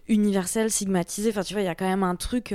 universelle, 0.08 0.70
stigmatisée. 0.70 1.30
Enfin, 1.30 1.42
tu 1.42 1.54
vois, 1.54 1.62
il 1.62 1.66
y 1.66 1.68
a 1.68 1.74
quand 1.74 1.88
même 1.88 2.02
un 2.02 2.16
truc 2.16 2.54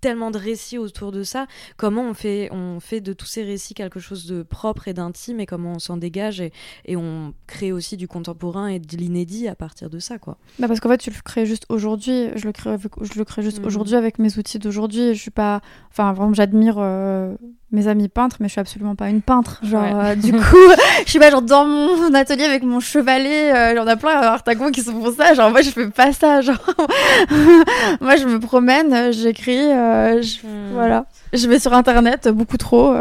tellement 0.00 0.30
de 0.30 0.38
récits 0.38 0.78
autour 0.78 1.12
de 1.12 1.22
ça. 1.22 1.46
Comment 1.76 2.02
on 2.02 2.14
fait, 2.14 2.48
on 2.52 2.80
fait 2.80 3.00
de 3.00 3.12
tous 3.12 3.26
ces 3.26 3.42
récits 3.42 3.74
quelque 3.74 4.00
chose 4.00 4.26
de 4.26 4.42
propre 4.42 4.88
et 4.88 4.94
d'intime 4.94 5.40
et 5.40 5.46
comment 5.46 5.72
on 5.72 5.78
s'en 5.78 5.96
dégage 5.96 6.40
et, 6.40 6.52
et, 6.84 6.96
on 6.96 7.34
crée 7.46 7.72
aussi 7.72 7.96
du 7.96 8.08
contemporain 8.08 8.68
et 8.68 8.78
de 8.78 8.96
l'inédit 8.96 9.48
à 9.48 9.54
partir 9.54 9.90
de 9.90 9.98
ça, 9.98 10.18
quoi. 10.18 10.38
Bah 10.58 10.68
parce 10.68 10.80
qu'en 10.80 10.88
fait, 10.88 10.98
tu 10.98 11.10
le 11.10 11.16
crées 11.22 11.46
juste 11.46 11.66
aujourd'hui. 11.68 12.28
Je 12.34 12.44
le 12.44 12.52
crée, 12.52 12.76
je 13.00 13.18
le 13.18 13.24
crée 13.24 13.42
juste 13.42 13.60
mm. 13.60 13.66
aujourd'hui 13.66 13.94
avec 13.94 14.18
mes 14.18 14.36
outils 14.38 14.58
d'aujourd'hui. 14.58 15.14
Je 15.14 15.20
suis 15.20 15.30
pas, 15.30 15.60
enfin, 15.90 16.12
vraiment, 16.12 16.34
j'admire 16.34 16.76
euh, 16.78 17.36
mes 17.70 17.86
amis 17.86 18.08
peintres, 18.08 18.36
mais 18.40 18.48
je 18.48 18.52
suis 18.52 18.60
absolument 18.60 18.94
pas 18.94 19.08
une 19.08 19.20
peintre. 19.20 19.60
Genre, 19.62 19.84
euh, 19.84 20.14
du 20.14 20.32
coup, 20.38 20.56
je 21.04 21.10
suis 21.10 21.18
pas 21.18 21.30
genre 21.30 21.42
dans 21.42 21.66
mon 21.66 22.14
atelier 22.14 22.44
avec 22.44 22.62
mon 22.62 22.80
chevalet. 22.80 23.54
Euh, 23.54 23.72
il 23.72 23.76
y 23.76 23.78
en 23.78 23.86
a 23.86 23.96
plein 23.96 24.12
à 24.12 24.32
Artagon 24.32 24.70
qui 24.70 24.82
sont 24.82 24.94
pour 24.94 25.12
ça. 25.12 25.34
Genre, 25.34 25.50
moi, 25.50 25.62
je 25.62 25.70
fais 25.70 25.88
pas 25.88 26.12
ça. 26.12 26.40
Genre, 26.48 26.56
moi, 28.00 28.16
je 28.16 28.24
me 28.24 28.38
promène, 28.38 29.12
j'écris, 29.12 29.58
euh, 29.60 30.20
hmm. 30.20 30.72
voilà. 30.72 31.06
Je 31.32 31.46
vais 31.46 31.58
sur 31.58 31.74
internet 31.74 32.28
beaucoup 32.28 32.56
trop. 32.56 32.94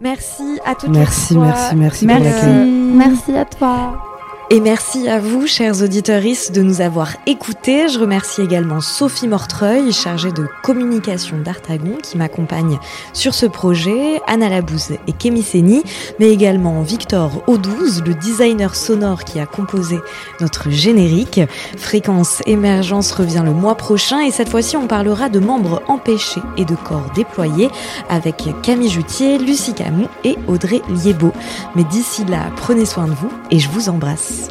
merci 0.00 0.60
à 0.64 0.74
toutes 0.74 0.90
merci, 0.90 1.34
les 1.34 1.40
Merci, 1.40 1.76
merci, 1.76 2.06
merci, 2.06 2.06
merci. 2.06 2.46
Merci 2.46 3.36
à 3.36 3.44
toi. 3.44 4.13
Et 4.50 4.60
merci 4.60 5.08
à 5.08 5.18
vous, 5.18 5.46
chers 5.46 5.82
auditeurs, 5.82 6.20
de 6.22 6.62
nous 6.62 6.80
avoir 6.82 7.12
écoutés. 7.26 7.88
Je 7.88 7.98
remercie 7.98 8.42
également 8.42 8.80
Sophie 8.80 9.26
Mortreuil, 9.26 9.90
chargée 9.90 10.32
de 10.32 10.46
communication 10.62 11.38
d'Artagon, 11.38 11.96
qui 12.02 12.18
m'accompagne 12.18 12.78
sur 13.14 13.34
ce 13.34 13.46
projet, 13.46 14.20
Anna 14.26 14.50
Labouze 14.50 14.92
et 15.06 15.12
Kémy 15.12 15.42
Seni, 15.42 15.82
mais 16.20 16.28
également 16.28 16.82
Victor 16.82 17.42
Audouze, 17.46 18.02
le 18.06 18.14
designer 18.14 18.76
sonore 18.76 19.24
qui 19.24 19.40
a 19.40 19.46
composé 19.46 19.98
notre 20.40 20.70
générique. 20.70 21.40
Fréquence 21.78 22.42
Émergence 22.46 23.12
revient 23.12 23.42
le 23.44 23.52
mois 23.52 23.76
prochain 23.76 24.20
et 24.20 24.30
cette 24.30 24.50
fois-ci 24.50 24.76
on 24.76 24.86
parlera 24.86 25.30
de 25.30 25.40
membres 25.40 25.82
empêchés 25.88 26.42
et 26.58 26.64
de 26.64 26.76
corps 26.76 27.10
déployés 27.14 27.70
avec 28.08 28.44
Camille 28.62 28.90
Joutier, 28.90 29.38
Lucie 29.38 29.74
Camus 29.74 30.08
et 30.22 30.36
Audrey 30.48 30.82
Liébeau. 30.90 31.32
Mais 31.74 31.84
d'ici 31.84 32.24
là, 32.26 32.50
prenez 32.56 32.84
soin 32.84 33.06
de 33.06 33.12
vous 33.14 33.30
et 33.50 33.58
je 33.58 33.68
vous 33.70 33.88
embrasse. 33.88 34.43